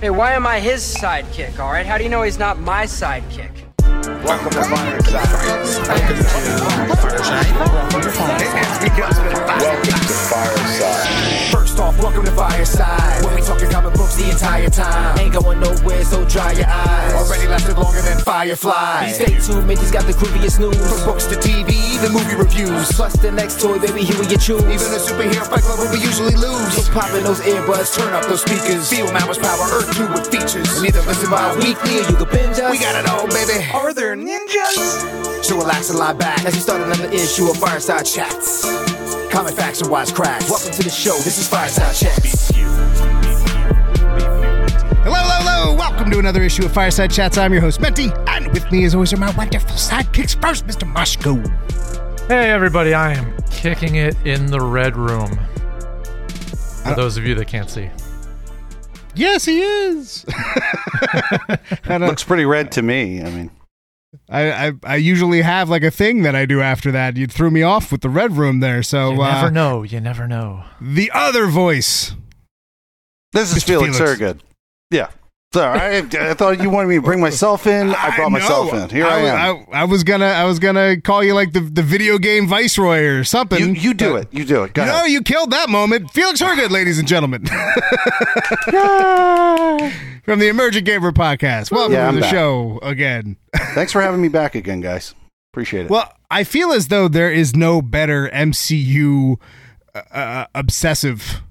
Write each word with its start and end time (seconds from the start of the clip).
Hey, 0.00 0.08
why 0.08 0.32
am 0.32 0.46
I 0.46 0.60
his 0.60 0.80
sidekick, 0.80 1.58
alright? 1.58 1.84
How 1.84 1.98
do 1.98 2.04
you 2.04 2.08
know 2.08 2.22
he's 2.22 2.38
not 2.38 2.58
my 2.58 2.84
sidekick? 2.84 3.50
Welcome 4.24 4.50
to 4.52 4.64
Fireside. 4.64 5.28
Welcome 5.28 6.16
to 6.16 6.96
Fireside. 6.96 7.52
Welcome 7.60 8.00
to 8.00 8.10
Fireside. 10.30 11.52
First 11.52 11.69
off, 11.80 11.98
welcome 11.98 12.24
to 12.24 12.30
Fireside. 12.32 13.24
When 13.24 13.34
we 13.34 13.40
talking 13.40 13.70
comic 13.70 13.94
books 13.94 14.16
the 14.16 14.28
entire 14.28 14.68
time. 14.68 15.18
Ain't 15.18 15.32
going 15.32 15.60
nowhere, 15.60 16.04
so 16.04 16.24
dry 16.28 16.52
your 16.52 16.68
eyes. 16.68 17.14
Already 17.14 17.48
lasted 17.48 17.78
longer 17.78 18.02
than 18.02 18.18
Firefly. 18.18 19.12
Stay 19.12 19.38
tuned, 19.40 19.66
Mickey's 19.66 19.90
got 19.90 20.04
the 20.04 20.12
grooviest 20.12 20.60
news. 20.60 20.76
From 20.76 21.00
books 21.08 21.26
to 21.26 21.36
TV, 21.36 21.96
the 22.04 22.10
movie 22.10 22.36
reviews. 22.36 22.92
Plus 22.92 23.16
the 23.16 23.32
next 23.32 23.60
toy, 23.60 23.78
baby, 23.78 24.04
here 24.04 24.18
we 24.20 24.28
you 24.28 24.36
choose. 24.36 24.62
Even 24.62 24.92
a 24.92 25.00
superhero 25.00 25.46
fight 25.48 25.64
club 25.64 25.78
where 25.80 25.90
we 25.90 26.00
usually 26.04 26.36
lose. 26.36 26.76
So 26.76 26.92
pop 26.92 27.10
in 27.16 27.24
those 27.24 27.40
earbuds, 27.40 27.96
turn 27.96 28.12
up 28.12 28.24
those 28.28 28.42
speakers. 28.42 28.92
Feel 28.92 29.10
Mama's 29.12 29.38
power, 29.38 29.64
Earth 29.72 29.96
2 29.96 30.12
with 30.12 30.28
features. 30.28 30.68
And 30.76 30.84
either 30.84 31.00
listen 31.08 31.30
bi-weekly 31.30 31.96
or 31.96 32.04
you 32.12 32.16
can 32.16 32.28
binge 32.28 32.60
us. 32.60 32.70
We 32.70 32.78
got 32.78 32.94
it 33.00 33.08
all, 33.08 33.26
baby. 33.28 33.64
Are 33.72 33.94
there 33.94 34.16
ninjas? 34.16 35.44
So 35.44 35.56
relax 35.56 35.88
and 35.88 35.98
lie 35.98 36.12
back 36.12 36.44
as 36.44 36.54
we 36.54 36.60
start 36.60 36.82
another 36.82 37.08
issue 37.08 37.48
of 37.48 37.56
Fireside 37.56 38.04
Chats. 38.04 38.89
Comic 39.30 39.54
facts 39.54 39.80
and 39.80 39.88
wise 39.88 40.10
cracks. 40.10 40.50
Welcome 40.50 40.72
to 40.72 40.82
the 40.82 40.90
show. 40.90 41.14
This 41.18 41.38
is 41.38 41.46
Fireside 41.46 41.94
Chats. 41.94 42.50
Hello, 45.02 45.14
hello, 45.14 45.36
hello. 45.38 45.74
Welcome 45.76 46.10
to 46.10 46.18
another 46.18 46.42
issue 46.42 46.64
of 46.64 46.72
Fireside 46.72 47.12
Chats. 47.12 47.38
I'm 47.38 47.52
your 47.52 47.62
host, 47.62 47.80
Menti, 47.80 48.10
and 48.26 48.52
with 48.52 48.70
me, 48.72 48.84
as 48.84 48.94
always, 48.94 49.12
are 49.12 49.18
my 49.18 49.30
wonderful 49.36 49.70
sidekicks. 49.70 50.40
First, 50.42 50.66
Mr. 50.66 50.92
Moshko. 50.92 51.46
Hey 52.26 52.50
everybody, 52.50 52.92
I 52.92 53.12
am 53.12 53.32
kicking 53.50 53.94
it 53.94 54.16
in 54.24 54.46
the 54.46 54.60
red 54.60 54.96
room. 54.96 55.38
For 56.82 56.94
those 56.96 57.16
of 57.16 57.24
you 57.24 57.36
that 57.36 57.46
can't 57.46 57.70
see. 57.70 57.88
Yes, 59.14 59.44
he 59.44 59.60
is. 59.60 60.24
Uh, 61.88 61.98
Looks 62.00 62.24
pretty 62.24 62.46
red 62.46 62.72
to 62.72 62.82
me. 62.82 63.22
I 63.22 63.30
mean, 63.30 63.50
I, 64.28 64.68
I 64.68 64.72
I 64.84 64.96
usually 64.96 65.42
have 65.42 65.68
like 65.68 65.82
a 65.84 65.90
thing 65.90 66.22
that 66.22 66.34
I 66.34 66.44
do 66.46 66.60
after 66.60 66.90
that. 66.92 67.16
You 67.16 67.26
threw 67.26 67.50
me 67.50 67.62
off 67.62 67.92
with 67.92 68.00
the 68.00 68.08
red 68.10 68.36
room 68.36 68.60
there. 68.60 68.82
So 68.82 69.12
You 69.12 69.22
uh, 69.22 69.32
never 69.34 69.50
know. 69.50 69.82
You 69.82 70.00
never 70.00 70.26
know. 70.26 70.64
the 70.80 71.10
other 71.14 71.46
voice. 71.46 72.14
this 73.32 73.54
is 73.56 73.62
Mr. 73.62 73.66
Felix, 73.66 73.98
Felix. 73.98 74.20
Thurgood. 74.20 74.40
Yeah. 74.90 75.10
Sorry, 75.52 75.80
I, 75.80 76.30
I 76.30 76.34
thought 76.34 76.62
you 76.62 76.70
wanted 76.70 76.86
me 76.86 76.94
to 76.94 77.02
bring 77.02 77.20
myself 77.20 77.66
in. 77.66 77.92
I 77.92 78.14
brought 78.14 78.30
myself 78.30 78.72
in. 78.72 78.88
Here 78.88 79.04
I, 79.04 79.18
am. 79.18 79.66
I, 79.72 79.80
I 79.80 79.84
was 79.84 80.04
gonna 80.04 80.26
I 80.26 80.44
was 80.44 80.60
gonna 80.60 81.00
call 81.00 81.24
you 81.24 81.34
like 81.34 81.52
the, 81.52 81.58
the 81.58 81.82
video 81.82 82.18
game 82.18 82.46
viceroy 82.46 83.00
or 83.06 83.24
something. 83.24 83.58
you, 83.58 83.72
you 83.72 83.92
do 83.92 84.12
but- 84.12 84.22
it. 84.22 84.28
You 84.32 84.44
do 84.44 84.62
it. 84.62 84.74
Go 84.74 84.84
No, 84.84 84.92
ahead. 84.98 85.10
you 85.10 85.22
killed 85.22 85.50
that 85.50 85.68
moment. 85.68 86.12
Felix 86.12 86.38
Hergood, 86.38 86.70
ladies 86.70 87.00
and 87.00 87.08
gentlemen. 87.08 87.44
From 90.24 90.38
the 90.38 90.46
Emergent 90.48 90.86
Gamer 90.86 91.10
Podcast. 91.10 91.72
Welcome 91.72 91.94
Yeah, 91.94 92.02
to 92.02 92.06
I'm 92.08 92.14
the 92.14 92.20
back. 92.20 92.30
show 92.30 92.78
again. 92.84 93.36
Thanks 93.74 93.90
for 93.90 94.00
having 94.00 94.22
me 94.22 94.28
back 94.28 94.54
again, 94.54 94.80
guys. 94.80 95.16
Appreciate 95.52 95.86
it. 95.86 95.90
Well, 95.90 96.12
I 96.30 96.44
feel 96.44 96.70
as 96.70 96.86
though 96.88 97.08
there 97.08 97.32
is 97.32 97.56
no 97.56 97.82
better 97.82 98.30
MCU 98.32 99.36
uh, 99.96 99.98
uh, 100.16 100.46
obsessive 100.54 101.42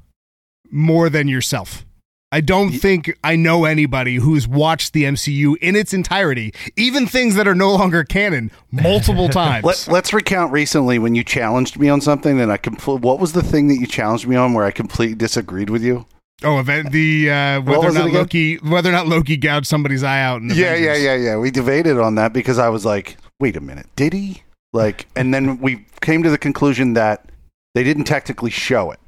more 0.71 1.09
than 1.09 1.27
yourself. 1.27 1.85
I 2.31 2.41
don't 2.41 2.71
think 2.71 3.17
I 3.23 3.35
know 3.35 3.65
anybody 3.65 4.17
who's 4.17 4.47
watched 4.47 4.93
the 4.93 5.03
MCU 5.05 5.57
in 5.57 5.75
its 5.75 5.93
entirety, 5.93 6.53
even 6.75 7.07
things 7.07 7.33
that 7.35 7.47
are 7.47 7.55
no 7.55 7.71
longer 7.71 8.03
canon, 8.03 8.51
multiple 8.71 9.29
times. 9.29 9.65
Let, 9.65 9.87
let's 9.87 10.13
recount 10.13 10.51
recently 10.51 10.99
when 10.99 11.15
you 11.15 11.23
challenged 11.23 11.79
me 11.79 11.89
on 11.89 12.01
something, 12.01 12.39
and 12.39 12.51
I 12.51 12.57
compl- 12.57 13.01
What 13.01 13.19
was 13.19 13.33
the 13.33 13.41
thing 13.41 13.67
that 13.69 13.77
you 13.77 13.87
challenged 13.87 14.27
me 14.27 14.35
on 14.35 14.53
where 14.53 14.65
I 14.65 14.71
completely 14.71 15.15
disagreed 15.15 15.69
with 15.69 15.83
you? 15.83 16.05
oh, 16.43 16.59
event 16.59 16.91
the 16.91 17.29
uh, 17.31 17.61
whether 17.61 17.87
or 17.87 17.91
not? 17.91 18.11
Loki 18.11 18.55
whether 18.57 18.89
or 18.89 18.93
not 18.93 19.07
Loki 19.07 19.35
gouged 19.35 19.67
somebody's 19.67 20.03
eye 20.03 20.21
out. 20.21 20.41
In 20.41 20.49
Yeah, 20.49 20.75
yeah, 20.75 20.95
yeah, 20.95 21.15
yeah. 21.15 21.37
We 21.37 21.51
debated 21.51 21.97
on 21.97 22.15
that 22.15 22.31
because 22.31 22.59
I 22.59 22.69
was 22.69 22.85
like, 22.85 23.17
wait 23.39 23.55
a 23.55 23.61
minute, 23.61 23.87
did 23.95 24.13
he? 24.13 24.43
Like, 24.71 25.07
and 25.15 25.33
then 25.33 25.59
we 25.59 25.85
came 26.01 26.21
to 26.23 26.29
the 26.29 26.37
conclusion 26.37 26.93
that 26.93 27.25
they 27.73 27.83
didn't 27.83 28.03
technically 28.03 28.51
show 28.51 28.91
it. 28.91 28.99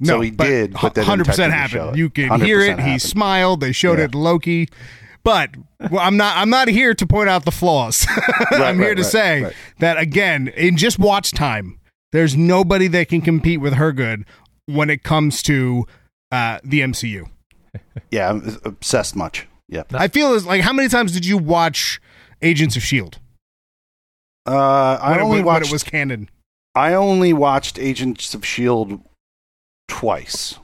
No, 0.00 0.14
so 0.14 0.20
he 0.20 0.30
but 0.30 0.44
did, 0.46 0.72
but 0.80 0.94
they 0.94 1.02
hundred 1.04 1.26
percent 1.26 1.52
technically 1.52 1.78
show 1.78 1.78
happened. 1.84 1.96
it. 1.96 1.98
You 1.98 2.10
can 2.10 2.40
hear 2.40 2.60
it. 2.60 2.78
He 2.80 2.98
smiled. 2.98 3.60
They 3.60 3.72
showed 3.72 3.98
Yeah. 3.98 4.04
it 4.06 4.14
Loki. 4.14 4.68
But 5.24 5.50
well, 5.90 6.00
I'm 6.00 6.16
not. 6.16 6.36
I'm 6.36 6.50
not 6.50 6.68
here 6.68 6.94
to 6.94 7.06
point 7.06 7.28
out 7.28 7.44
the 7.44 7.50
flaws. 7.50 8.06
I'm 8.52 8.78
here 8.78 8.88
right, 8.90 8.96
to 8.96 9.02
right, 9.02 9.10
say 9.10 9.42
right. 9.42 9.52
that 9.80 9.98
again, 9.98 10.48
in 10.48 10.76
just 10.76 10.98
watch 10.98 11.32
time, 11.32 11.80
there's 12.12 12.36
nobody 12.36 12.86
that 12.88 13.08
can 13.08 13.20
compete 13.20 13.60
with 13.60 13.74
Hergood 13.74 14.24
when 14.66 14.88
it 14.90 15.02
comes 15.02 15.42
to 15.44 15.86
uh, 16.30 16.60
the 16.64 16.80
MCU. 16.80 17.28
Yeah, 18.10 18.30
I'm 18.30 18.56
obsessed 18.64 19.14
much. 19.16 19.46
Yeah. 19.68 19.82
I 19.92 20.08
feel 20.08 20.32
as 20.32 20.46
like 20.46 20.62
how 20.62 20.72
many 20.72 20.88
times 20.88 21.12
did 21.12 21.26
you 21.26 21.36
watch 21.36 22.00
Agents 22.40 22.76
of 22.76 22.82
Shield? 22.82 23.18
Uh, 24.46 24.98
I 25.00 25.10
When 25.10 25.18
it- 25.18 25.22
only 25.22 25.36
when 25.38 25.44
watched. 25.46 25.66
it 25.66 25.72
was 25.72 25.82
canon. 25.82 26.30
I 26.74 26.94
only 26.94 27.32
watched 27.32 27.78
Agents 27.78 28.34
of 28.34 28.46
Shield 28.46 29.00
twice. 29.88 30.58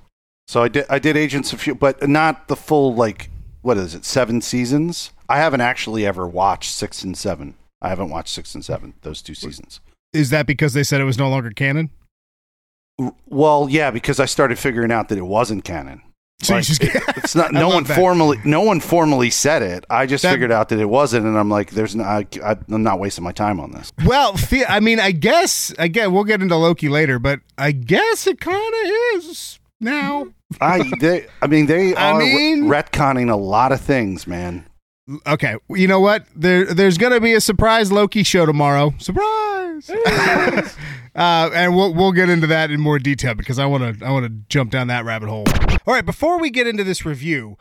So 0.46 0.62
I 0.62 0.68
did. 0.68 0.86
I 0.88 0.98
did 0.98 1.16
Agents 1.16 1.52
of 1.52 1.62
Shield, 1.62 1.78
but 1.78 2.08
not 2.08 2.48
the 2.48 2.56
full 2.56 2.94
like. 2.94 3.30
What 3.62 3.78
is 3.78 3.94
it? 3.94 4.04
Seven 4.04 4.42
seasons. 4.42 5.10
I 5.28 5.38
haven't 5.38 5.62
actually 5.62 6.06
ever 6.06 6.28
watched 6.28 6.70
six 6.70 7.02
and 7.02 7.16
seven. 7.16 7.54
I 7.80 7.88
haven't 7.88 8.10
watched 8.10 8.34
six 8.34 8.54
and 8.54 8.64
seven. 8.64 8.94
Those 9.02 9.22
two 9.22 9.34
seasons. 9.34 9.80
Is 10.12 10.30
that 10.30 10.46
because 10.46 10.74
they 10.74 10.84
said 10.84 11.00
it 11.00 11.04
was 11.04 11.18
no 11.18 11.28
longer 11.30 11.50
canon? 11.50 11.90
Well, 13.26 13.66
yeah, 13.68 13.90
because 13.90 14.20
I 14.20 14.26
started 14.26 14.58
figuring 14.58 14.92
out 14.92 15.08
that 15.08 15.18
it 15.18 15.26
wasn't 15.26 15.64
canon. 15.64 16.02
So 16.42 16.54
you 16.56 16.60
Like, 16.60 16.94
it- 16.94 17.02
it's 17.18 17.34
not. 17.34 17.52
No 17.54 17.68
one 17.68 17.84
that. 17.84 17.96
formally. 17.96 18.38
No 18.44 18.60
one 18.62 18.80
formally 18.80 19.30
said 19.30 19.62
it. 19.62 19.84
I 19.88 20.04
just 20.06 20.22
That- 20.22 20.32
figured 20.32 20.52
out 20.52 20.68
that 20.70 20.78
it 20.78 20.88
wasn't, 20.88 21.26
and 21.26 21.38
I'm 21.38 21.48
like, 21.48 21.70
"There's 21.70 21.94
no. 21.96 22.04
I, 22.04 22.26
I, 22.44 22.56
I'm 22.70 22.82
not 22.82 22.98
wasting 23.00 23.24
my 23.24 23.32
time 23.32 23.60
on 23.60 23.70
this." 23.72 23.92
Well, 24.04 24.34
I 24.68 24.80
mean, 24.80 25.00
I 25.00 25.12
guess 25.12 25.72
again 25.78 26.12
we'll 26.12 26.24
get 26.24 26.42
into 26.42 26.56
Loki 26.56 26.88
later, 26.88 27.18
but 27.18 27.40
I 27.56 27.72
guess 27.72 28.26
it 28.26 28.40
kind 28.40 28.56
of 28.84 28.90
is 29.22 29.58
now. 29.80 30.26
I. 30.60 30.82
They. 31.00 31.26
I 31.40 31.46
mean, 31.46 31.66
they 31.66 31.94
I 31.96 32.10
are 32.12 32.18
mean- 32.18 32.64
retconning 32.64 33.30
a 33.30 33.36
lot 33.36 33.72
of 33.72 33.80
things, 33.80 34.26
man. 34.26 34.66
Okay, 35.26 35.56
you 35.68 35.86
know 35.86 36.00
what? 36.00 36.24
There, 36.34 36.64
there's 36.72 36.96
going 36.96 37.12
to 37.12 37.20
be 37.20 37.34
a 37.34 37.40
surprise 37.40 37.92
Loki 37.92 38.22
show 38.22 38.46
tomorrow. 38.46 38.94
Surprise! 38.98 39.90
uh, 41.14 41.50
and 41.54 41.76
we'll 41.76 41.94
we'll 41.94 42.12
get 42.12 42.28
into 42.28 42.46
that 42.48 42.70
in 42.70 42.80
more 42.80 42.98
detail 42.98 43.34
because 43.34 43.58
I 43.58 43.66
want 43.66 44.00
to 44.00 44.06
I 44.06 44.10
want 44.10 44.26
to 44.26 44.32
jump 44.48 44.70
down 44.70 44.88
that 44.88 45.04
rabbit 45.04 45.28
hole. 45.28 45.44
All 45.86 45.94
right, 45.94 46.04
before 46.04 46.38
we 46.38 46.50
get 46.50 46.66
into 46.66 46.84
this 46.84 47.04
review, 47.04 47.56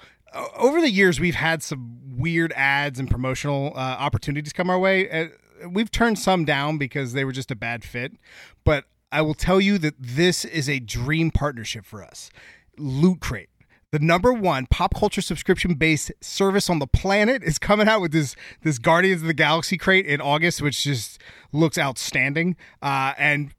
over 0.55 0.81
the 0.81 0.89
years 0.89 1.19
we've 1.19 1.35
had 1.35 1.61
some 1.61 2.17
weird 2.17 2.53
ads 2.55 2.99
and 2.99 3.09
promotional 3.09 3.73
uh, 3.75 3.79
opportunities 3.79 4.53
come 4.53 4.69
our 4.69 4.79
way. 4.79 5.09
Uh, 5.09 5.27
we've 5.69 5.91
turned 5.91 6.19
some 6.19 6.45
down 6.45 6.77
because 6.77 7.13
they 7.13 7.25
were 7.25 7.31
just 7.31 7.51
a 7.51 7.55
bad 7.55 7.83
fit, 7.83 8.13
but 8.63 8.85
I 9.11 9.21
will 9.21 9.35
tell 9.35 9.61
you 9.61 9.77
that 9.79 9.95
this 9.99 10.45
is 10.45 10.67
a 10.67 10.79
dream 10.79 11.29
partnership 11.31 11.85
for 11.85 12.03
us. 12.03 12.31
Loot 12.77 13.19
Crate 13.19 13.49
the 13.93 13.99
number 13.99 14.33
one 14.33 14.65
pop 14.65 14.95
culture 14.95 15.21
subscription 15.21 15.75
based 15.75 16.11
service 16.19 16.67
on 16.67 16.79
the 16.79 16.87
planet 16.87 17.43
is 17.43 17.59
coming 17.59 17.87
out 17.87 18.01
with 18.01 18.11
this 18.11 18.35
this 18.63 18.79
Guardians 18.79 19.21
of 19.21 19.27
the 19.27 19.35
Galaxy 19.35 19.77
crate 19.77 20.07
in 20.07 20.19
August, 20.19 20.63
which 20.63 20.83
just 20.83 21.21
looks 21.51 21.77
outstanding. 21.77 22.55
Uh, 22.81 23.13
and 23.19 23.53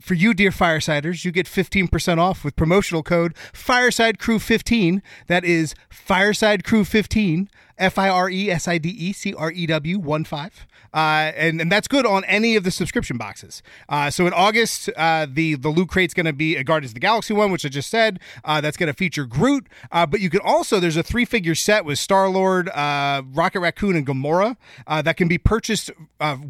for 0.00 0.14
you, 0.14 0.32
dear 0.32 0.52
Firesiders, 0.52 1.24
you 1.24 1.32
get 1.32 1.46
15% 1.46 2.18
off 2.18 2.44
with 2.44 2.54
promotional 2.54 3.02
code 3.02 3.34
Fireside 3.52 4.20
Crew 4.20 4.38
15. 4.38 5.02
That 5.26 5.44
is 5.44 5.74
Fireside 5.90 6.62
Crew 6.62 6.84
15, 6.84 7.50
F 7.76 7.98
I 7.98 8.08
R 8.08 8.30
E 8.30 8.52
S 8.52 8.68
I 8.68 8.78
D 8.78 8.90
E 8.90 9.12
C 9.12 9.34
R 9.34 9.50
E 9.50 9.66
W 9.66 9.98
1 9.98 10.24
5. 10.24 10.66
Uh, 10.94 11.32
and, 11.36 11.60
and 11.60 11.72
that's 11.72 11.88
good 11.88 12.06
on 12.06 12.24
any 12.24 12.54
of 12.54 12.62
the 12.62 12.70
subscription 12.70 13.18
boxes. 13.18 13.62
Uh, 13.88 14.08
so 14.10 14.26
in 14.26 14.32
August, 14.32 14.88
uh, 14.96 15.26
the, 15.28 15.56
the 15.56 15.68
loot 15.68 15.88
crate's 15.88 16.14
going 16.14 16.24
to 16.24 16.32
be 16.32 16.54
a 16.54 16.62
Guardians 16.62 16.92
of 16.92 16.94
the 16.94 17.00
Galaxy 17.00 17.34
one, 17.34 17.50
which 17.50 17.66
I 17.66 17.68
just 17.68 17.90
said. 17.90 18.20
Uh, 18.44 18.60
that's 18.60 18.76
going 18.76 18.86
to 18.86 18.94
feature 18.94 19.26
Groot. 19.26 19.66
Uh, 19.90 20.06
but 20.06 20.20
you 20.20 20.30
can 20.30 20.40
also, 20.40 20.78
there's 20.78 20.96
a 20.96 21.02
three 21.02 21.24
figure 21.24 21.56
set 21.56 21.84
with 21.84 21.98
Star 21.98 22.28
Lord, 22.28 22.68
uh, 22.68 23.22
Rocket 23.32 23.58
Raccoon, 23.58 23.96
and 23.96 24.06
Gamora 24.06 24.56
that 24.86 25.16
can 25.16 25.26
be 25.26 25.36
purchased 25.36 25.90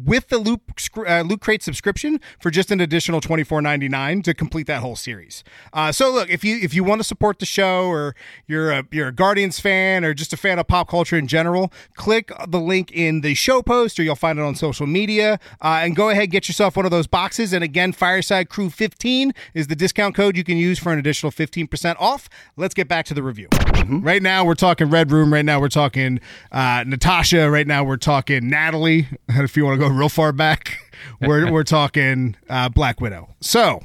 with 0.05 0.27
the 0.29 0.37
loot, 0.37 0.61
loot 0.95 1.41
crate 1.41 1.63
subscription 1.63 2.21
for 2.39 2.51
just 2.51 2.69
an 2.69 2.79
additional 2.79 3.21
twenty 3.21 3.43
four 3.43 3.61
ninety 3.61 3.89
nine 3.89 4.21
to 4.21 4.33
complete 4.33 4.67
that 4.67 4.81
whole 4.81 4.95
series. 4.95 5.43
So 5.91 6.11
look, 6.11 6.29
if 6.29 6.43
you 6.43 6.57
if 6.61 6.73
you 6.73 6.83
want 6.83 6.99
to 6.99 7.03
support 7.03 7.39
the 7.39 7.45
show 7.45 7.87
or 7.87 8.15
you're 8.45 8.71
a 8.71 8.83
you're 8.91 9.07
a 9.07 9.11
Guardians 9.11 9.59
fan 9.59 10.05
or 10.05 10.13
just 10.13 10.33
a 10.33 10.37
fan 10.37 10.59
of 10.59 10.67
pop 10.67 10.87
culture 10.87 11.17
in 11.17 11.27
general, 11.27 11.73
click 11.95 12.31
the 12.47 12.59
link 12.59 12.91
in 12.91 13.21
the 13.21 13.33
show 13.33 13.63
post 13.63 13.99
or 13.99 14.03
you'll 14.03 14.15
find 14.15 14.34
it 14.37 14.41
on 14.41 14.55
social 14.55 14.87
media 14.87 15.39
uh, 15.61 15.79
and 15.81 15.95
go 15.95 16.09
ahead 16.09 16.31
get 16.31 16.47
yourself 16.47 16.75
one 16.75 16.85
of 16.85 16.91
those 16.91 17.07
boxes. 17.07 17.53
And 17.53 17.63
again, 17.63 17.91
Fireside 17.91 18.49
Crew 18.49 18.69
fifteen 18.69 19.33
is 19.53 19.67
the 19.67 19.75
discount 19.75 20.15
code 20.15 20.37
you 20.37 20.43
can 20.43 20.57
use 20.57 20.79
for 20.79 20.91
an 20.91 20.99
additional 20.99 21.31
fifteen 21.31 21.67
percent 21.67 21.99
off. 21.99 22.29
Let's 22.57 22.73
get 22.73 22.87
back 22.87 23.05
to 23.07 23.13
the 23.13 23.23
review. 23.23 23.47
Right 23.87 24.21
now 24.21 24.45
we're 24.45 24.55
talking 24.55 24.89
Red 24.89 25.11
Room. 25.11 25.31
Right 25.31 25.45
now 25.45 25.59
we're 25.59 25.69
talking 25.69 26.19
uh, 26.51 26.83
Natasha. 26.87 27.49
Right 27.49 27.67
now 27.67 27.83
we're 27.83 27.97
talking 27.97 28.49
Natalie. 28.49 29.07
If 29.45 29.55
you 29.55 29.63
want 29.65 29.79
to 29.79 29.87
go 29.87 29.93
real 29.93 30.09
far 30.09 30.31
back, 30.31 30.79
we're 31.21 31.51
we're 31.51 31.63
talking 31.63 32.35
uh, 32.49 32.69
Black 32.69 32.99
Widow. 32.99 33.29
So 33.41 33.81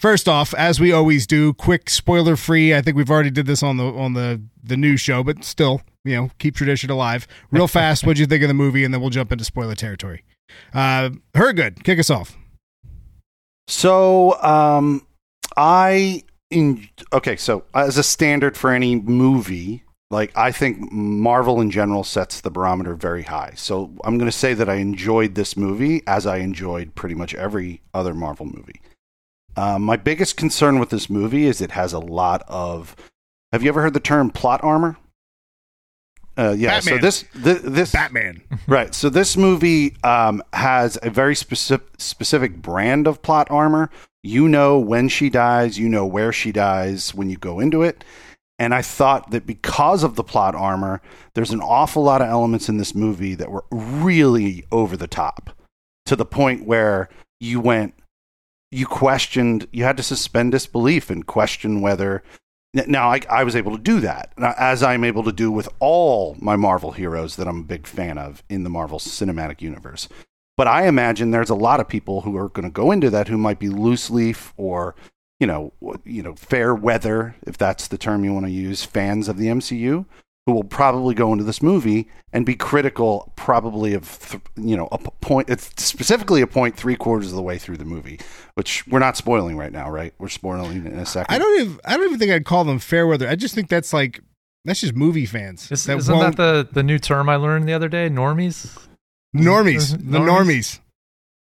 First 0.00 0.30
off, 0.30 0.54
as 0.54 0.80
we 0.80 0.92
always 0.92 1.26
do, 1.26 1.52
quick 1.52 1.90
spoiler 1.90 2.34
free. 2.34 2.74
I 2.74 2.80
think 2.80 2.96
we've 2.96 3.10
already 3.10 3.30
did 3.30 3.44
this 3.44 3.62
on 3.62 3.76
the 3.76 3.84
on 3.84 4.14
the 4.14 4.40
the 4.64 4.78
news 4.78 4.98
show, 4.98 5.22
but 5.22 5.44
still, 5.44 5.82
you 6.04 6.16
know, 6.16 6.30
keep 6.38 6.54
tradition 6.54 6.90
alive. 6.90 7.26
Real 7.50 7.68
fast, 7.68 8.04
what'd 8.04 8.18
you 8.18 8.26
think 8.26 8.42
of 8.42 8.48
the 8.48 8.54
movie, 8.54 8.84
and 8.84 8.92
then 8.92 9.00
we'll 9.00 9.10
jump 9.10 9.32
into 9.32 9.44
spoiler 9.44 9.74
territory. 9.74 10.24
Uh, 10.72 11.10
Hergood, 11.34 11.84
kick 11.84 11.98
us 11.98 12.10
off. 12.10 12.36
So, 13.68 14.40
um, 14.42 15.06
I 15.56 16.24
in 16.50 16.88
okay. 17.12 17.36
So, 17.36 17.64
as 17.74 17.98
a 17.98 18.02
standard 18.02 18.56
for 18.56 18.72
any 18.72 18.96
movie, 18.96 19.84
like 20.10 20.36
I 20.36 20.50
think 20.50 20.90
Marvel 20.90 21.60
in 21.60 21.70
general 21.70 22.02
sets 22.02 22.40
the 22.40 22.50
barometer 22.50 22.94
very 22.94 23.22
high. 23.22 23.52
So, 23.54 23.92
I'm 24.02 24.18
going 24.18 24.30
to 24.30 24.36
say 24.36 24.54
that 24.54 24.68
I 24.68 24.76
enjoyed 24.76 25.36
this 25.36 25.56
movie 25.56 26.02
as 26.06 26.26
I 26.26 26.38
enjoyed 26.38 26.96
pretty 26.96 27.14
much 27.14 27.34
every 27.34 27.82
other 27.94 28.12
Marvel 28.12 28.46
movie. 28.46 28.80
Uh, 29.56 29.78
my 29.78 29.96
biggest 29.96 30.36
concern 30.36 30.78
with 30.78 30.90
this 30.90 31.08
movie 31.10 31.46
is 31.46 31.60
it 31.60 31.72
has 31.72 31.92
a 31.92 31.98
lot 31.98 32.42
of. 32.48 32.96
Have 33.52 33.62
you 33.62 33.68
ever 33.68 33.82
heard 33.82 33.94
the 33.94 34.00
term 34.00 34.30
plot 34.30 34.62
armor? 34.64 34.96
Uh, 36.36 36.54
yeah. 36.56 36.80
So 36.80 36.92
Batman. 36.92 37.00
this 37.02 37.24
th- 37.42 37.62
this 37.62 37.92
Batman. 37.92 38.42
Right. 38.66 38.94
So 38.94 39.10
this 39.10 39.36
movie 39.36 39.96
um, 40.04 40.42
has 40.52 40.98
a 41.02 41.10
very 41.10 41.34
specific 41.34 41.86
specific 41.98 42.62
brand 42.62 43.06
of 43.06 43.22
plot 43.22 43.50
armor. 43.50 43.90
You 44.22 44.48
know 44.48 44.78
when 44.78 45.08
she 45.08 45.30
dies, 45.30 45.78
you 45.78 45.88
know 45.88 46.06
where 46.06 46.32
she 46.32 46.52
dies 46.52 47.14
when 47.14 47.30
you 47.30 47.36
go 47.36 47.58
into 47.58 47.82
it. 47.82 48.04
And 48.58 48.74
I 48.74 48.82
thought 48.82 49.30
that 49.30 49.46
because 49.46 50.04
of 50.04 50.16
the 50.16 50.22
plot 50.22 50.54
armor, 50.54 51.00
there's 51.34 51.50
an 51.50 51.62
awful 51.62 52.02
lot 52.02 52.20
of 52.20 52.28
elements 52.28 52.68
in 52.68 52.76
this 52.76 52.94
movie 52.94 53.34
that 53.34 53.50
were 53.50 53.64
really 53.70 54.66
over 54.70 54.98
the 54.98 55.06
top 55.06 55.56
to 56.04 56.14
the 56.14 56.26
point 56.26 56.66
where 56.66 57.08
you 57.40 57.58
went, 57.58 57.94
you 58.70 58.86
questioned, 58.86 59.66
you 59.72 59.84
had 59.84 59.96
to 59.96 60.02
suspend 60.02 60.52
disbelief 60.52 61.08
and 61.08 61.26
question 61.26 61.80
whether. 61.80 62.22
Now, 62.72 63.10
I, 63.10 63.20
I 63.28 63.42
was 63.42 63.56
able 63.56 63.72
to 63.72 63.82
do 63.82 64.00
that, 64.00 64.32
as 64.38 64.82
I'm 64.82 65.02
able 65.02 65.24
to 65.24 65.32
do 65.32 65.50
with 65.50 65.68
all 65.80 66.36
my 66.38 66.54
Marvel 66.54 66.92
heroes 66.92 67.34
that 67.36 67.48
I'm 67.48 67.60
a 67.60 67.64
big 67.64 67.86
fan 67.86 68.16
of 68.16 68.44
in 68.48 68.62
the 68.62 68.70
Marvel 68.70 69.00
Cinematic 69.00 69.60
Universe. 69.60 70.08
But 70.56 70.68
I 70.68 70.86
imagine 70.86 71.30
there's 71.30 71.50
a 71.50 71.56
lot 71.56 71.80
of 71.80 71.88
people 71.88 72.20
who 72.20 72.36
are 72.36 72.48
going 72.48 72.64
to 72.64 72.70
go 72.70 72.92
into 72.92 73.10
that 73.10 73.26
who 73.26 73.38
might 73.38 73.58
be 73.58 73.68
loose 73.68 74.08
leaf 74.08 74.54
or, 74.56 74.94
you 75.40 75.48
know, 75.48 75.72
you 76.04 76.22
know, 76.22 76.36
fair 76.36 76.72
weather, 76.72 77.34
if 77.44 77.58
that's 77.58 77.88
the 77.88 77.98
term 77.98 78.24
you 78.24 78.32
want 78.32 78.46
to 78.46 78.52
use, 78.52 78.84
fans 78.84 79.26
of 79.26 79.36
the 79.36 79.46
MCU, 79.46 80.04
who 80.46 80.52
will 80.52 80.64
probably 80.64 81.14
go 81.14 81.32
into 81.32 81.44
this 81.44 81.62
movie 81.62 82.08
and 82.32 82.46
be 82.46 82.54
critical, 82.56 83.32
probably 83.36 83.92
of, 83.94 84.18
th- 84.30 84.42
you 84.56 84.76
know, 84.76 84.88
a 84.90 84.98
p- 84.98 85.10
point, 85.20 85.50
it's 85.50 85.70
specifically 85.84 86.40
a 86.40 86.46
point 86.46 86.76
three 86.76 86.96
quarters 86.96 87.28
of 87.28 87.36
the 87.36 87.42
way 87.42 87.58
through 87.58 87.76
the 87.76 87.84
movie, 87.84 88.18
which 88.54 88.86
we're 88.86 88.98
not 89.00 89.16
spoiling 89.16 89.56
right 89.56 89.72
now, 89.72 89.90
right? 89.90 90.14
We're 90.18 90.28
spoiling 90.28 90.86
in 90.86 90.98
a 90.98 91.04
second. 91.06 91.34
I 91.34 91.38
don't 91.38 91.60
even 91.60 91.80
I 91.84 91.96
don't 91.96 92.06
even 92.06 92.18
think 92.18 92.32
I'd 92.32 92.44
call 92.46 92.64
them 92.64 92.78
fair 92.78 93.06
weather. 93.06 93.28
I 93.28 93.36
just 93.36 93.54
think 93.54 93.68
that's 93.68 93.92
like 93.92 94.20
that's 94.64 94.80
just 94.80 94.94
movie 94.94 95.26
fans. 95.26 95.70
Is, 95.70 95.84
that 95.84 95.98
isn't 95.98 96.14
won't- 96.16 96.36
that 96.36 96.66
the, 96.66 96.72
the 96.72 96.82
new 96.82 96.98
term 96.98 97.28
I 97.28 97.36
learned 97.36 97.68
the 97.68 97.72
other 97.74 97.88
day? 97.88 98.08
Normies? 98.08 98.76
normies? 99.36 99.90
The 99.92 100.18
normies. 100.18 100.28
Normies? 100.44 100.80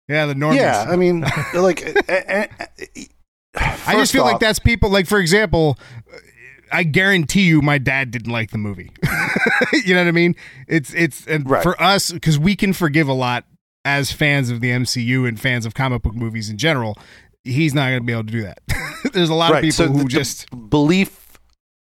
Yeah, 0.08 0.26
the 0.26 0.34
normies. 0.34 0.56
Yeah, 0.56 0.86
I 0.88 0.96
mean, 0.96 1.20
like, 1.54 1.82
eh, 1.82 1.94
eh, 2.08 2.46
eh, 2.68 3.04
I 3.54 3.70
just 3.74 3.84
first 3.92 4.12
feel 4.12 4.24
like 4.24 4.40
that's 4.40 4.58
people 4.58 4.90
like 4.90 5.06
for 5.06 5.18
example, 5.18 5.78
I 6.72 6.82
guarantee 6.84 7.42
you 7.42 7.60
my 7.62 7.78
dad 7.78 8.10
didn't 8.10 8.32
like 8.32 8.50
the 8.50 8.58
movie. 8.58 8.90
you 9.84 9.94
know 9.94 10.00
what 10.02 10.08
I 10.08 10.12
mean? 10.12 10.34
It's 10.66 10.92
it's 10.94 11.26
and 11.26 11.48
Right. 11.48 11.62
for 11.62 11.80
us 11.82 12.12
cuz 12.20 12.38
we 12.38 12.56
can 12.56 12.72
forgive 12.72 13.08
a 13.08 13.12
lot 13.12 13.44
as 13.84 14.12
fans 14.12 14.50
of 14.50 14.60
the 14.60 14.70
MCU 14.70 15.26
and 15.26 15.40
fans 15.40 15.64
of 15.66 15.74
comic 15.74 16.02
book 16.02 16.14
movies 16.14 16.50
in 16.50 16.58
general. 16.58 16.96
He's 17.44 17.72
not 17.74 17.88
going 17.88 18.00
to 18.00 18.04
be 18.04 18.12
able 18.12 18.24
to 18.24 18.32
do 18.32 18.42
that. 18.42 18.58
There's 19.12 19.30
a 19.30 19.34
lot 19.34 19.52
of 19.54 19.60
people 19.62 19.72
so 19.72 19.86
who 19.88 19.98
the- 19.98 20.04
the 20.04 20.08
just 20.10 20.46
belief. 20.68 21.24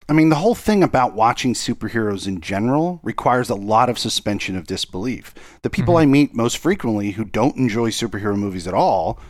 I 0.08 0.12
mean, 0.12 0.28
the 0.28 0.36
whole 0.36 0.56
thing 0.56 0.82
about 0.82 1.14
watching 1.14 1.54
superheroes 1.54 2.26
in 2.26 2.40
general 2.40 2.98
requires 3.04 3.48
a 3.48 3.54
lot 3.54 3.88
of 3.88 3.96
suspension 3.98 4.56
of 4.56 4.66
disbelief. 4.66 5.32
The 5.62 5.70
people 5.70 5.94
Mm-hmm. 5.94 6.02
I 6.02 6.06
meet 6.06 6.34
most 6.34 6.58
frequently 6.58 7.12
who 7.12 7.24
don't 7.24 7.56
enjoy 7.56 7.90
superhero 7.90 8.36
movies 8.36 8.66
at 8.66 8.74
all, 8.74 9.20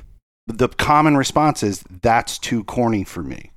the 0.47 0.69
common 0.69 1.17
response 1.19 1.63
is 1.63 1.85
that's 2.03 2.39
too 2.39 2.65
corny 2.65 3.05
for 3.05 3.23
me. 3.23 3.53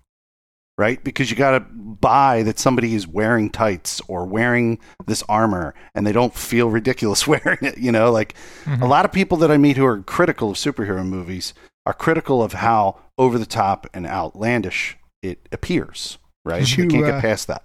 Right? 0.77 1.03
Because 1.03 1.29
you 1.29 1.37
got 1.37 1.51
to 1.51 1.59
buy 1.59 2.41
that 2.43 2.57
somebody 2.57 2.95
is 2.95 3.07
wearing 3.07 3.49
tights 3.49 4.01
or 4.07 4.25
wearing 4.25 4.79
this 5.05 5.23
armor 5.29 5.75
and 5.93 6.05
they 6.05 6.11
don't 6.11 6.33
feel 6.33 6.69
ridiculous 6.69 7.27
wearing 7.27 7.59
it, 7.61 7.77
you 7.77 7.91
know, 7.91 8.11
like 8.11 8.35
a 8.81 8.87
lot 8.87 9.05
of 9.05 9.11
people 9.11 9.37
that 9.37 9.51
I 9.51 9.57
meet 9.57 9.77
who 9.77 9.85
are 9.85 10.01
critical 10.01 10.51
of 10.51 10.57
superhero 10.57 11.05
movies 11.05 11.53
are 11.85 11.93
critical 11.93 12.41
of 12.41 12.53
how 12.53 12.99
over 13.17 13.37
the 13.37 13.45
top 13.45 13.87
and 13.93 14.07
outlandish 14.07 14.97
it 15.21 15.47
appears. 15.51 16.17
Right? 16.45 16.65
Did 16.65 16.77
they 16.77 16.83
you, 16.83 16.89
can't 16.89 17.05
uh, 17.05 17.11
get 17.11 17.21
past 17.21 17.47
that. 17.47 17.63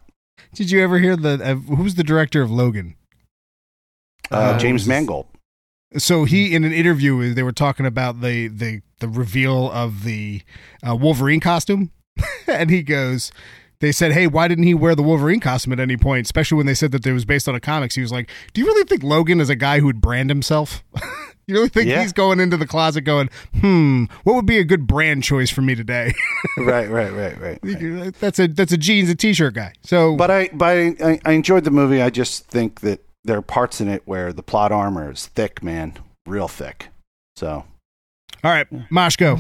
Did 0.55 0.71
you 0.71 0.83
ever 0.83 0.99
hear 0.99 1.17
the 1.17 1.41
uh, 1.43 1.55
who's 1.55 1.95
the 1.95 2.05
director 2.05 2.43
of 2.43 2.51
Logan? 2.51 2.95
Uh, 4.31 4.37
uh, 4.37 4.59
James 4.59 4.87
Mangold. 4.87 5.27
So 5.97 6.25
he 6.25 6.55
in 6.55 6.65
an 6.65 6.73
interview 6.73 7.33
they 7.33 7.43
were 7.43 7.53
talking 7.53 7.87
about 7.87 8.21
the 8.21 8.49
the 8.49 8.83
the 9.01 9.09
reveal 9.09 9.71
of 9.71 10.05
the 10.05 10.43
uh, 10.87 10.95
Wolverine 10.95 11.41
costume, 11.41 11.91
and 12.47 12.71
he 12.71 12.83
goes. 12.83 13.31
They 13.81 13.93
said, 13.93 14.11
"Hey, 14.13 14.27
why 14.27 14.49
didn't 14.49 14.65
he 14.65 14.75
wear 14.75 14.95
the 14.97 15.05
Wolverine 15.05 15.39
costume 15.41 15.73
at 15.73 15.79
any 15.81 15.97
point?" 15.97 16.27
Especially 16.27 16.57
when 16.57 16.67
they 16.67 16.75
said 16.75 16.91
that 16.93 17.07
it 17.07 17.13
was 17.13 17.25
based 17.25 17.49
on 17.49 17.55
a 17.55 17.61
comics. 17.61 17.95
He 17.95 18.01
was 18.03 18.11
like, 18.11 18.29
"Do 18.53 18.61
you 18.61 18.67
really 18.67 18.85
think 18.85 19.03
Logan 19.05 19.41
is 19.41 19.51
a 19.51 19.55
guy 19.57 19.79
who 19.79 19.87
would 19.87 20.01
brand 20.01 20.31
himself? 20.31 20.83
you 21.47 21.55
really 21.55 21.69
think 21.69 21.89
Yeah. 21.89 22.03
he's 22.03 22.13
going 22.13 22.41
into 22.41 22.57
the 22.57 22.67
closet 22.67 23.03
going, 23.03 23.31
hmm, 23.61 24.05
what 24.25 24.35
would 24.35 24.47
be 24.47 24.59
a 24.59 24.65
good 24.65 24.87
brand 24.89 25.23
choice 25.23 25.49
for 25.49 25.63
me 25.63 25.77
today?" 25.77 26.13
right, 26.59 26.91
right, 26.91 27.13
right, 27.13 27.41
right. 27.41 27.59
right. 27.63 28.15
that's 28.19 28.41
a 28.41 28.49
that's 28.49 28.73
a 28.73 28.77
jeans 28.77 29.11
and 29.11 29.19
t-shirt 29.19 29.55
guy. 29.55 29.73
So, 29.85 30.17
But 30.17 30.31
I, 30.33 30.49
but 30.53 30.77
I, 30.77 31.21
I 31.25 31.33
enjoyed 31.33 31.63
the 31.63 31.71
movie. 31.71 32.03
I 32.03 32.11
just 32.11 32.47
think 32.47 32.81
that 32.81 33.01
there 33.25 33.39
are 33.39 33.43
parts 33.43 33.81
in 33.81 33.87
it 33.89 34.03
where 34.07 34.33
the 34.33 34.43
plot 34.43 34.73
armor 34.73 35.13
is 35.13 35.27
thick, 35.29 35.63
man, 35.63 35.95
real 36.27 36.49
thick. 36.49 36.89
So 37.37 37.65
all 38.43 38.51
right, 38.51 38.67
Mosh, 38.91 39.15
go. 39.15 39.39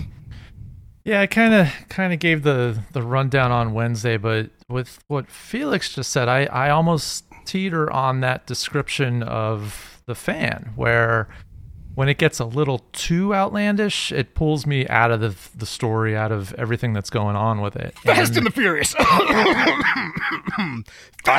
Yeah, 1.09 1.23
I 1.23 1.27
kind 1.27 1.55
of 1.55 1.69
kind 1.89 2.13
of 2.13 2.19
gave 2.19 2.43
the 2.43 2.83
the 2.93 3.03
rundown 3.03 3.51
on 3.51 3.73
Wednesday, 3.73 4.19
but 4.19 4.51
with 4.69 4.99
what 5.09 5.31
Felix 5.31 5.95
just 5.95 6.11
said, 6.13 6.29
I 6.29 6.45
I 6.47 6.69
almost 6.71 7.25
teeter 7.47 7.91
on 7.91 8.21
that 8.21 8.47
description 8.47 9.23
of 9.23 10.03
the 10.05 10.15
fan 10.15 10.73
where 10.77 11.27
when 11.95 12.11
it 12.11 12.19
gets 12.19 12.39
a 12.41 12.45
little 12.45 12.81
too 12.93 13.35
outlandish, 13.35 14.13
it 14.13 14.35
pulls 14.35 14.67
me 14.67 14.87
out 14.89 15.11
of 15.11 15.21
the 15.21 15.35
the 15.57 15.65
story, 15.65 16.15
out 16.15 16.31
of 16.31 16.53
everything 16.55 16.93
that's 16.93 17.09
going 17.11 17.37
on 17.37 17.63
with 17.63 17.75
it. 17.75 17.99
Fast 18.01 18.29
And- 18.37 18.39
and 18.39 18.47
the 18.47 18.51
Furious. 18.51 18.95
I 18.99 20.83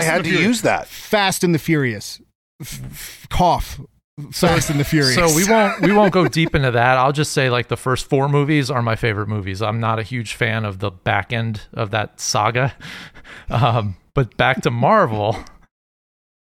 had 0.03 0.23
to 0.23 0.29
Furious. 0.29 0.41
use 0.47 0.61
that. 0.63 0.88
Fast 0.88 1.43
and 1.43 1.53
the 1.53 1.59
Furious. 1.59 2.19
F- 2.59 2.81
f- 2.91 3.27
cough. 3.29 3.79
Fast 4.31 4.69
and 4.69 4.79
the 4.79 4.83
Furious. 4.83 5.15
So 5.15 5.35
we 5.35 5.49
won't 5.49 5.81
we 5.81 5.91
won't 5.91 6.13
go 6.13 6.27
deep 6.27 6.55
into 6.55 6.71
that. 6.71 6.97
I'll 6.97 7.11
just 7.11 7.31
say 7.31 7.49
like 7.49 7.67
the 7.67 7.77
first 7.77 8.09
four 8.09 8.29
movies 8.29 8.69
are 8.69 8.81
my 8.81 8.95
favorite 8.95 9.27
movies. 9.27 9.61
I'm 9.61 9.79
not 9.79 9.99
a 9.99 10.03
huge 10.03 10.33
fan 10.33 10.65
of 10.65 10.79
the 10.79 10.91
back 10.91 11.33
end 11.33 11.61
of 11.73 11.91
that 11.91 12.19
saga. 12.19 12.73
Um, 13.51 13.95
but 14.15 14.38
back 14.38 14.61
to 14.61 14.71
Marvel, 14.71 15.35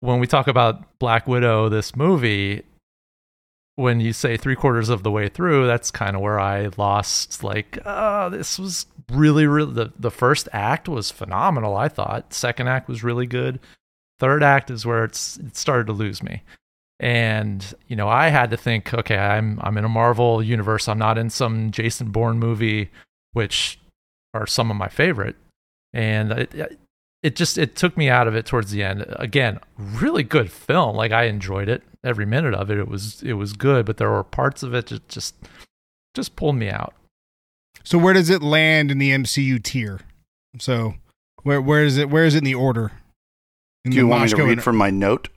when 0.00 0.20
we 0.20 0.26
talk 0.26 0.46
about 0.46 0.98
Black 0.98 1.26
Widow, 1.26 1.68
this 1.68 1.96
movie, 1.96 2.62
when 3.74 4.00
you 4.00 4.12
say 4.12 4.36
three 4.36 4.54
quarters 4.54 4.88
of 4.88 5.02
the 5.02 5.10
way 5.10 5.28
through, 5.28 5.66
that's 5.66 5.90
kind 5.90 6.14
of 6.14 6.22
where 6.22 6.38
I 6.38 6.70
lost. 6.76 7.42
Like, 7.42 7.78
oh, 7.84 8.30
this 8.30 8.58
was 8.58 8.86
really, 9.10 9.46
really 9.46 9.72
the 9.72 9.92
the 9.98 10.10
first 10.10 10.48
act 10.52 10.88
was 10.88 11.10
phenomenal. 11.10 11.76
I 11.76 11.88
thought 11.88 12.32
second 12.32 12.68
act 12.68 12.88
was 12.88 13.04
really 13.04 13.26
good. 13.26 13.60
Third 14.18 14.42
act 14.42 14.70
is 14.70 14.86
where 14.86 15.04
it's 15.04 15.36
it 15.38 15.56
started 15.56 15.86
to 15.88 15.92
lose 15.92 16.22
me 16.22 16.42
and 17.00 17.74
you 17.88 17.94
know 17.96 18.08
i 18.08 18.28
had 18.28 18.50
to 18.50 18.56
think 18.56 18.92
okay 18.94 19.18
i'm 19.18 19.58
i'm 19.62 19.76
in 19.76 19.84
a 19.84 19.88
marvel 19.88 20.42
universe 20.42 20.88
i'm 20.88 20.98
not 20.98 21.18
in 21.18 21.28
some 21.28 21.70
jason 21.70 22.10
bourne 22.10 22.38
movie 22.38 22.90
which 23.32 23.78
are 24.32 24.46
some 24.46 24.70
of 24.70 24.76
my 24.76 24.88
favorite 24.88 25.36
and 25.92 26.32
it, 26.32 26.78
it 27.22 27.36
just 27.36 27.58
it 27.58 27.76
took 27.76 27.96
me 27.96 28.08
out 28.08 28.26
of 28.26 28.34
it 28.34 28.46
towards 28.46 28.70
the 28.70 28.82
end 28.82 29.04
again 29.18 29.58
really 29.78 30.22
good 30.22 30.50
film 30.50 30.96
like 30.96 31.12
i 31.12 31.24
enjoyed 31.24 31.68
it 31.68 31.82
every 32.02 32.24
minute 32.24 32.54
of 32.54 32.70
it 32.70 32.78
it 32.78 32.88
was 32.88 33.22
it 33.22 33.34
was 33.34 33.52
good 33.52 33.84
but 33.84 33.98
there 33.98 34.10
were 34.10 34.24
parts 34.24 34.62
of 34.62 34.72
it 34.74 34.86
that 34.86 35.06
just 35.08 35.34
just 36.14 36.34
pulled 36.36 36.56
me 36.56 36.70
out 36.70 36.94
So 37.84 37.98
where 37.98 38.14
does 38.14 38.30
it 38.30 38.42
land 38.42 38.90
in 38.90 38.98
the 38.98 39.10
MCU 39.10 39.62
tier? 39.62 40.00
So 40.58 40.94
where 41.42 41.60
where 41.60 41.84
is 41.84 41.98
it 41.98 42.08
where 42.10 42.24
is 42.24 42.34
it 42.34 42.38
in 42.38 42.44
the 42.44 42.54
order? 42.54 42.90
In 43.84 43.90
Do 43.92 43.96
you 43.98 44.06
want 44.08 44.22
me 44.22 44.28
to 44.30 44.36
read 44.36 44.52
and- 44.54 44.62
from 44.62 44.76
my 44.76 44.90
note? 44.90 45.28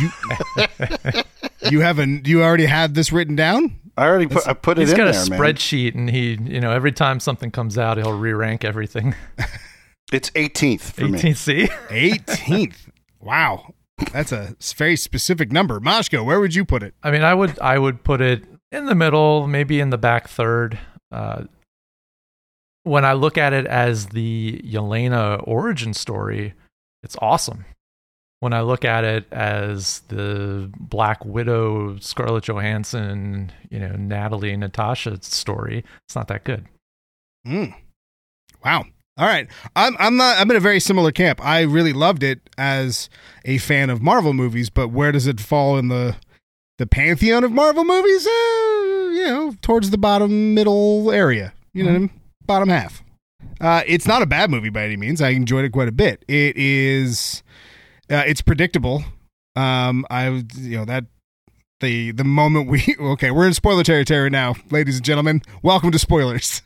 You 0.00 0.10
you 1.70 1.80
haven't 1.80 2.26
you 2.26 2.42
already 2.42 2.66
had 2.66 2.94
this 2.94 3.12
written 3.12 3.36
down? 3.36 3.78
I 3.96 4.06
already 4.06 4.26
put 4.26 4.46
I 4.46 4.52
put 4.52 4.78
it 4.78 4.82
he's 4.82 4.92
in 4.92 4.96
got 4.96 5.08
a 5.08 5.12
there, 5.12 5.30
man. 5.30 5.38
spreadsheet 5.40 5.94
and 5.94 6.10
he 6.10 6.38
you 6.40 6.60
know 6.60 6.70
every 6.72 6.92
time 6.92 7.18
something 7.20 7.50
comes 7.50 7.78
out 7.78 7.96
he'll 7.96 8.18
re-rank 8.18 8.64
everything 8.64 9.14
It's 10.12 10.30
18th 10.30 10.80
for 10.92 11.08
me. 11.08 11.18
18c 11.18 11.68
18th. 11.88 12.88
wow. 13.20 13.74
That's 14.12 14.30
a 14.30 14.54
very 14.76 14.94
specific 14.96 15.50
number. 15.50 15.80
Moshko, 15.80 16.24
where 16.24 16.38
would 16.38 16.54
you 16.54 16.64
put 16.64 16.82
it? 16.82 16.94
I 17.02 17.10
mean, 17.10 17.22
I 17.22 17.32
would 17.34 17.58
I 17.60 17.78
would 17.78 18.04
put 18.04 18.20
it 18.20 18.44
in 18.70 18.86
the 18.86 18.94
middle, 18.94 19.46
maybe 19.48 19.80
in 19.80 19.88
the 19.90 19.96
back 19.98 20.28
third. 20.28 20.78
Uh, 21.10 21.44
when 22.82 23.04
I 23.04 23.14
look 23.14 23.36
at 23.38 23.52
it 23.52 23.66
as 23.66 24.08
the 24.08 24.60
Yelena 24.64 25.42
origin 25.48 25.92
story, 25.94 26.52
it's 27.02 27.16
awesome. 27.20 27.64
When 28.40 28.52
I 28.52 28.60
look 28.60 28.84
at 28.84 29.02
it 29.04 29.24
as 29.32 30.00
the 30.08 30.70
Black 30.78 31.24
Widow, 31.24 31.98
Scarlett 31.98 32.44
Johansson, 32.44 33.50
you 33.70 33.78
know, 33.78 33.96
Natalie, 33.96 34.56
Natasha 34.56 35.18
story, 35.22 35.84
it's 36.04 36.14
not 36.14 36.28
that 36.28 36.44
good. 36.44 36.66
Mm. 37.46 37.74
Wow. 38.64 38.84
All 39.18 39.26
right. 39.26 39.48
I'm 39.74 39.96
I'm 39.98 40.16
not 40.16 40.38
I'm 40.38 40.50
in 40.50 40.56
a 40.56 40.60
very 40.60 40.80
similar 40.80 41.12
camp. 41.12 41.42
I 41.44 41.62
really 41.62 41.94
loved 41.94 42.22
it 42.22 42.40
as 42.58 43.08
a 43.46 43.56
fan 43.58 43.88
of 43.88 44.02
Marvel 44.02 44.34
movies, 44.34 44.68
but 44.68 44.88
where 44.88 45.12
does 45.12 45.26
it 45.26 45.40
fall 45.40 45.78
in 45.78 45.88
the 45.88 46.16
the 46.78 46.86
pantheon 46.86 47.42
of 47.42 47.52
Marvel 47.52 47.84
movies? 47.84 48.26
Uh, 48.26 48.30
you 48.30 49.24
know, 49.26 49.54
towards 49.62 49.90
the 49.90 49.98
bottom 49.98 50.52
middle 50.52 51.10
area. 51.10 51.54
You 51.72 51.84
know, 51.84 52.08
bottom 52.46 52.68
half. 52.68 53.02
Uh, 53.60 53.82
it's 53.86 54.06
not 54.06 54.20
a 54.20 54.26
bad 54.26 54.50
movie 54.50 54.68
by 54.68 54.84
any 54.84 54.96
means. 54.96 55.22
I 55.22 55.30
enjoyed 55.30 55.64
it 55.64 55.72
quite 55.72 55.88
a 55.88 55.92
bit. 55.92 56.22
It 56.28 56.56
is 56.56 57.42
uh, 58.10 58.22
it's 58.26 58.40
predictable. 58.42 59.04
Um 59.54 60.04
I 60.10 60.28
you 60.56 60.76
know 60.78 60.84
that 60.84 61.04
the 61.80 62.10
the 62.12 62.24
moment 62.24 62.68
we 62.68 62.94
okay 63.00 63.30
we're 63.30 63.46
in 63.46 63.54
spoiler 63.54 63.82
territory 63.84 64.28
now 64.30 64.54
ladies 64.70 64.96
and 64.96 65.04
gentlemen 65.04 65.42
welcome 65.62 65.90
to 65.90 65.98
spoilers 65.98 66.62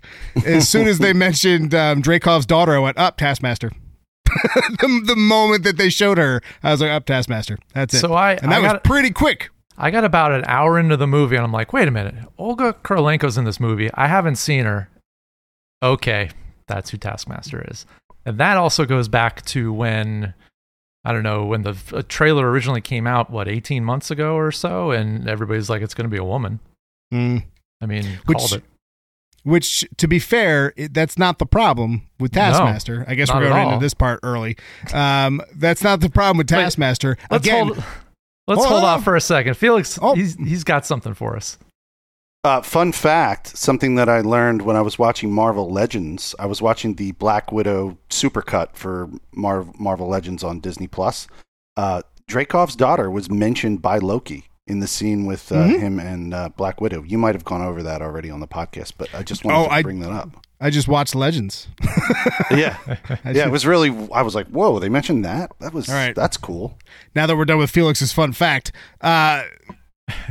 as 0.46 0.68
soon 0.68 0.86
as 0.88 0.98
they 0.98 1.12
mentioned 1.26 1.74
um, 1.74 2.00
Dreykov's 2.02 2.46
daughter 2.46 2.72
I 2.74 2.78
went 2.78 2.96
up 2.98 3.16
Taskmaster 3.16 3.70
the, 4.24 5.02
the 5.06 5.16
moment 5.16 5.64
that 5.64 5.76
they 5.76 5.88
showed 5.88 6.18
her 6.18 6.40
I 6.62 6.70
was 6.72 6.80
like 6.80 6.90
up 6.90 7.06
Taskmaster 7.06 7.58
that's 7.74 7.94
it 7.94 8.00
So 8.00 8.14
I- 8.14 8.34
and 8.34 8.50
that 8.52 8.58
I 8.58 8.60
was 8.60 8.72
got- 8.72 8.84
pretty 8.84 9.10
quick 9.10 9.50
I 9.78 9.90
got 9.90 10.04
about 10.04 10.32
an 10.32 10.44
hour 10.46 10.78
into 10.78 10.96
the 10.96 11.06
movie 11.06 11.36
and 11.36 11.44
I'm 11.44 11.52
like, 11.52 11.72
wait 11.72 11.88
a 11.88 11.90
minute, 11.90 12.14
Olga 12.36 12.74
Kurylenko's 12.84 13.38
in 13.38 13.44
this 13.44 13.58
movie. 13.58 13.88
I 13.94 14.08
haven't 14.08 14.36
seen 14.36 14.66
her. 14.66 14.90
Okay, 15.82 16.28
that's 16.66 16.90
who 16.90 16.98
Taskmaster 16.98 17.64
is. 17.70 17.86
And 18.26 18.36
that 18.36 18.58
also 18.58 18.84
goes 18.84 19.08
back 19.08 19.42
to 19.46 19.72
when, 19.72 20.34
I 21.04 21.12
don't 21.12 21.22
know, 21.22 21.46
when 21.46 21.62
the 21.62 21.76
uh, 21.92 22.02
trailer 22.08 22.50
originally 22.50 22.80
came 22.82 23.06
out, 23.06 23.30
what, 23.30 23.48
18 23.48 23.84
months 23.84 24.10
ago 24.10 24.34
or 24.34 24.52
so? 24.52 24.90
And 24.90 25.26
everybody's 25.28 25.70
like, 25.70 25.80
it's 25.82 25.94
going 25.94 26.04
to 26.04 26.10
be 26.10 26.18
a 26.18 26.24
woman. 26.24 26.60
Mm. 27.12 27.44
I 27.80 27.86
mean, 27.86 28.04
Which- 28.26 28.38
called 28.38 28.52
it. 28.52 28.64
which 29.42 29.86
to 29.96 30.06
be 30.06 30.18
fair 30.18 30.74
it, 30.76 30.92
that's 30.92 31.16
not 31.16 31.38
the 31.38 31.46
problem 31.46 32.06
with 32.18 32.30
Taskmaster 32.32 33.06
I 33.08 33.14
guess 33.14 33.32
we're 33.32 33.48
going 33.48 33.68
into 33.68 33.80
this 33.80 33.94
part 33.94 34.20
early 34.22 34.58
um, 34.92 35.40
that's 35.54 35.82
not 35.82 36.00
the 36.00 36.10
problem 36.10 36.36
with 36.36 36.46
Taskmaster 36.46 37.16
Let's 37.30 37.46
again 37.46 37.68
hold. 37.68 37.84
Let's 38.46 38.58
Hold 38.64 38.68
hold 38.68 38.84
off 38.84 39.04
for 39.04 39.16
a 39.16 39.20
second. 39.20 39.54
Felix, 39.56 39.98
Oh. 40.02 40.14
he's 40.14 40.34
he's 40.34 40.64
got 40.64 40.84
something 40.84 41.14
for 41.14 41.36
us. 41.36 41.56
Uh, 42.42 42.62
fun 42.62 42.90
fact: 42.90 43.54
something 43.56 43.96
that 43.96 44.08
I 44.08 44.20
learned 44.22 44.62
when 44.62 44.74
I 44.76 44.80
was 44.80 44.98
watching 44.98 45.30
Marvel 45.30 45.70
Legends. 45.70 46.34
I 46.38 46.46
was 46.46 46.62
watching 46.62 46.94
the 46.94 47.12
Black 47.12 47.52
Widow 47.52 47.98
supercut 48.08 48.74
for 48.74 49.10
Mar- 49.34 49.66
Marvel 49.78 50.08
Legends 50.08 50.42
on 50.42 50.58
Disney 50.60 50.86
Plus. 50.86 51.26
Uh, 51.76 52.00
Dreykov's 52.30 52.76
daughter 52.76 53.10
was 53.10 53.30
mentioned 53.30 53.82
by 53.82 53.98
Loki 53.98 54.46
in 54.66 54.80
the 54.80 54.86
scene 54.86 55.26
with 55.26 55.52
uh, 55.52 55.66
Mhm. 55.66 55.80
him 55.80 56.00
and 56.00 56.32
uh, 56.32 56.48
Black 56.56 56.80
Widow. 56.80 57.02
You 57.02 57.18
might 57.18 57.34
have 57.34 57.44
gone 57.44 57.60
over 57.60 57.82
that 57.82 58.00
already 58.00 58.30
on 58.30 58.40
the 58.40 58.48
podcast, 58.48 58.92
but 58.96 59.14
I 59.14 59.22
just 59.22 59.44
wanted 59.44 59.58
Oh, 59.58 59.64
to 59.66 59.72
I- 59.72 59.82
bring 59.82 60.00
that 60.00 60.10
up. 60.12 60.30
I 60.62 60.68
just 60.70 60.88
watched 60.88 61.14
Legends 61.14 61.68
yeah, 62.50 62.76
yeah. 63.24 63.46
It 63.46 63.50
was 63.50 63.64
really. 63.66 63.88
I 64.12 64.20
was 64.20 64.34
like, 64.34 64.46
"Whoa!" 64.48 64.78
They 64.78 64.90
mentioned 64.90 65.24
that. 65.24 65.52
That 65.60 65.72
was 65.72 65.88
All 65.88 65.94
right. 65.94 66.14
that's 66.14 66.36
cool. 66.36 66.78
now 67.14 67.26
that 67.26 67.34
we're 67.36 67.46
done 67.46 67.56
with 67.58 67.70
Felix's 67.70 68.12
fun 68.12 68.32
fact, 68.34 68.70
uh, 69.00 69.44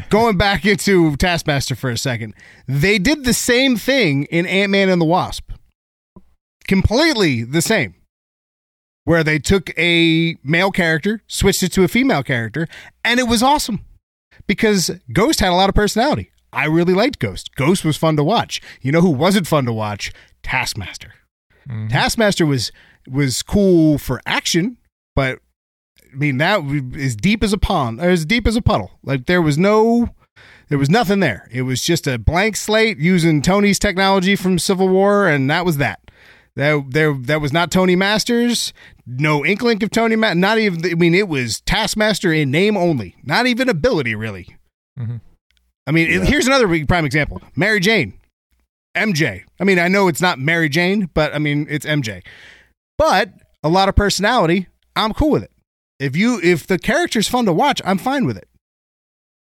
going 0.09 0.37
back 0.37 0.65
into 0.65 1.15
Taskmaster 1.15 1.75
for 1.75 1.89
a 1.89 1.97
second, 1.97 2.33
they 2.67 2.97
did 2.97 3.25
the 3.25 3.33
same 3.33 3.77
thing 3.77 4.23
in 4.25 4.45
Ant 4.45 4.71
Man 4.71 4.89
and 4.89 5.01
the 5.01 5.05
Wasp. 5.05 5.51
Completely 6.67 7.43
the 7.43 7.61
same. 7.61 7.95
Where 9.05 9.23
they 9.23 9.39
took 9.39 9.71
a 9.77 10.37
male 10.43 10.71
character, 10.71 11.23
switched 11.27 11.63
it 11.63 11.71
to 11.73 11.83
a 11.83 11.87
female 11.87 12.21
character, 12.21 12.67
and 13.03 13.19
it 13.19 13.27
was 13.27 13.41
awesome 13.41 13.83
because 14.45 14.91
Ghost 15.11 15.39
had 15.39 15.51
a 15.51 15.55
lot 15.55 15.69
of 15.69 15.75
personality. 15.75 16.31
I 16.51 16.65
really 16.65 16.93
liked 16.93 17.19
Ghost. 17.19 17.55
Ghost 17.55 17.85
was 17.85 17.97
fun 17.97 18.15
to 18.17 18.23
watch. 18.23 18.61
You 18.81 18.91
know 18.91 19.01
who 19.01 19.09
wasn't 19.09 19.47
fun 19.47 19.65
to 19.65 19.73
watch? 19.73 20.11
Taskmaster. 20.43 21.13
Mm-hmm. 21.67 21.87
Taskmaster 21.87 22.45
was 22.45 22.71
was 23.07 23.41
cool 23.43 23.97
for 23.97 24.21
action, 24.25 24.77
but 25.15 25.39
I 26.11 26.15
mean 26.15 26.37
that 26.37 26.61
as 26.97 27.15
deep 27.15 27.43
as 27.43 27.53
a 27.53 27.57
pond, 27.57 27.99
or 28.01 28.09
as 28.09 28.25
deep 28.25 28.47
as 28.47 28.55
a 28.55 28.61
puddle. 28.61 28.91
Like 29.03 29.25
there 29.25 29.41
was 29.41 29.57
no, 29.57 30.09
there 30.69 30.77
was 30.77 30.89
nothing 30.89 31.19
there. 31.19 31.47
It 31.51 31.63
was 31.63 31.81
just 31.81 32.07
a 32.07 32.17
blank 32.17 32.55
slate 32.55 32.97
using 32.97 33.41
Tony's 33.41 33.79
technology 33.79 34.35
from 34.35 34.59
Civil 34.59 34.89
War, 34.89 35.27
and 35.27 35.49
that 35.49 35.65
was 35.65 35.77
that. 35.77 35.99
That 36.55 36.83
there, 36.89 37.13
that 37.13 37.41
was 37.41 37.53
not 37.53 37.71
Tony 37.71 37.95
Masters. 37.95 38.73
No 39.05 39.45
inkling 39.45 39.81
of 39.83 39.91
Tony. 39.91 40.15
Ma- 40.15 40.33
not 40.33 40.57
even. 40.57 40.83
I 40.85 40.95
mean, 40.95 41.15
it 41.15 41.27
was 41.27 41.61
Taskmaster 41.61 42.33
in 42.33 42.51
name 42.51 42.75
only. 42.75 43.15
Not 43.23 43.47
even 43.47 43.69
ability, 43.69 44.15
really. 44.15 44.47
Mhm. 44.99 45.21
I 45.87 45.91
mean, 45.91 46.09
it- 46.09 46.27
here's 46.27 46.47
another 46.47 46.67
prime 46.85 47.05
example: 47.05 47.41
Mary 47.55 47.79
Jane, 47.79 48.13
MJ. 48.95 49.43
I 49.59 49.63
mean, 49.63 49.79
I 49.79 49.87
know 49.87 50.07
it's 50.07 50.21
not 50.21 50.39
Mary 50.39 50.69
Jane, 50.69 51.09
but 51.13 51.33
I 51.33 51.39
mean 51.39 51.65
it's 51.69 51.85
MJ. 51.85 52.23
But 52.97 53.31
a 53.63 53.69
lot 53.69 53.87
of 53.89 53.95
personality. 53.95 54.67
I'm 54.95 55.13
cool 55.13 55.29
with 55.31 55.43
it. 55.43 55.51
If 55.99 56.15
you 56.15 56.39
if 56.41 56.65
the 56.65 56.79
character's 56.79 57.27
fun 57.27 57.45
to 57.45 57.53
watch, 57.53 57.81
I'm 57.83 57.97
fine 57.97 58.25
with 58.25 58.37
it. 58.37 58.47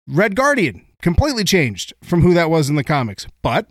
Red 0.08 0.34
Guardian 0.34 0.86
completely 1.02 1.44
changed 1.44 1.92
from 2.02 2.22
who 2.22 2.32
that 2.34 2.50
was 2.50 2.70
in 2.70 2.76
the 2.76 2.84
comics, 2.84 3.26
but 3.42 3.66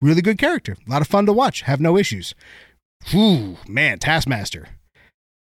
really 0.00 0.22
good 0.22 0.38
character. 0.38 0.76
A 0.86 0.90
lot 0.90 1.00
of 1.00 1.08
fun 1.08 1.26
to 1.26 1.32
watch. 1.32 1.62
Have 1.62 1.80
no 1.80 1.96
issues. 1.96 2.34
Whew, 3.10 3.56
man, 3.68 3.98
Taskmaster. 4.00 4.68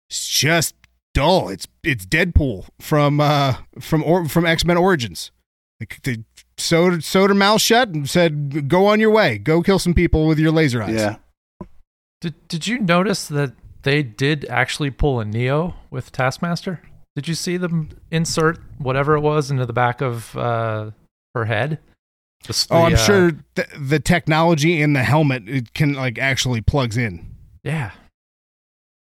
It's 0.10 0.27
just 0.30 0.75
dull. 1.13 1.50
It's 1.50 1.68
it's 1.84 2.06
Deadpool 2.06 2.68
from 2.80 3.20
uh 3.20 3.56
from 3.80 4.03
or, 4.03 4.27
from 4.27 4.46
X 4.46 4.63
Men 4.63 4.77
Origins. 4.77 5.32
Like 5.80 6.00
they 6.03 6.24
sewed 6.58 7.03
sewed 7.03 7.32
her 7.32 7.36
mouth 7.36 7.62
shut 7.62 7.89
and 7.89 8.10
said, 8.10 8.68
"Go 8.68 8.86
on 8.86 9.00
your 9.00 9.10
way. 9.10 9.38
Go 9.38 9.63
kill 9.63 9.80
some 9.80 9.94
people 9.94 10.27
with 10.27 10.38
your 10.38 10.51
laser 10.51 10.84
eyes." 10.84 10.94
Yeah. 10.94 11.15
Did 12.20 12.48
Did 12.48 12.68
you 12.68 12.77
notice 12.77 13.27
that 13.27 13.53
they 13.83 14.03
did 14.03 14.45
actually 14.50 14.91
pull 14.91 15.19
a 15.19 15.25
Neo 15.25 15.75
with 15.89 16.11
Taskmaster? 16.11 16.81
Did 17.15 17.27
you 17.27 17.33
see 17.35 17.57
them 17.57 17.89
insert 18.09 18.59
whatever 18.77 19.15
it 19.15 19.21
was 19.21 19.51
into 19.51 19.65
the 19.65 19.73
back 19.73 20.01
of 20.01 20.35
uh, 20.38 20.91
her 21.35 21.45
head? 21.45 21.79
The- 22.47 22.67
Oh, 22.71 22.83
I'm 22.83 22.93
uh, 22.93 22.97
sure 22.97 23.31
th- 23.55 23.67
the 23.79 24.00
technology 24.00 24.81
in 24.81 24.93
the 24.93 25.03
helmet 25.03 25.47
it 25.47 25.73
can 25.73 25.93
like 25.93 26.17
actually 26.17 26.61
plugs 26.61 26.97
in. 26.97 27.35
Yeah, 27.63 27.91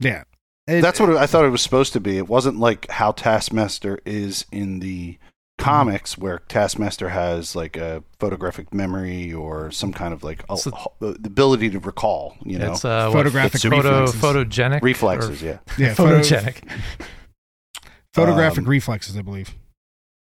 Yeah, 0.00 0.25
It- 0.66 0.83
That's 0.83 1.00
what 1.00 1.16
I 1.16 1.26
thought 1.26 1.44
it 1.44 1.50
was 1.50 1.62
supposed 1.62 1.92
to 1.94 2.00
be. 2.00 2.18
It 2.18 2.28
wasn't 2.28 2.59
like 2.59 2.90
how 2.90 3.12
Taskmaster 3.12 4.00
is 4.04 4.44
in 4.52 4.80
the 4.80 5.18
comics, 5.59 6.19
where 6.19 6.41
Taskmaster 6.49 7.09
has 7.11 7.55
like 7.57 7.77
a 7.77 8.03
photographic 8.19 8.75
memory 8.75 9.33
or 9.33 9.71
some 9.71 9.93
kind 9.93 10.13
of 10.13 10.23
like 10.25 10.45
a, 10.51 10.57
So- 10.57 10.93
the 11.01 11.13
ability 11.25 11.71
to 11.71 11.79
recall. 11.79 12.37
You 12.45 12.59
know, 12.59 12.73
it's 12.73 12.85
uh, 12.85 13.11
Photographic 13.13 13.63
what, 13.65 13.73
photo 13.83 14.01
reflexes. 14.03 14.21
photogenic 14.21 14.83
reflexes. 14.83 15.43
or 15.43 15.47
Yeah, 15.47 15.59
yeah, 15.79 15.95
photogenic. 15.95 16.57
photographic 18.13 18.61
Um, 18.61 18.69
reflexes, 18.69 19.17
I 19.17 19.23
believe. 19.23 19.55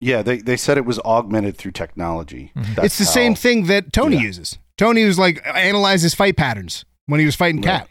yeah. 0.01 0.23
They 0.23 0.39
they 0.39 0.57
said 0.57 0.79
it 0.79 0.85
was 0.85 0.99
augmented 1.01 1.57
through 1.57 1.73
technology. 1.73 2.53
Mhm. 2.57 2.85
It's 2.85 2.99
the 2.99 3.05
how- 3.05 3.11
same 3.11 3.35
thing 3.35 3.67
that 3.67 3.93
Tony 3.93 4.17
Yeah. 4.17 4.23
uses. 4.23 4.59
Tony 4.77 5.05
was 5.05 5.19
like 5.19 5.45
analyzes 5.47 6.15
fight 6.15 6.37
patterns 6.37 6.85
when 7.07 7.21
he 7.21 7.27
was 7.27 7.37
fighting 7.37 7.61
Right. 7.61 7.79
Cap, 7.81 7.89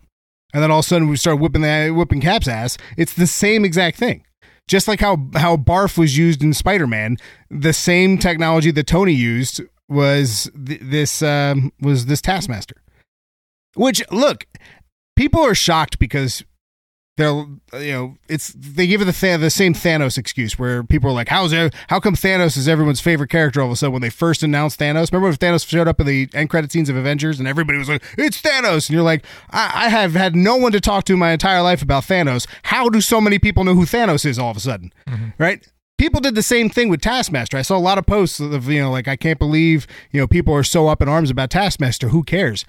and 0.54 0.62
then 0.62 0.70
all 0.72 0.80
of 0.80 0.86
a 0.86 0.88
sudden 0.88 1.08
we 1.08 1.16
start 1.18 1.40
whipping 1.40 1.62
the 1.62 1.92
whipping 1.96 2.22
Cap's 2.22 2.48
ass. 2.48 2.78
It's 2.98 3.14
the 3.14 3.28
same 3.28 3.64
exact 3.66 3.98
thing. 3.98 4.24
Just 4.68 4.88
like 4.88 5.00
how 5.00 5.30
how 5.36 5.58
Barf 5.58 5.98
was 5.98 6.18
used 6.18 6.42
in 6.42 6.54
Spider 6.54 6.88
Man, 6.88 7.18
the 7.50 7.74
same 7.74 8.18
technology 8.18 8.72
that 8.72 8.88
Tony 8.88 9.14
used 9.14 9.62
was 9.90 10.50
th- 10.66 10.80
this 10.82 11.22
um, 11.22 11.72
was 11.82 12.06
this 12.06 12.22
Taskmaster. 12.22 12.82
Which 13.76 14.02
look, 14.12 14.46
people 15.16 15.42
are 15.42 15.56
shocked 15.56 16.00
because 16.00 16.44
they're 17.16 17.46
uh, 17.74 17.78
you 17.78 17.92
know 17.92 18.18
it's 18.28 18.54
they 18.54 18.88
give 18.88 19.02
it 19.02 19.06
the 19.06 19.38
the 19.38 19.50
same 19.50 19.74
Thanos 19.74 20.18
excuse 20.18 20.58
where 20.58 20.84
people 20.84 21.10
are 21.10 21.14
like 21.14 21.30
how's 21.30 21.54
it, 21.54 21.74
how 21.88 22.00
come 22.00 22.16
Thanos 22.16 22.58
is 22.58 22.68
everyone's 22.68 23.00
favorite 23.00 23.30
character 23.30 23.62
all 23.62 23.68
of 23.68 23.74
a 23.74 23.76
sudden 23.76 23.94
when 23.94 24.02
they 24.02 24.10
first 24.10 24.42
announced 24.42 24.80
Thanos? 24.80 25.12
Remember 25.12 25.28
when 25.30 25.36
Thanos 25.36 25.68
showed 25.68 25.88
up 25.88 26.00
in 26.00 26.08
the 26.08 26.30
end 26.34 26.50
credit 26.50 26.72
scenes 26.72 26.90
of 26.90 26.96
Avengers 26.96 27.40
and 27.40 27.48
everybody 27.48 27.78
was 27.78 27.90
like 27.90 28.04
it's 28.18 28.42
Thanos. 28.42 28.90
And 28.90 28.96
you're 28.96 29.04
like 29.04 29.26
I, 29.52 29.86
I 29.86 29.90
have 29.90 30.14
had 30.14 30.36
no 30.36 30.56
one 30.56 30.72
to 30.72 30.82
talk 30.82 31.04
to 31.06 31.18
my 31.18 31.32
entire 31.32 31.62
life 31.62 31.82
about 31.82 32.04
Thanos. 32.04 32.48
How 32.64 32.90
do 32.90 33.00
so 33.00 33.22
many 33.22 33.38
people 33.38 33.64
know 33.64 33.76
who 33.76 33.86
Thanos 33.86 34.26
is 34.26 34.40
all 34.40 34.52
of 34.52 34.58
a 34.58 34.62
sudden? 34.62 34.92
Mm-hmm. 35.08 35.30
Right? 35.38 35.68
People 36.00 36.20
did 36.20 36.34
the 36.34 36.44
same 36.44 36.70
thing 36.70 36.90
with 36.90 37.02
Taskmaster. 37.02 37.56
I 37.56 37.62
saw 37.62 37.78
a 37.78 37.80
lot 37.80 38.00
of 38.00 38.08
posts 38.08 38.40
of 38.40 38.68
you 38.70 38.82
know 38.82 38.92
like 38.92 39.08
I 39.08 39.16
can't 39.16 39.38
believe 39.38 39.86
you 40.12 40.20
know 40.20 40.28
people 40.28 40.54
are 40.56 40.64
so 40.64 40.88
up 40.88 41.02
in 41.02 41.08
arms 41.08 41.30
about 41.30 41.52
Taskmaster. 41.52 42.10
Who 42.10 42.24
cares 42.24 42.66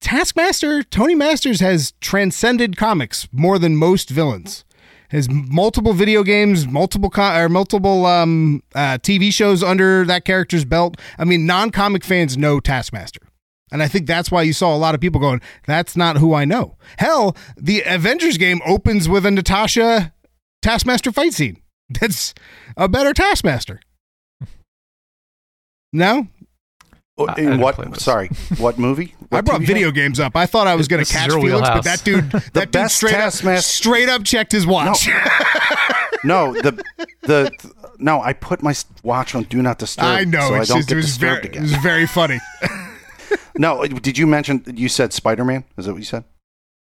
Taskmaster, 0.00 0.82
Tony 0.84 1.14
Masters 1.14 1.60
has 1.60 1.92
transcended 2.00 2.76
comics 2.76 3.28
more 3.32 3.58
than 3.58 3.76
most 3.76 4.10
villains. 4.10 4.64
Has 5.10 5.28
multiple 5.30 5.94
video 5.94 6.22
games, 6.22 6.66
multiple 6.68 7.08
co- 7.10 7.34
or 7.34 7.48
multiple 7.48 8.04
um, 8.06 8.62
uh, 8.74 8.98
TV 8.98 9.32
shows 9.32 9.62
under 9.62 10.04
that 10.04 10.24
character's 10.24 10.64
belt. 10.66 10.98
I 11.18 11.24
mean, 11.24 11.46
non-comic 11.46 12.04
fans 12.04 12.36
know 12.36 12.60
Taskmaster. 12.60 13.20
And 13.72 13.82
I 13.82 13.88
think 13.88 14.06
that's 14.06 14.30
why 14.30 14.42
you 14.42 14.52
saw 14.52 14.74
a 14.74 14.78
lot 14.78 14.94
of 14.94 15.00
people 15.00 15.20
going, 15.20 15.40
that's 15.66 15.96
not 15.96 16.18
who 16.18 16.34
I 16.34 16.44
know. 16.44 16.76
Hell, 16.98 17.36
the 17.56 17.82
Avengers 17.86 18.38
game 18.38 18.60
opens 18.66 19.08
with 19.08 19.26
a 19.26 19.30
Natasha 19.30 20.12
Taskmaster 20.62 21.12
fight 21.12 21.32
scene. 21.34 21.60
That's 22.00 22.34
a 22.76 22.88
better 22.88 23.12
Taskmaster. 23.14 23.80
No? 25.92 26.28
Oh, 27.16 27.26
I- 27.26 27.32
I 27.32 27.40
In 27.40 27.60
what? 27.60 27.98
Sorry, 27.98 28.28
what 28.58 28.78
movie? 28.78 29.14
I 29.30 29.40
brought 29.42 29.60
TV 29.60 29.66
video 29.66 29.90
games 29.90 30.18
up. 30.20 30.36
I 30.36 30.46
thought 30.46 30.66
I 30.66 30.74
was 30.74 30.88
going 30.88 31.04
to 31.04 31.12
catch 31.12 31.30
Felix, 31.30 31.68
but 31.68 31.84
that 31.84 32.02
dude, 32.04 32.30
that 32.54 32.72
dude 32.72 32.90
straight 32.90 33.14
up, 33.14 33.32
straight 33.32 34.08
up 34.08 34.24
checked 34.24 34.52
his 34.52 34.66
watch. 34.66 35.00
show? 35.00 35.18
No, 36.24 36.52
the 36.52 36.82
the 37.22 37.48
no. 37.98 38.20
I 38.20 38.32
put 38.32 38.60
my 38.60 38.74
watch 39.04 39.36
on 39.36 39.44
Do 39.44 39.62
Not 39.62 39.78
Disturb. 39.78 40.04
I 40.04 40.24
know. 40.24 40.40
so 40.40 40.54
I 40.54 40.64
don't 40.64 40.66
just, 40.78 40.88
get 40.88 40.94
it 40.94 40.96
was 40.96 41.06
disturbed 41.06 41.20
very, 41.20 41.38
it 41.44 41.44
again. 41.50 41.62
was 41.62 41.76
very 41.76 42.06
funny. 42.08 42.40
No, 43.58 43.84
did 43.84 44.16
you 44.16 44.26
mention? 44.26 44.62
You 44.72 44.88
said 44.88 45.12
Spider 45.12 45.44
Man. 45.44 45.64
Is 45.76 45.86
that 45.86 45.92
what 45.92 45.98
you 45.98 46.04
said? 46.04 46.24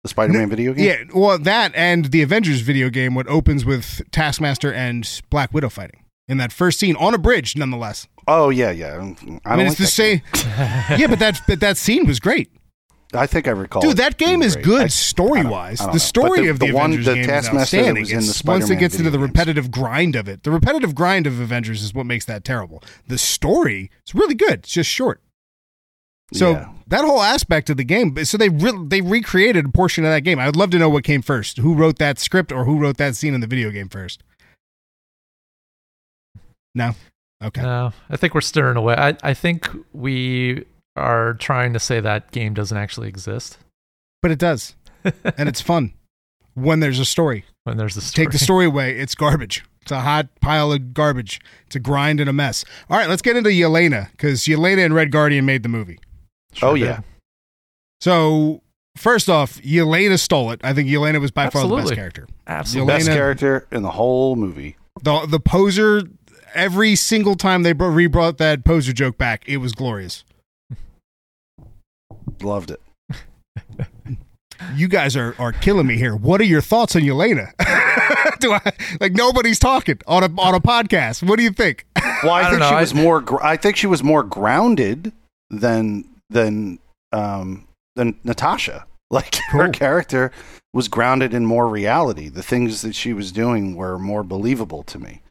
The 0.03 0.09
Spider 0.09 0.33
Man 0.33 0.49
video 0.49 0.73
game. 0.73 0.85
Yeah, 0.85 1.03
well, 1.13 1.37
that 1.37 1.73
and 1.75 2.05
the 2.05 2.21
Avengers 2.21 2.61
video 2.61 2.89
game, 2.89 3.13
what 3.13 3.27
opens 3.27 3.65
with 3.65 4.01
Taskmaster 4.11 4.73
and 4.73 5.21
Black 5.29 5.53
Widow 5.53 5.69
fighting 5.69 6.05
in 6.27 6.37
that 6.37 6.51
first 6.51 6.79
scene 6.79 6.95
on 6.95 7.13
a 7.13 7.17
bridge, 7.17 7.55
nonetheless. 7.55 8.07
Oh 8.27 8.49
yeah, 8.49 8.71
yeah. 8.71 8.93
I, 8.93 8.97
don't 8.97 9.41
I 9.45 9.55
mean, 9.55 9.67
like 9.67 9.67
it's 9.67 9.77
the 9.77 9.87
same. 9.87 10.21
yeah, 10.99 11.07
but 11.07 11.19
that 11.19 11.41
but 11.47 11.59
that 11.59 11.77
scene 11.77 12.05
was 12.05 12.19
great. 12.19 12.49
I 13.13 13.27
think 13.27 13.45
I 13.47 13.51
recall. 13.51 13.81
dude. 13.81 13.97
That 13.97 14.17
game 14.17 14.41
is 14.41 14.55
great. 14.55 14.65
good 14.65 14.91
story 14.91 15.43
wise. 15.43 15.79
The 15.79 15.87
know. 15.91 15.97
story 15.97 16.41
the- 16.43 16.47
of 16.49 16.59
the, 16.59 16.67
the 16.67 16.73
one- 16.73 16.91
Avengers 16.91 17.05
the 17.07 17.13
game 17.15 17.25
Taskmaster 17.25 17.61
is 17.61 17.71
that 17.71 17.77
outstanding. 17.89 18.01
was 18.03 18.11
in 18.11 18.19
the 18.19 18.29
It's 18.29 18.43
once 18.45 18.69
it 18.69 18.75
gets 18.79 18.95
into 18.95 19.09
the 19.09 19.17
video 19.17 19.27
games. 19.27 19.37
repetitive 19.37 19.71
grind 19.71 20.15
of 20.15 20.29
it, 20.29 20.43
the 20.43 20.51
repetitive 20.51 20.95
grind 20.95 21.27
of 21.27 21.39
Avengers 21.41 21.81
is 21.83 21.93
what 21.93 22.05
makes 22.05 22.23
that 22.25 22.45
terrible. 22.45 22.81
The 23.07 23.17
story 23.17 23.91
is 24.07 24.15
really 24.15 24.35
good. 24.35 24.59
It's 24.59 24.71
just 24.71 24.89
short. 24.89 25.19
So 26.33 26.51
Yeah. 26.51 26.69
that 26.87 27.03
whole 27.03 27.21
aspect 27.21 27.69
of 27.69 27.75
the 27.75 27.83
game, 27.83 28.15
so 28.23 28.37
they 28.37 28.47
re- 28.47 28.85
they 28.87 29.01
recreated 29.01 29.65
a 29.65 29.69
portion 29.69 30.05
of 30.05 30.11
that 30.11 30.21
game. 30.21 30.39
I 30.39 30.45
would 30.45 30.55
love 30.55 30.69
to 30.69 30.79
know 30.79 30.87
what 30.89 31.03
came 31.03 31.21
first, 31.21 31.57
who 31.57 31.73
wrote 31.75 31.97
that 31.99 32.17
script 32.19 32.53
or 32.53 32.63
who 32.63 32.77
wrote 32.79 32.95
that 32.95 33.17
scene 33.17 33.33
in 33.33 33.41
the 33.41 33.47
video 33.47 33.71
game 33.71 33.89
first. 33.89 34.23
No, 36.73 36.95
okay. 37.41 37.61
No, 37.61 37.93
I 38.09 38.17
think 38.17 38.33
we're 38.33 38.41
stirring 38.41 38.77
away. 38.77 38.95
I, 38.95 39.15
I 39.23 39.33
think 39.33 39.69
we 39.93 40.65
are 40.95 41.33
trying 41.35 41.73
to 41.73 41.79
say 41.79 41.99
that 41.99 42.31
game 42.31 42.53
doesn't 42.53 42.77
actually 42.77 43.07
exist 43.07 43.57
But 44.21 44.31
it 44.31 44.39
does, 44.39 44.75
and 45.03 45.47
it's 45.47 45.61
fun 45.61 45.93
when 46.53 46.79
there's 46.79 46.99
a 46.99 47.05
story. 47.05 47.45
when 47.63 47.77
there's 47.77 47.97
a 47.97 48.01
story. 48.01 48.25
Take 48.25 48.31
the 48.31 48.39
story 48.39 48.65
away, 48.65 48.97
it's 48.97 49.15
garbage. 49.15 49.63
It's 49.81 49.91
a 49.91 50.01
hot 50.01 50.27
pile 50.41 50.71
of 50.71 50.93
garbage. 50.93 51.39
It's 51.65 51.75
a 51.75 51.79
grind 51.79 52.19
and 52.19 52.29
a 52.29 52.33
mess. 52.33 52.63
All 52.89 52.97
right, 52.97 53.09
let's 53.09 53.21
get 53.21 53.35
into 53.35 53.49
Yelena 53.49 54.11
because 54.11 54.41
Yelena 54.41 54.85
and 54.85 54.93
Red 54.93 55.11
Guardian 55.11 55.45
made 55.45 55.63
the 55.63 55.69
movie. 55.69 55.99
Oh 56.61 56.75
did. 56.75 56.85
yeah. 56.85 56.99
So 57.99 58.61
first 58.97 59.29
off, 59.29 59.59
Yelena 59.61 60.19
stole 60.19 60.51
it. 60.51 60.61
I 60.63 60.73
think 60.73 60.89
Yelena 60.89 61.19
was 61.19 61.31
by 61.31 61.49
far 61.49 61.67
the 61.67 61.75
best 61.75 61.93
character. 61.93 62.27
absolutely. 62.47 62.93
The 62.93 62.97
best 62.99 63.09
character 63.09 63.67
in 63.71 63.81
the 63.81 63.91
whole 63.91 64.35
movie. 64.35 64.75
The 65.01 65.25
the 65.25 65.39
poser. 65.39 66.03
Every 66.53 66.95
single 66.95 67.35
time 67.35 67.63
they 67.63 67.73
bro- 67.73 67.89
re-brought 67.89 68.37
that 68.37 68.63
poser 68.63 68.93
joke 68.93 69.17
back, 69.17 69.43
it 69.47 69.57
was 69.57 69.73
glorious. 69.73 70.23
Loved 72.41 72.71
it. 72.71 72.81
You 74.75 74.87
guys 74.87 75.15
are 75.15 75.35
are 75.39 75.51
killing 75.51 75.87
me 75.87 75.97
here. 75.97 76.15
What 76.15 76.39
are 76.39 76.43
your 76.45 76.61
thoughts 76.61 76.95
on 76.95 77.01
Yelena? 77.01 77.51
Do 78.39 78.53
I 78.53 78.61
like 78.99 79.13
nobody's 79.13 79.57
talking 79.57 79.99
on 80.05 80.23
a 80.23 80.27
on 80.39 80.53
a 80.53 80.59
podcast? 80.59 81.27
What 81.27 81.37
do 81.37 81.43
you 81.43 81.49
think? 81.49 81.87
Well, 82.23 82.31
I, 82.31 82.41
I 82.41 82.49
think 82.49 82.59
know, 82.59 82.69
she 82.69 82.75
was 82.75 82.93
more. 82.93 83.21
Gr- 83.21 83.41
I 83.41 83.57
think 83.57 83.75
she 83.75 83.87
was 83.87 84.03
more 84.03 84.21
grounded 84.21 85.13
than 85.49 86.05
than 86.29 86.77
um 87.11 87.67
than 87.95 88.19
Natasha. 88.23 88.85
Like 89.15 89.35
her 89.49 89.67
character 89.69 90.31
was 90.73 90.87
grounded 90.87 91.33
in 91.33 91.45
more 91.45 91.67
reality. 91.67 92.29
The 92.29 92.41
things 92.41 92.81
that 92.81 92.95
she 92.95 93.11
was 93.11 93.33
doing 93.33 93.75
were 93.75 93.99
more 93.99 94.23
believable 94.23 94.83
to 94.83 94.99
me. 94.99 95.21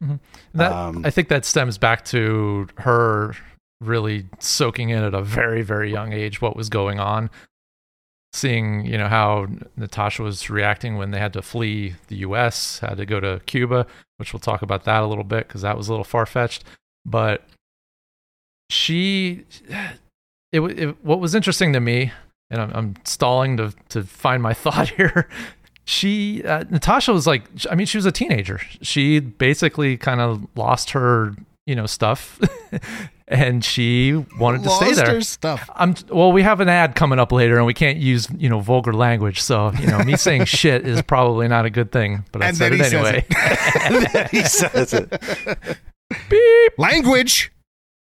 That, 0.52 0.70
Um, 0.70 1.02
I 1.02 1.08
think 1.08 1.28
that 1.28 1.46
stems 1.46 1.78
back 1.78 2.04
to 2.06 2.68
her 2.76 3.34
really 3.80 4.26
soaking 4.38 4.90
in 4.90 5.02
at 5.02 5.14
a 5.14 5.22
very, 5.22 5.62
very 5.62 5.90
young 5.90 6.12
age 6.12 6.42
what 6.42 6.56
was 6.56 6.68
going 6.68 7.00
on. 7.00 7.30
Seeing, 8.34 8.84
you 8.84 8.98
know, 8.98 9.08
how 9.08 9.46
Natasha 9.76 10.22
was 10.22 10.50
reacting 10.50 10.98
when 10.98 11.10
they 11.10 11.18
had 11.18 11.32
to 11.32 11.42
flee 11.42 11.94
the 12.08 12.16
US, 12.16 12.80
had 12.80 12.98
to 12.98 13.06
go 13.06 13.18
to 13.18 13.40
Cuba, 13.46 13.86
which 14.18 14.34
we'll 14.34 14.40
talk 14.40 14.60
about 14.60 14.84
that 14.84 15.02
a 15.02 15.06
little 15.06 15.24
bit 15.24 15.48
because 15.48 15.62
that 15.62 15.76
was 15.76 15.88
a 15.88 15.92
little 15.92 16.04
far 16.04 16.26
fetched. 16.26 16.64
But 17.06 17.44
she, 18.68 19.46
it, 20.52 20.60
it, 20.60 21.04
what 21.04 21.18
was 21.18 21.34
interesting 21.34 21.72
to 21.72 21.80
me, 21.80 22.12
and 22.50 22.60
I'm, 22.60 22.70
I'm 22.74 22.94
stalling 23.04 23.56
to, 23.58 23.72
to 23.90 24.02
find 24.02 24.42
my 24.42 24.52
thought 24.64 24.88
here 24.90 25.28
she 25.84 26.44
uh, 26.44 26.64
Natasha 26.70 27.12
was 27.12 27.26
like 27.26 27.44
I 27.70 27.74
mean 27.74 27.86
she 27.86 27.98
was 27.98 28.06
a 28.06 28.12
teenager. 28.12 28.60
She 28.82 29.18
basically 29.18 29.96
kind 29.96 30.20
of 30.20 30.46
lost 30.54 30.90
her, 30.90 31.34
you 31.66 31.74
know, 31.74 31.86
stuff 31.86 32.38
and 33.28 33.64
she 33.64 34.12
wanted 34.38 34.62
to 34.64 34.70
stay 34.70 34.86
Lost 34.88 34.96
there. 35.04 35.14
her 35.14 35.20
stuff. 35.20 35.68
I'm 35.74 35.96
well 36.08 36.30
we 36.30 36.42
have 36.44 36.60
an 36.60 36.68
ad 36.68 36.94
coming 36.94 37.18
up 37.18 37.32
later 37.32 37.56
and 37.56 37.66
we 37.66 37.74
can't 37.74 37.98
use, 37.98 38.28
you 38.36 38.48
know, 38.48 38.60
vulgar 38.60 38.92
language. 38.92 39.40
So, 39.40 39.72
you 39.80 39.88
know, 39.88 39.98
me 40.04 40.16
saying 40.16 40.44
shit 40.46 40.86
is 40.86 41.02
probably 41.02 41.48
not 41.48 41.64
a 41.66 41.70
good 41.70 41.90
thing, 41.90 42.24
but 42.30 42.42
I 42.42 42.48
And 42.48 42.56
said 42.56 42.72
then 42.72 42.80
it 42.80 42.84
he 42.84 42.90
says 42.90 43.06
anyway. 43.06 44.28
he 44.30 44.42
says 44.44 44.92
it. 44.92 45.78
Beep. 46.28 46.78
Language. 46.78 47.50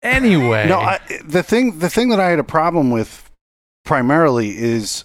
Anyway. 0.02 0.68
No, 0.68 0.78
I, 0.78 0.98
the 1.24 1.42
thing 1.42 1.78
the 1.78 1.88
thing 1.88 2.08
that 2.10 2.20
I 2.20 2.28
had 2.30 2.38
a 2.38 2.44
problem 2.44 2.90
with 2.90 3.30
primarily 3.84 4.56
is 4.58 5.04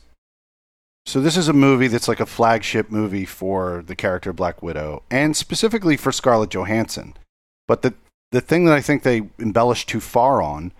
so 1.06 1.22
this 1.22 1.38
is 1.38 1.48
a 1.48 1.54
movie 1.54 1.88
that's 1.88 2.10
like 2.10 2.20
a 2.20 2.26
flagship 2.26 2.92
movie 2.92 3.26
for 3.26 3.84
the 3.88 3.96
character 3.96 4.34
Black 4.34 4.62
Widow 4.62 5.04
and 5.10 5.36
specifically 5.38 5.96
for 5.96 6.12
Scarlett 6.12 6.50
Johansson. 6.50 7.14
But 7.68 7.82
the 7.82 7.94
the 8.32 8.42
thing 8.42 8.66
that 8.66 8.74
I 8.74 8.82
think 8.82 9.04
they 9.04 9.30
embellished 9.40 9.88
too 9.88 10.02
far 10.02 10.42
on 10.42 10.74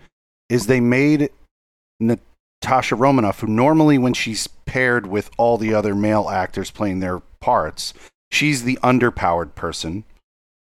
is 0.50 0.68
they 0.68 0.82
made 0.82 1.30
Natasha 2.00 2.96
Romanoff, 2.96 3.40
who 3.40 3.48
normally 3.48 3.98
when 3.98 4.14
she's 4.14 4.48
paired 4.66 5.08
with 5.08 5.32
all 5.38 5.58
the 5.58 5.74
other 5.74 5.96
male 5.96 6.30
actors 6.30 6.72
playing 6.72 7.00
their 7.00 7.20
parts, 7.40 7.94
she's 8.32 8.64
the 8.64 8.80
underpowered 8.84 9.56
person 9.56 10.04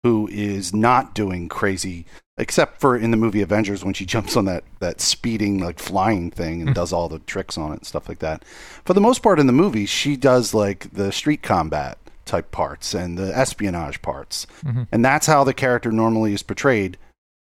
who 0.03 0.27
is 0.31 0.73
not 0.73 1.15
doing 1.15 1.49
crazy 1.49 2.05
except 2.37 2.79
for 2.81 2.97
in 2.97 3.11
the 3.11 3.17
movie 3.17 3.41
Avengers 3.41 3.83
when 3.85 3.93
she 3.93 4.05
jumps 4.05 4.35
on 4.35 4.45
that 4.45 4.63
that 4.79 4.99
speeding 4.99 5.59
like 5.59 5.79
flying 5.79 6.29
thing 6.31 6.61
and 6.61 6.75
does 6.75 6.91
all 6.91 7.07
the 7.07 7.19
tricks 7.19 7.57
on 7.57 7.71
it 7.71 7.75
and 7.77 7.85
stuff 7.85 8.09
like 8.09 8.19
that. 8.19 8.43
For 8.83 8.93
the 8.93 9.01
most 9.01 9.21
part 9.23 9.39
in 9.39 9.47
the 9.47 9.53
movie, 9.53 9.85
she 9.85 10.15
does 10.17 10.53
like 10.53 10.91
the 10.93 11.11
street 11.11 11.41
combat 11.41 11.97
type 12.25 12.51
parts 12.51 12.93
and 12.93 13.17
the 13.17 13.35
espionage 13.37 14.01
parts. 14.01 14.47
Mhm. 14.65 14.87
And 14.91 15.05
that's 15.05 15.27
how 15.27 15.43
the 15.43 15.53
character 15.53 15.91
normally 15.91 16.33
is 16.33 16.43
portrayed 16.43 16.97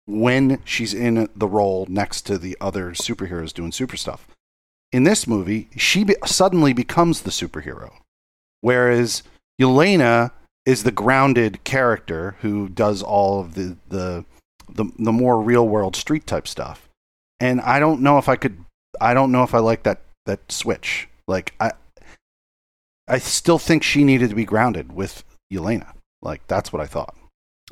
when 0.07 0.59
she's 0.65 0.93
in 0.93 1.29
the 1.37 1.47
role 1.47 1.87
next 1.89 2.23
to 2.23 2.37
the 2.37 2.57
other 2.61 2.91
superheroes 2.91 3.55
doing 3.55 3.71
super 3.73 3.97
stuff. 3.97 4.27
In 4.91 5.05
this 5.05 5.27
movie, 5.27 5.69
she 5.77 6.05
be- 6.05 6.17
suddenly 6.27 6.73
becomes 6.73 7.23
the 7.23 7.31
superhero. 7.31 7.93
Whereas 8.61 9.23
Yelena 9.61 10.33
is 10.67 10.83
the 10.83 10.91
grounded 10.93 11.63
character 11.65 12.37
who 12.43 12.69
does 12.69 13.03
all 13.03 13.41
of 13.41 13.55
the, 13.55 13.77
the 13.89 14.25
the 14.75 14.85
the 14.99 15.13
more 15.13 15.41
real 15.41 15.67
world 15.67 15.97
street 15.97 16.27
type 16.27 16.47
stuff. 16.49 16.89
And 17.41 17.61
I 17.61 17.81
don't 17.81 18.01
know 18.03 18.19
if 18.19 18.29
I 18.29 18.37
could 18.37 18.65
I 19.01 19.15
don't 19.15 19.33
know 19.33 19.43
if 19.43 19.55
I 19.55 19.59
like 19.59 19.83
that 19.85 20.01
that 20.27 20.41
switch. 20.51 21.09
Like 21.27 21.55
I 21.61 21.73
I 23.09 23.19
still 23.19 23.59
think 23.59 23.83
she 23.83 24.05
needed 24.05 24.31
to 24.31 24.37
be 24.37 24.45
grounded 24.45 24.93
with 24.93 25.25
Yelena. 25.53 25.93
Like 26.23 26.47
that's 26.47 26.73
what 26.73 26.81
I 26.81 26.87
thought. 26.87 27.15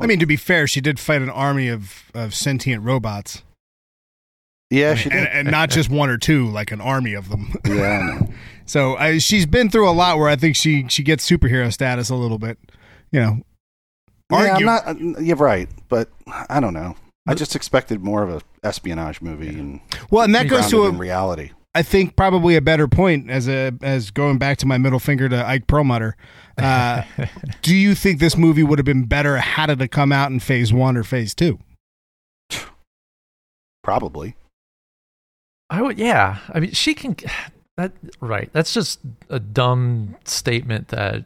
I 0.01 0.07
mean, 0.07 0.19
to 0.21 0.27
be 0.27 0.37
fair, 0.37 0.67
she 0.67 0.81
did 0.81 0.99
fight 0.99 1.21
an 1.21 1.29
army 1.31 1.69
of, 1.69 2.05
of 2.15 2.35
sentient 2.35 2.83
robots, 2.85 3.43
Yeah, 4.71 4.95
she 4.95 5.11
and, 5.11 5.29
and 5.29 5.51
not 5.51 5.69
just 5.69 5.91
one 5.91 6.09
or 6.09 6.17
two, 6.17 6.49
like 6.49 6.73
an 6.73 6.81
army 6.81 7.13
of 7.15 7.29
them. 7.29 7.55
yeah, 7.67 8.19
I. 8.23 8.29
So 8.67 8.95
I, 8.97 9.19
she's 9.19 9.47
been 9.47 9.69
through 9.69 9.89
a 9.89 9.93
lot 9.93 10.17
where 10.17 10.29
I 10.29 10.37
think 10.37 10.55
she 10.55 10.87
she 10.89 11.03
gets 11.03 11.29
superhero 11.29 11.73
status 11.73 12.09
a 12.09 12.15
little 12.15 12.39
bit. 12.39 12.57
You 13.11 13.21
know, 13.21 13.41
Yeah, 14.31 14.55
I'm 14.55 14.65
not. 14.65 14.87
uh, 14.87 15.21
You're 15.21 15.37
right, 15.37 15.69
but 15.89 16.09
I 16.49 16.61
don't 16.61 16.75
know. 16.75 16.97
I 17.27 17.35
just 17.35 17.55
expected 17.55 18.03
more 18.03 18.23
of 18.23 18.31
a 18.31 18.41
espionage 18.67 19.21
movie 19.21 19.49
and 19.49 19.81
well, 20.11 20.25
and 20.25 20.35
that 20.35 20.49
goes 20.49 20.61
grounded 20.61 20.71
to 20.71 20.87
in 20.87 20.95
a, 20.95 20.99
reality. 20.99 21.51
I 21.75 21.83
think 21.83 22.17
probably 22.17 22.57
a 22.57 22.61
better 22.61 22.89
point 22.89 23.31
as 23.31 23.49
a 23.49 23.73
as 23.83 24.11
going 24.11 24.39
back 24.39 24.59
to 24.59 24.67
my 24.67 24.79
middle 24.79 24.99
finger 24.99 25.29
to 25.29 25.47
Ike 25.47 25.67
Perlmutter. 25.67 26.17
Uh, 26.59 27.03
do 27.63 27.75
you 27.75 27.95
think 27.95 28.19
this 28.19 28.37
movie 28.37 28.63
would 28.63 28.79
have 28.79 28.87
been 28.87 29.05
better 29.05 29.37
had 29.37 29.71
it 29.71 29.81
have 29.81 29.91
come 29.91 30.13
out 30.13 30.31
in 30.31 30.41
Phase 30.41 30.73
One 30.73 30.97
or 30.97 31.05
Phase 31.05 31.35
Two? 31.35 31.59
Probably. 33.83 34.37
I 35.71 35.83
would, 35.83 35.99
yeah. 35.99 36.39
I 36.53 36.61
mean, 36.61 36.73
she 36.73 36.95
can. 36.95 37.17
That 37.77 37.93
right. 38.21 38.51
That's 38.53 38.75
just 38.75 39.01
a 39.31 39.41
dumb 39.41 40.17
statement 40.27 40.89
that 40.89 41.25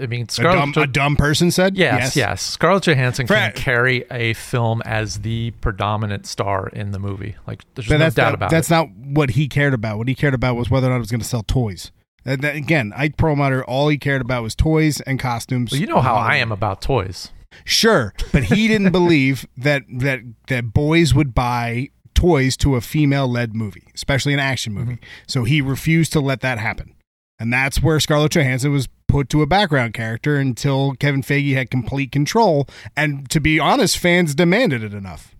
I 0.00 0.06
mean, 0.06 0.26
A 0.38 0.42
dumb, 0.42 0.72
Jo- 0.72 0.82
a 0.82 0.86
dumb 0.86 1.16
person 1.16 1.50
said. 1.50 1.76
yes, 1.76 2.16
yes, 2.16 2.42
Scarlett 2.42 2.84
Johansson 2.84 3.26
Fred- 3.26 3.54
can 3.54 3.62
carry 3.62 4.04
a 4.10 4.34
film 4.34 4.82
as 4.84 5.20
the 5.20 5.52
predominant 5.60 6.26
star 6.26 6.68
in 6.68 6.90
the 6.90 6.98
movie. 6.98 7.36
Like, 7.46 7.62
there's 7.74 7.88
But 7.88 7.94
no 7.94 7.98
that's 8.00 8.14
doubt 8.14 8.24
that- 8.30 8.34
about 8.34 8.50
that's 8.50 8.70
it. 8.70 8.74
not 8.74 8.90
what 8.90 9.30
he 9.30 9.48
cared 9.48 9.72
about. 9.74 9.98
What 9.98 10.08
he 10.08 10.14
cared 10.14 10.34
about 10.34 10.56
was 10.56 10.68
whether 10.70 10.86
or 10.88 10.90
not 10.90 10.96
it 10.96 11.00
was 11.00 11.10
going 11.10 11.20
to 11.20 11.26
sell 11.26 11.42
toys. 11.42 11.92
And 12.24 12.42
that- 12.42 12.56
again, 12.56 12.92
Ike 12.96 13.16
Perlmutter, 13.16 13.64
all 13.64 13.88
he 13.88 13.96
cared 13.98 14.20
about 14.20 14.42
was 14.42 14.54
toys 14.54 15.00
and 15.02 15.18
costumes. 15.20 15.70
Well, 15.72 15.80
you 15.80 15.86
know 15.86 16.00
how 16.00 16.14
I 16.16 16.36
am 16.36 16.50
about 16.52 16.82
toys. 16.82 17.30
Sure, 17.64 18.12
but 18.32 18.44
he 18.44 18.68
didn't 18.68 18.90
believe 18.92 19.46
that 19.56 19.82
that 19.90 20.20
that 20.48 20.74
boys 20.74 21.14
would 21.14 21.34
buy 21.34 21.88
toys 22.14 22.56
to 22.58 22.74
a 22.76 22.80
female-led 22.82 23.54
movie, 23.54 23.84
especially 23.94 24.34
an 24.34 24.40
action 24.40 24.74
movie. 24.74 24.94
Mm-hmm. 24.96 25.04
So 25.26 25.44
he 25.44 25.60
refused 25.62 26.12
to 26.14 26.20
let 26.20 26.40
that 26.42 26.58
happen. 26.58 26.94
And 27.38 27.52
that's 27.52 27.82
where 27.82 27.98
Scarlett 28.00 28.32
Johansson 28.32 28.72
was 28.72 28.88
put 29.16 29.30
to 29.30 29.40
a 29.40 29.46
background 29.46 29.94
character 29.94 30.36
until 30.36 30.92
Kevin 30.92 31.22
Feige 31.22 31.54
had 31.54 31.70
complete 31.70 32.12
control. 32.12 32.68
And 32.94 33.30
to 33.30 33.40
be 33.40 33.58
honest, 33.58 33.96
fans 33.96 34.34
demanded 34.34 34.84
it 34.84 34.92
enough. 34.92 35.34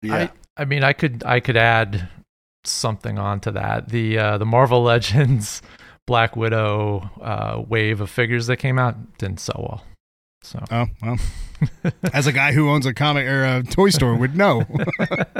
Yeah. 0.00 0.30
I, 0.56 0.62
I 0.62 0.64
mean, 0.64 0.82
I 0.82 0.94
could 0.94 1.22
I 1.26 1.40
could 1.40 1.58
add 1.58 2.08
something 2.64 3.18
onto 3.18 3.50
that. 3.50 3.90
The 3.90 4.18
uh, 4.18 4.38
the 4.38 4.46
Marvel 4.46 4.82
Legends 4.92 5.60
Black 6.06 6.34
Widow 6.34 7.10
uh, 7.20 7.62
wave 7.68 8.00
of 8.00 8.08
figures 8.08 8.46
that 8.46 8.56
came 8.56 8.78
out 8.78 9.18
didn't 9.18 9.40
sell 9.40 9.66
well. 9.68 9.84
So 10.42 10.64
Oh 10.70 10.86
well, 11.02 11.18
as 12.14 12.26
a 12.26 12.32
guy 12.32 12.52
who 12.52 12.70
owns 12.70 12.86
a 12.86 12.94
comic 12.94 13.26
or 13.26 13.44
a 13.44 13.62
toy 13.62 13.90
store 13.90 14.16
would 14.16 14.34
know. 14.34 14.64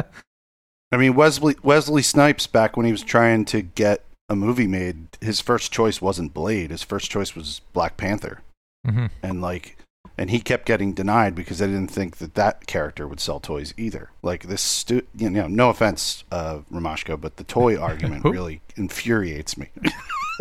I 0.93 0.99
mean, 0.99 1.15
Wesley 1.15 1.57
Wesley 1.63 2.03
Snipes 2.03 2.47
back 2.47 2.77
when 2.77 2.85
he 2.85 2.93
was 2.93 3.03
trying 3.03 3.47
to 3.47 3.63
get 3.63 4.05
a 4.31 4.37
movie 4.37 4.69
made, 4.69 5.09
his 5.21 5.41
first 5.41 5.73
choice 5.73 6.01
wasn't 6.01 6.33
Blade. 6.33 6.71
His 6.71 6.85
first 6.85 7.11
choice 7.11 7.35
was 7.35 7.61
Black 7.73 7.97
Panther, 7.97 8.41
mm-hmm. 8.87 9.07
and 9.25 9.43
like, 9.43 9.77
and 10.17 10.31
he 10.31 10.39
kept 10.39 10.67
getting 10.67 10.95
denied 10.95 11.35
because 11.35 11.59
they 11.59 11.67
didn't 11.67 11.91
think 11.91 12.19
that 12.19 12.37
that 12.37 12.67
character 12.69 13.09
would 13.09 13.19
sell 13.19 13.41
toys 13.41 13.75
either. 13.77 14.11
Like 14.23 14.45
this, 14.45 14.63
stu- 14.63 15.07
you 15.17 15.29
know, 15.29 15.49
no 15.49 15.69
offense, 15.69 16.23
uh, 16.31 16.61
Ramashko, 16.73 17.21
but 17.21 17.37
the 17.37 17.45
toy 17.45 17.77
argument 17.81 18.25
really 18.25 18.63
infuriates 18.77 19.57
me. 19.59 19.67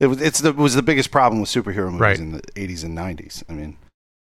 it 0.00 0.08
was 0.08 0.20
it's 0.20 0.40
the 0.40 0.50
it 0.50 0.56
was 0.56 0.74
the 0.74 0.82
biggest 0.82 1.10
problem 1.12 1.40
with 1.40 1.48
superhero 1.48 1.86
movies 1.86 2.00
Right. 2.00 2.18
in 2.18 2.32
the 2.32 2.42
80s 2.42 2.84
and 2.84 2.98
90s. 2.98 3.42
I 3.48 3.52
mean. 3.52 3.78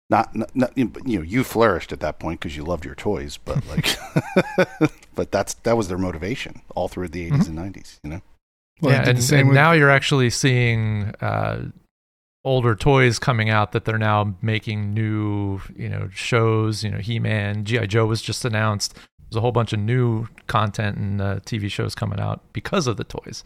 Not, 0.09 0.35
not, 0.35 0.53
not 0.53 0.77
you 0.77 0.91
know, 1.05 1.21
you 1.21 1.45
flourished 1.45 1.93
at 1.93 2.01
that 2.01 2.19
point 2.19 2.41
because 2.41 2.57
you 2.57 2.65
loved 2.65 2.83
your 2.83 2.95
toys, 2.95 3.37
but 3.37 3.65
like, 3.67 3.95
but 5.15 5.31
that's 5.31 5.53
that 5.53 5.77
was 5.77 5.87
their 5.87 5.97
motivation 5.97 6.63
all 6.75 6.89
through 6.89 7.07
the 7.07 7.31
80s 7.31 7.47
and 7.47 7.57
90s. 7.57 7.99
You 8.03 8.09
know, 8.09 8.21
Well, 8.81 8.93
yeah, 8.93 9.09
and, 9.09 9.31
and 9.31 9.47
with- 9.49 9.55
now 9.55 9.71
you're 9.73 9.89
actually 9.91 10.29
seeing 10.29 11.13
uh, 11.21 11.65
older 12.43 12.75
toys 12.75 13.19
coming 13.19 13.49
out 13.49 13.71
that 13.73 13.85
they're 13.85 13.97
now 13.97 14.35
making 14.41 14.93
new, 14.93 15.61
you 15.75 15.87
know, 15.87 16.09
shows. 16.13 16.83
You 16.83 16.91
know, 16.91 16.97
He-Man, 16.97 17.63
GI 17.65 17.87
Joe 17.87 18.05
was 18.05 18.21
just 18.21 18.43
announced. 18.43 18.95
There's 18.95 19.37
a 19.37 19.41
whole 19.41 19.51
bunch 19.51 19.71
of 19.71 19.79
new 19.79 20.27
content 20.47 20.97
and 20.97 21.21
uh, 21.21 21.39
TV 21.45 21.69
shows 21.71 21.95
coming 21.95 22.19
out 22.19 22.41
because 22.53 22.87
of 22.87 22.97
the 22.97 23.03
toys, 23.05 23.43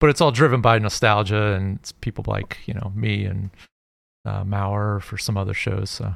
but 0.00 0.08
it's 0.08 0.20
all 0.20 0.30
driven 0.30 0.60
by 0.62 0.78
nostalgia 0.78 1.52
and 1.52 1.78
it's 1.78 1.92
people 1.92 2.24
like 2.26 2.58
you 2.66 2.72
know 2.72 2.90
me 2.94 3.24
and 3.24 3.50
uh, 4.24 4.44
Maurer 4.44 5.00
for 5.00 5.18
some 5.18 5.36
other 5.36 5.52
shows. 5.52 5.90
So 5.90 6.14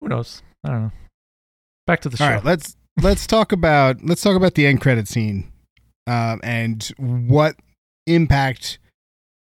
who 0.00 0.08
knows? 0.08 0.42
I 0.62 0.68
don't 0.70 0.82
know. 0.82 0.92
Back 1.86 2.00
to 2.02 2.08
the 2.08 2.16
show. 2.18 2.24
All 2.24 2.30
right, 2.32 2.44
let's 2.44 2.76
let's 3.00 3.26
talk 3.26 3.52
about 3.52 4.04
let's 4.04 4.22
talk 4.22 4.36
about 4.36 4.54
the 4.54 4.66
end 4.66 4.80
credit 4.82 5.08
scene, 5.08 5.50
um, 6.06 6.40
and 6.42 6.84
what 6.98 7.56
impact 8.06 8.78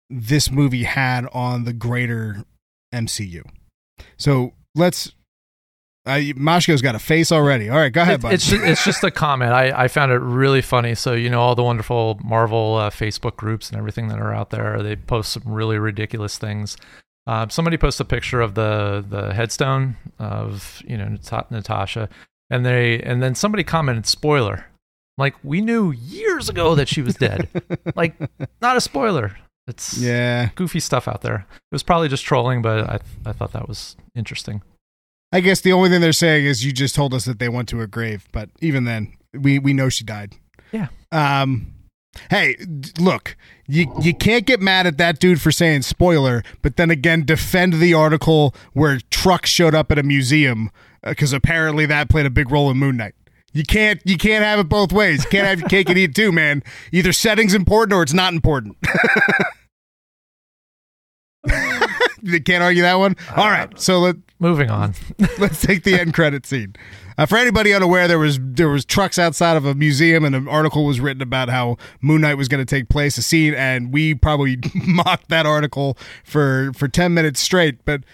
this 0.10 0.52
movie 0.52 0.84
had 0.84 1.28
on 1.34 1.66
the 1.66 1.74
greater 1.74 2.44
MCU. 2.94 3.44
So 4.18 4.54
let's. 4.76 5.14
Uh, 6.06 6.34
Mashko's 6.36 6.82
got 6.82 6.96
a 6.96 7.00
face 7.00 7.32
already. 7.32 7.70
All 7.70 7.78
right, 7.78 7.94
go 7.94 8.02
ahead, 8.02 8.22
bud. 8.22 8.34
it's 8.34 8.48
just, 8.50 8.64
it's 8.64 8.84
just 8.84 9.04
a 9.04 9.12
comment. 9.12 9.52
I, 9.52 9.84
I 9.84 9.88
found 9.90 10.12
it 10.12 10.18
really 10.18 10.62
funny. 10.62 10.96
So 10.96 11.14
you 11.14 11.30
know 11.30 11.42
all 11.42 11.56
the 11.56 11.64
wonderful 11.64 12.20
Marvel 12.24 12.78
uh, 12.78 12.90
Facebook 12.90 13.36
groups 13.36 13.70
and 13.70 13.78
everything 13.78 14.08
that 14.08 14.18
are 14.18 14.34
out 14.34 14.50
there. 14.50 14.82
They 14.82 14.96
post 14.96 15.34
some 15.34 15.44
really 15.46 15.78
ridiculous 15.78 16.38
things. 16.38 16.78
Uh, 17.28 17.48
somebody 17.50 17.78
posted 17.78 18.08
a 18.08 18.10
picture 18.10 18.42
of 18.42 18.56
the 18.56 19.06
the 19.08 19.34
headstone 19.34 19.98
of 20.18 20.82
you 20.88 20.98
know 20.98 21.18
Nat- 21.32 21.52
Natasha, 21.52 22.10
and 22.50 22.66
they 22.66 23.00
and 23.02 23.22
then 23.22 23.36
somebody 23.36 23.64
commented 23.64 24.08
spoiler. 24.08 24.66
Like 25.20 25.36
we 25.44 25.60
knew 25.60 25.92
years 25.92 26.48
ago 26.50 26.76
that 26.76 26.88
she 26.88 27.02
was 27.02 27.16
dead. 27.16 27.50
like 27.96 28.16
not 28.62 28.78
a 28.78 28.82
spoiler. 28.82 29.38
It's 29.68 29.98
yeah, 29.98 30.50
goofy 30.56 30.80
stuff 30.80 31.08
out 31.08 31.22
there. 31.22 31.46
It 31.52 31.74
was 31.76 31.84
probably 31.84 32.08
just 32.08 32.24
trolling, 32.24 32.62
but 32.62 32.90
I 32.90 33.00
I 33.26 33.34
thought 33.34 33.52
that 33.52 33.68
was 33.68 33.98
interesting. 34.16 34.64
I 35.32 35.42
guess 35.42 35.62
the 35.62 35.74
only 35.74 35.90
thing 35.90 36.02
they're 36.02 36.14
saying 36.14 36.46
is 36.46 36.66
you 36.66 36.72
just 36.72 36.96
told 36.96 37.14
us 37.14 37.26
that 37.26 37.38
they 37.38 37.50
went 37.50 37.70
to 37.70 37.78
her 37.78 37.86
grave, 37.86 38.28
but 38.32 38.50
even 38.62 38.86
then, 38.86 39.14
we 39.34 39.60
we 39.60 39.74
know 39.74 39.90
she 39.90 40.04
died. 40.04 40.36
Yeah. 40.72 40.88
Um. 41.12 41.74
Hey, 42.32 42.56
look, 42.98 43.38
you 43.68 43.94
you 44.02 44.16
can't 44.16 44.46
get 44.46 44.62
mad 44.62 44.88
at 44.88 44.98
that 44.98 45.20
dude 45.20 45.42
for 45.42 45.52
saying 45.52 45.84
spoiler, 45.84 46.44
but 46.62 46.78
then 46.78 46.90
again, 46.90 47.26
defend 47.26 47.74
the 47.74 47.94
article 47.94 48.56
where 48.74 49.00
trucks 49.12 49.50
showed 49.50 49.76
up 49.76 49.92
at 49.92 50.00
a 50.00 50.04
museum 50.04 50.72
because 51.04 51.34
apparently 51.34 51.86
that 51.86 52.10
played 52.10 52.26
a 52.26 52.32
big 52.32 52.50
role 52.50 52.72
in 52.72 52.78
Moon 52.78 52.98
Knight. 52.98 53.14
You 53.54 53.64
can't 53.64 54.02
you 54.06 54.18
can't 54.18 54.44
have 54.44 54.60
it 54.60 54.70
both 54.70 54.92
ways. 54.92 55.24
You 55.24 55.30
can't 55.30 55.48
have 55.48 55.60
your 55.60 55.70
cake 55.70 55.90
and 55.90 55.98
eat 55.98 56.12
it 56.12 56.16
too, 56.16 56.32
man. 56.32 56.64
Either 56.92 57.12
setting's 57.12 57.54
important 57.54 57.94
or 57.94 58.04
it's 58.04 58.14
not 58.14 58.34
important. 58.34 58.78
you 62.22 62.42
can't 62.42 62.64
argue 62.64 62.84
that 62.84 62.96
one. 62.96 63.16
All 63.36 63.50
right, 63.50 63.80
so 63.80 64.00
let 64.00 64.18
Moving 64.42 64.70
on. 64.70 64.94
let's 65.38 65.62
take 65.62 65.84
the 65.84 66.00
end 66.00 66.14
credit 66.14 66.46
scene. 66.46 66.74
Uh, 67.18 67.26
for 67.26 67.38
anybody 67.38 67.74
unaware, 67.74 68.08
there 68.08 68.20
was 68.20 68.40
there 68.42 68.70
was 68.70 68.86
trucks 68.86 69.20
outside 69.20 69.58
of 69.58 69.66
a 69.66 69.76
museum, 69.76 70.24
and 70.24 70.34
an 70.34 70.48
article 70.48 70.86
was 70.86 71.02
written 71.02 71.22
about 71.22 71.50
how 71.50 71.76
Moon 72.00 72.22
Knight 72.22 72.36
was 72.36 72.48
going 72.48 72.66
to 72.66 72.76
take 72.76 72.88
place. 72.88 73.18
A 73.18 73.22
scene, 73.22 73.54
and 73.54 73.92
we 73.92 74.16
probably 74.16 74.58
mocked 74.74 75.28
that 75.28 75.46
article 75.46 75.98
for 76.24 76.72
for 76.74 76.88
ten 76.88 77.14
minutes 77.14 77.42
straight. 77.42 77.84
But 77.84 78.06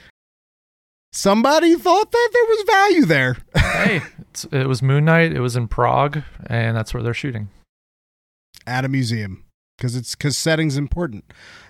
somebody 1.12 1.76
thought 1.76 2.12
that 2.12 2.30
there 2.34 2.46
was 2.46 2.64
value 2.66 3.06
there. 3.06 3.38
hey, 3.56 4.02
it's, 4.36 4.54
it 4.54 4.68
was 4.68 4.82
Moon 4.82 5.06
Knight. 5.06 5.32
It 5.32 5.40
was 5.40 5.56
in 5.56 5.68
Prague, 5.68 6.22
and 6.48 6.76
that's 6.76 6.94
where 6.94 7.02
they're 7.02 7.14
shooting. 7.14 7.50
at 8.68 8.84
a 8.84 8.90
museum 8.90 9.44
because 9.78 9.96
it's 9.96 10.16
because 10.16 10.38
setting's 10.38 10.76
important. 10.78 11.24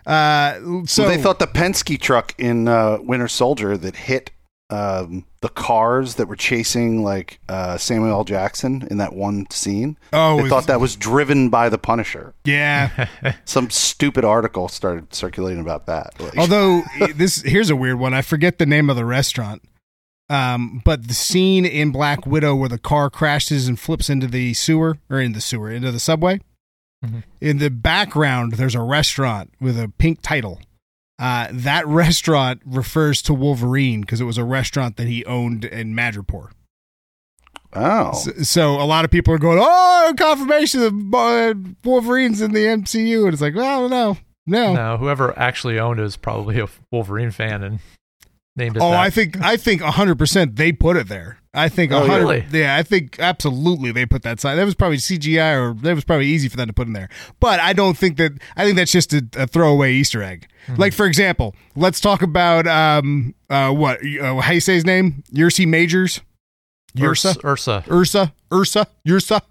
Uh, 0.05 0.55
so 0.85 1.03
well, 1.03 1.11
they 1.15 1.21
thought 1.21 1.39
the 1.39 1.47
Penske 1.47 1.99
truck 1.99 2.33
in 2.37 2.67
uh, 2.67 2.97
Winter 3.01 3.27
Soldier 3.27 3.77
that 3.77 3.95
hit 3.95 4.31
um, 4.71 5.25
the 5.41 5.49
cars 5.49 6.15
that 6.15 6.27
were 6.27 6.35
chasing 6.35 7.03
like 7.03 7.39
uh, 7.49 7.77
Samuel 7.77 8.11
L. 8.11 8.23
Jackson 8.23 8.87
in 8.89 8.97
that 8.97 9.13
one 9.13 9.47
scene. 9.51 9.97
oh, 10.11 10.41
they 10.41 10.49
thought 10.49 10.65
that 10.67 10.79
was 10.79 10.95
driven 10.95 11.49
by 11.49 11.69
the 11.69 11.77
Punisher. 11.77 12.33
yeah. 12.45 13.07
Some 13.45 13.69
stupid 13.69 14.25
article 14.25 14.69
started 14.69 15.13
circulating 15.13 15.61
about 15.61 15.85
that. 15.85 16.19
Like, 16.19 16.37
Although 16.37 16.81
this 17.15 17.43
here's 17.43 17.69
a 17.69 17.75
weird 17.75 17.99
one. 17.99 18.15
I 18.15 18.23
forget 18.23 18.57
the 18.57 18.65
name 18.65 18.89
of 18.89 18.95
the 18.95 19.05
restaurant. 19.05 19.61
Um, 20.29 20.81
but 20.83 21.07
the 21.07 21.13
scene 21.13 21.65
in 21.65 21.91
Black 21.91 22.25
Widow 22.25 22.55
where 22.55 22.69
the 22.69 22.79
car 22.79 23.09
crashes 23.11 23.67
and 23.67 23.79
flips 23.79 24.09
into 24.09 24.25
the 24.27 24.53
sewer 24.55 24.97
or 25.09 25.19
in 25.19 25.33
the 25.33 25.41
sewer 25.41 25.69
into 25.71 25.91
the 25.91 25.99
subway. 25.99 26.39
Mhm. 27.05 27.23
In 27.41 27.57
the 27.59 27.69
background, 27.69 28.53
there's 28.53 28.73
a 28.73 28.81
restaurant 28.81 29.51
with 29.61 29.77
a 29.79 29.87
pink 29.97 30.21
title. 30.23 30.59
Uh, 31.19 31.47
that 31.51 31.85
restaurant 32.03 32.61
refers 32.65 33.21
to 33.21 33.33
Wolverine 33.33 34.01
because 34.01 34.19
it 34.19 34.25
was 34.25 34.37
a 34.39 34.43
restaurant 34.43 34.97
that 34.97 35.07
he 35.07 35.23
owned 35.25 35.63
in 35.65 35.93
Madripoor. 35.93 36.49
oh, 37.73 38.13
So, 38.13 38.31
so 38.41 38.81
a 38.81 38.85
lot 38.85 39.05
of 39.05 39.11
people 39.11 39.33
are 39.33 39.37
going, 39.37 39.59
"Oh, 39.61 40.13
confirmation 40.17 40.81
of 40.81 41.13
uh, 41.13 41.53
Wolverine's 41.83 42.41
in 42.41 42.51
the 42.53 42.65
MCU," 42.65 43.25
and 43.25 43.33
it's 43.33 43.41
like, 43.41 43.55
well, 43.55 43.87
no, 43.89 44.17
no. 44.47 44.73
No, 44.73 44.97
whoever 44.97 45.37
actually 45.37 45.77
owned 45.79 45.99
it 45.99 46.03
is 46.05 46.17
probably 46.17 46.59
a 46.59 46.67
Wolverine 46.91 47.31
fan 47.31 47.63
and 47.63 47.79
named 48.55 48.77
it. 48.77 48.81
Oh, 48.81 48.91
that. 48.91 48.99
I 48.99 49.09
think 49.09 49.41
I 49.41 49.57
think 49.57 49.81
hundred 49.81 50.17
percent 50.17 50.55
they 50.55 50.71
put 50.71 50.97
it 50.97 51.07
there. 51.07 51.39
I 51.53 51.69
think 51.69 51.91
Oh, 51.93 52.03
a 52.03 52.07
hundred. 52.07 52.19
really? 52.21 52.45
Yeah, 52.51 52.75
I 52.75 52.83
think 52.83 53.17
absolutely 53.19 53.91
they 53.93 54.05
put 54.05 54.23
that 54.23 54.39
sign. 54.41 54.57
That 54.57 54.65
was 54.65 54.75
probably 54.75 54.97
CGI 54.97 55.55
or 55.57 55.73
that 55.81 55.95
was 55.95 56.03
probably 56.03 56.27
easy 56.27 56.49
for 56.49 56.57
them 56.57 56.67
to 56.67 56.73
put 56.73 56.87
in 56.87 56.93
there. 56.93 57.07
But 57.39 57.59
I 57.61 57.71
don't 57.73 57.97
think 57.97 58.17
that. 58.17 58.33
I 58.57 58.65
think 58.65 58.75
that's 58.75 58.91
just 58.91 59.13
a, 59.13 59.25
a 59.37 59.47
throwaway 59.47 59.93
Easter 59.93 60.21
egg. 60.21 60.47
Mm-hmm. 60.67 60.81
Like 60.81 60.93
for 60.93 61.05
example, 61.05 61.55
let's 61.75 61.99
talk 62.01 62.21
about 62.21 62.67
um 62.67 63.35
uh 63.49 63.71
what 63.71 63.99
uh, 64.21 64.41
how 64.41 64.51
you 64.51 64.59
say 64.59 64.73
his 64.75 64.85
name? 64.85 65.23
Yersi 65.33 65.65
Majors. 65.67 66.21
Ursa. 66.99 67.35
Ursa. 67.43 67.83
Ursa, 67.91 68.33
Ursa, 68.53 68.87
Ursa, 69.09 69.41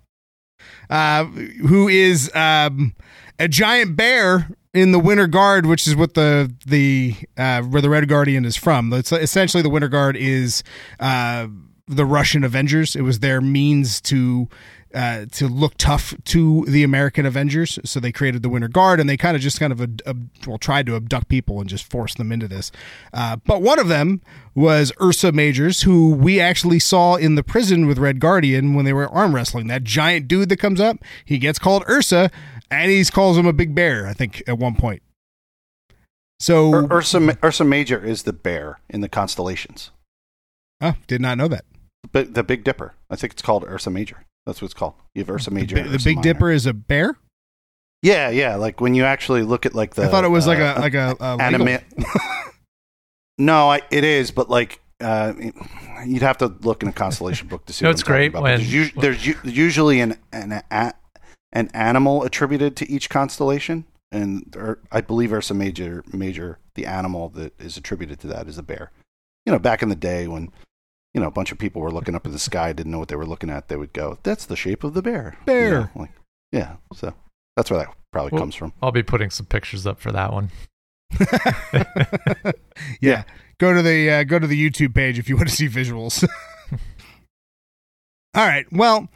uh, 0.88 1.24
who 1.24 1.88
is 1.88 2.30
um, 2.34 2.94
a 3.38 3.48
giant 3.48 3.96
bear 3.96 4.48
in 4.72 4.92
the 4.92 4.98
Winter 4.98 5.26
Guard, 5.26 5.66
which 5.66 5.86
is 5.86 5.96
what 5.96 6.14
the 6.14 6.52
the 6.66 7.14
uh, 7.36 7.62
where 7.62 7.82
the 7.82 7.90
Red 7.90 8.08
Guardian 8.08 8.44
is 8.44 8.56
from. 8.56 8.92
It's 8.92 9.12
essentially 9.12 9.62
the 9.62 9.70
Winter 9.70 9.88
Guard 9.88 10.16
is 10.16 10.62
uh, 11.00 11.46
the 11.86 12.04
Russian 12.04 12.44
Avengers. 12.44 12.96
It 12.96 13.02
was 13.02 13.20
their 13.20 13.40
means 13.40 14.00
to 14.02 14.48
uh, 14.94 15.26
to 15.32 15.48
look 15.48 15.74
tough 15.76 16.14
to 16.24 16.64
the 16.68 16.84
American 16.84 17.26
Avengers. 17.26 17.80
So 17.84 17.98
they 17.98 18.12
created 18.12 18.42
the 18.42 18.48
Winter 18.48 18.68
Guard, 18.68 19.00
and 19.00 19.08
they 19.08 19.16
kind 19.16 19.34
of 19.36 19.42
just 19.42 19.58
kind 19.58 19.72
of 19.72 19.80
ab- 19.80 20.02
ab- 20.06 20.30
well 20.46 20.58
tried 20.58 20.86
to 20.86 20.94
abduct 20.94 21.28
people 21.28 21.60
and 21.60 21.68
just 21.68 21.90
force 21.90 22.14
them 22.14 22.30
into 22.30 22.46
this. 22.46 22.70
Uh, 23.12 23.36
but 23.44 23.60
one 23.60 23.80
of 23.80 23.88
them 23.88 24.22
was 24.54 24.92
Ursa 25.02 25.32
Majors, 25.32 25.82
who 25.82 26.14
we 26.14 26.40
actually 26.40 26.78
saw 26.78 27.16
in 27.16 27.34
the 27.34 27.42
prison 27.42 27.86
with 27.86 27.98
Red 27.98 28.20
Guardian 28.20 28.74
when 28.74 28.84
they 28.84 28.92
were 28.92 29.08
arm 29.08 29.34
wrestling. 29.34 29.66
That 29.66 29.82
giant 29.82 30.28
dude 30.28 30.48
that 30.50 30.58
comes 30.58 30.80
up, 30.80 30.98
he 31.24 31.38
gets 31.38 31.58
called 31.58 31.82
Ursa, 31.88 32.30
and 32.70 32.90
he 32.90 33.04
calls 33.04 33.36
him 33.38 33.46
a 33.46 33.52
big 33.52 33.74
bear. 33.74 34.06
I 34.06 34.12
think 34.12 34.42
at 34.46 34.58
one 34.58 34.74
point. 34.74 35.02
So 36.40 36.72
Ur- 36.74 36.92
Ursa 36.92 37.20
Ma- 37.20 37.32
Ursa 37.42 37.64
Major 37.64 38.02
is 38.04 38.24
the 38.24 38.32
bear 38.32 38.80
in 38.90 39.00
the 39.00 39.08
constellations. 39.08 39.90
oh, 40.80 40.94
did 41.06 41.20
not 41.20 41.38
know 41.38 41.48
that. 41.48 41.64
But 42.12 42.34
the 42.34 42.42
Big 42.42 42.64
Dipper. 42.64 42.94
I 43.08 43.16
think 43.16 43.32
it's 43.32 43.42
called 43.42 43.64
Ursa 43.64 43.90
Major. 43.90 44.24
That's 44.46 44.60
what 44.60 44.66
it's 44.66 44.74
called. 44.74 44.94
You 45.14 45.22
have 45.22 45.30
Ursa 45.30 45.50
Major. 45.50 45.76
The, 45.76 45.82
the 45.88 45.94
Ursa 45.94 46.04
Big 46.04 46.16
Minor. 46.16 46.22
Dipper 46.34 46.50
is 46.50 46.66
a 46.66 46.74
bear. 46.74 47.16
Yeah, 48.02 48.28
yeah. 48.28 48.56
Like 48.56 48.80
when 48.80 48.94
you 48.94 49.04
actually 49.04 49.42
look 49.42 49.64
at 49.64 49.74
like 49.74 49.94
the. 49.94 50.04
I 50.04 50.08
thought 50.08 50.24
it 50.24 50.28
was 50.28 50.46
like 50.46 50.58
uh, 50.58 50.74
a 50.76 50.80
like 50.80 50.94
a, 50.94 51.16
a 51.20 51.36
anime. 51.40 51.78
No, 53.38 53.68
I, 53.68 53.80
it 53.90 54.04
is, 54.04 54.30
but 54.30 54.48
like 54.48 54.80
uh, 55.00 55.32
you'd 56.06 56.22
have 56.22 56.38
to 56.38 56.46
look 56.60 56.82
in 56.84 56.88
a 56.88 56.92
constellation 56.92 57.48
book 57.48 57.64
to 57.66 57.72
see. 57.72 57.84
No, 57.84 57.88
what 57.88 57.94
it's 57.94 58.02
I'm 58.02 58.06
great 58.06 58.26
about. 58.30 58.42
When- 58.44 58.60
there's, 58.60 58.88
us- 58.88 58.92
there's 59.00 59.26
u- 59.26 59.38
usually 59.42 60.00
an 60.00 60.16
an 60.32 60.62
a, 60.70 60.92
an 61.54 61.70
animal 61.72 62.22
attributed 62.24 62.76
to 62.76 62.90
each 62.90 63.08
constellation, 63.08 63.86
and 64.12 64.54
Ur- 64.56 64.78
I 64.92 65.00
believe 65.00 65.32
Ursa 65.32 65.54
Major, 65.54 66.04
Major, 66.12 66.58
the 66.74 66.84
animal 66.84 67.30
that 67.30 67.58
is 67.58 67.76
attributed 67.78 68.20
to 68.20 68.26
that 68.26 68.46
is 68.48 68.58
a 68.58 68.62
bear. 68.62 68.90
You 69.46 69.52
know, 69.52 69.58
back 69.58 69.82
in 69.82 69.88
the 69.88 69.94
day 69.96 70.26
when 70.28 70.52
you 71.14 71.20
know 71.20 71.28
a 71.28 71.30
bunch 71.30 71.52
of 71.52 71.58
people 71.58 71.80
were 71.80 71.90
looking 71.92 72.14
up 72.14 72.26
at 72.26 72.32
the 72.32 72.38
sky, 72.38 72.72
didn't 72.72 72.92
know 72.92 72.98
what 72.98 73.08
they 73.08 73.16
were 73.16 73.24
looking 73.26 73.48
at, 73.50 73.68
they 73.68 73.76
would 73.76 73.92
go, 73.94 74.18
"That's 74.24 74.44
the 74.44 74.56
shape 74.56 74.84
of 74.84 74.92
the 74.94 75.02
bear." 75.02 75.36
You 75.40 75.46
Bear. 75.46 75.80
know, 75.80 75.88
like, 75.94 76.10
yeah, 76.52 76.76
so 76.92 77.14
that's 77.56 77.70
where 77.70 77.78
that 77.80 77.94
probably 78.12 78.32
Well- 78.32 78.42
comes 78.42 78.54
from. 78.54 78.72
I'll 78.82 78.92
be 78.92 79.02
putting 79.02 79.30
some 79.30 79.46
pictures 79.46 79.86
up 79.86 80.00
for 80.00 80.12
that 80.12 80.32
one. 80.32 80.50
yeah. 83.00 83.22
Go 83.58 83.72
to 83.72 83.82
the 83.82 84.10
uh, 84.10 84.24
go 84.24 84.38
to 84.38 84.46
the 84.46 84.70
YouTube 84.70 84.94
page 84.94 85.18
if 85.18 85.28
you 85.28 85.36
want 85.36 85.48
to 85.48 85.54
see 85.54 85.68
visuals. 85.68 86.26
All 88.34 88.46
right. 88.46 88.66
Well, 88.72 89.08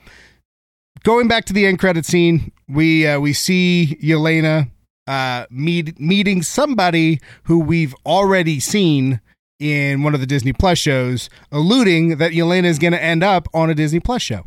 going 1.02 1.28
back 1.28 1.44
to 1.46 1.52
the 1.52 1.66
end 1.66 1.78
credit 1.78 2.04
scene, 2.04 2.52
we 2.68 3.06
uh, 3.06 3.18
we 3.20 3.32
see 3.32 3.98
Yelena 4.02 4.70
uh, 5.06 5.46
meet, 5.50 5.98
meeting 5.98 6.42
somebody 6.42 7.20
who 7.44 7.58
we've 7.58 7.94
already 8.04 8.60
seen 8.60 9.20
in 9.58 10.02
one 10.02 10.14
of 10.14 10.20
the 10.20 10.26
Disney 10.26 10.52
Plus 10.52 10.78
shows, 10.78 11.28
alluding 11.50 12.18
that 12.18 12.32
Yelena 12.32 12.66
is 12.66 12.78
going 12.78 12.92
to 12.92 13.02
end 13.02 13.24
up 13.24 13.48
on 13.52 13.70
a 13.70 13.74
Disney 13.74 14.00
Plus 14.00 14.22
show. 14.22 14.44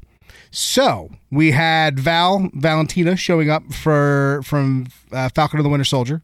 So 0.52 1.10
we 1.32 1.52
had 1.52 2.00
Val 2.00 2.50
Valentina 2.54 3.16
showing 3.16 3.50
up 3.50 3.74
for 3.74 4.42
from 4.44 4.88
uh, 5.12 5.30
Falcon 5.30 5.60
and 5.60 5.66
the 5.66 5.70
Winter 5.70 5.86
Soldier, 5.86 6.22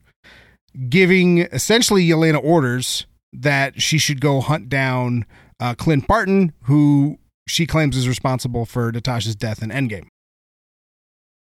giving 0.89 1.39
essentially 1.39 2.07
Yelena 2.07 2.43
orders 2.43 3.05
that 3.33 3.81
she 3.81 3.97
should 3.97 4.21
go 4.21 4.41
hunt 4.41 4.69
down 4.69 5.25
uh, 5.59 5.73
Clint 5.75 6.07
Barton, 6.07 6.53
who 6.63 7.17
she 7.47 7.65
claims 7.65 7.95
is 7.95 8.07
responsible 8.07 8.65
for 8.65 8.91
Natasha's 8.91 9.35
death 9.35 9.63
in 9.63 9.69
Endgame. 9.69 10.07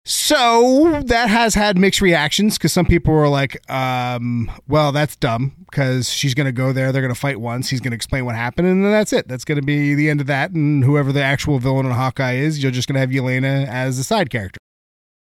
So 0.08 1.02
that 1.06 1.28
has 1.28 1.56
had 1.56 1.76
mixed 1.76 2.00
reactions 2.00 2.56
because 2.56 2.72
some 2.72 2.86
people 2.86 3.12
were 3.12 3.28
like, 3.28 3.58
um, 3.68 4.48
well, 4.68 4.92
that's 4.92 5.16
dumb 5.16 5.56
because 5.68 6.08
she's 6.08 6.32
going 6.32 6.44
to 6.44 6.52
go 6.52 6.72
there. 6.72 6.92
They're 6.92 7.02
going 7.02 7.12
to 7.12 7.18
fight 7.18 7.40
once. 7.40 7.68
He's 7.68 7.80
going 7.80 7.90
to 7.90 7.96
explain 7.96 8.24
what 8.24 8.36
happened. 8.36 8.68
And 8.68 8.84
then 8.84 8.92
that's 8.92 9.12
it. 9.12 9.26
That's 9.26 9.44
going 9.44 9.56
to 9.56 9.66
be 9.66 9.96
the 9.96 10.08
end 10.08 10.20
of 10.20 10.28
that. 10.28 10.52
And 10.52 10.84
whoever 10.84 11.12
the 11.12 11.24
actual 11.24 11.58
villain 11.58 11.86
in 11.86 11.92
Hawkeye 11.92 12.34
is, 12.34 12.62
you're 12.62 12.70
just 12.70 12.86
going 12.86 12.94
to 12.94 13.00
have 13.00 13.10
Yelena 13.10 13.66
as 13.66 13.98
the 13.98 14.04
side 14.04 14.30
character. 14.30 14.58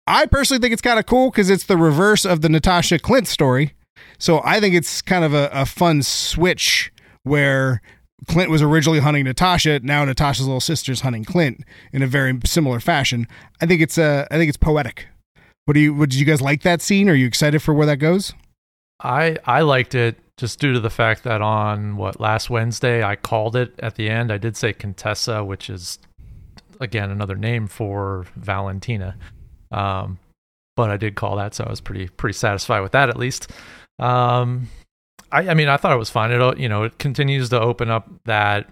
I 0.05 0.25
personally 0.25 0.59
think 0.59 0.73
it's 0.73 0.81
kind 0.81 0.99
of 0.99 1.05
cool 1.05 1.31
because 1.31 1.49
it's 1.49 1.63
the 1.63 1.77
reverse 1.77 2.25
of 2.25 2.41
the 2.41 2.49
Natasha 2.49 2.99
Clint 2.99 3.29
story. 3.29 3.75
So 4.17 4.41
I 4.43 4.59
think 4.59 4.75
it's 4.75 5.01
kind 5.01 5.23
of 5.23 5.33
a, 5.33 5.49
a 5.53 5.65
fun 5.65 6.03
switch 6.03 6.91
where 7.23 7.81
Clint 8.27 8.49
was 8.49 8.61
originally 8.61 8.99
hunting 8.99 9.23
Natasha. 9.23 9.79
Now 9.81 10.05
Natasha's 10.05 10.45
little 10.45 10.61
sister's 10.61 11.01
hunting 11.01 11.23
Clint 11.23 11.63
in 11.91 12.01
a 12.01 12.07
very 12.07 12.39
similar 12.45 12.79
fashion. 12.79 13.27
I 13.61 13.65
think 13.65 13.81
it's 13.81 13.97
uh, 13.97 14.25
I 14.31 14.37
think 14.37 14.49
it's 14.49 14.57
poetic. 14.57 15.07
What 15.65 15.75
do 15.75 15.79
you? 15.79 15.93
What 15.93 16.09
did 16.09 16.19
you 16.19 16.25
guys 16.25 16.41
like 16.41 16.61
that 16.63 16.81
scene? 16.81 17.09
Are 17.09 17.15
you 17.15 17.27
excited 17.27 17.61
for 17.61 17.73
where 17.73 17.87
that 17.87 17.97
goes? 17.97 18.33
I 19.01 19.37
I 19.45 19.61
liked 19.61 19.95
it 19.95 20.17
just 20.37 20.59
due 20.59 20.73
to 20.73 20.79
the 20.79 20.89
fact 20.89 21.23
that 21.23 21.41
on 21.41 21.95
what 21.95 22.19
last 22.19 22.49
Wednesday 22.49 23.03
I 23.03 23.15
called 23.15 23.55
it 23.55 23.73
at 23.79 23.95
the 23.95 24.09
end. 24.09 24.31
I 24.31 24.37
did 24.37 24.57
say 24.57 24.73
Contessa, 24.73 25.43
which 25.43 25.69
is 25.69 25.99
again 26.79 27.11
another 27.11 27.35
name 27.35 27.67
for 27.67 28.25
Valentina. 28.35 29.15
Um, 29.71 30.19
but 30.75 30.89
I 30.89 30.97
did 30.97 31.15
call 31.15 31.35
that, 31.37 31.53
so 31.53 31.63
I 31.65 31.69
was 31.69 31.81
pretty 31.81 32.09
pretty 32.09 32.33
satisfied 32.33 32.81
with 32.81 32.93
that 32.93 33.09
at 33.09 33.17
least. 33.17 33.51
Um, 33.99 34.69
I 35.33 35.49
I 35.49 35.53
mean 35.53 35.67
I 35.67 35.77
thought 35.77 35.91
it 35.91 35.97
was 35.99 36.09
fine. 36.09 36.31
It 36.31 36.57
you 36.59 36.69
know 36.69 36.83
it 36.83 36.97
continues 36.99 37.49
to 37.49 37.59
open 37.59 37.89
up 37.89 38.09
that 38.25 38.69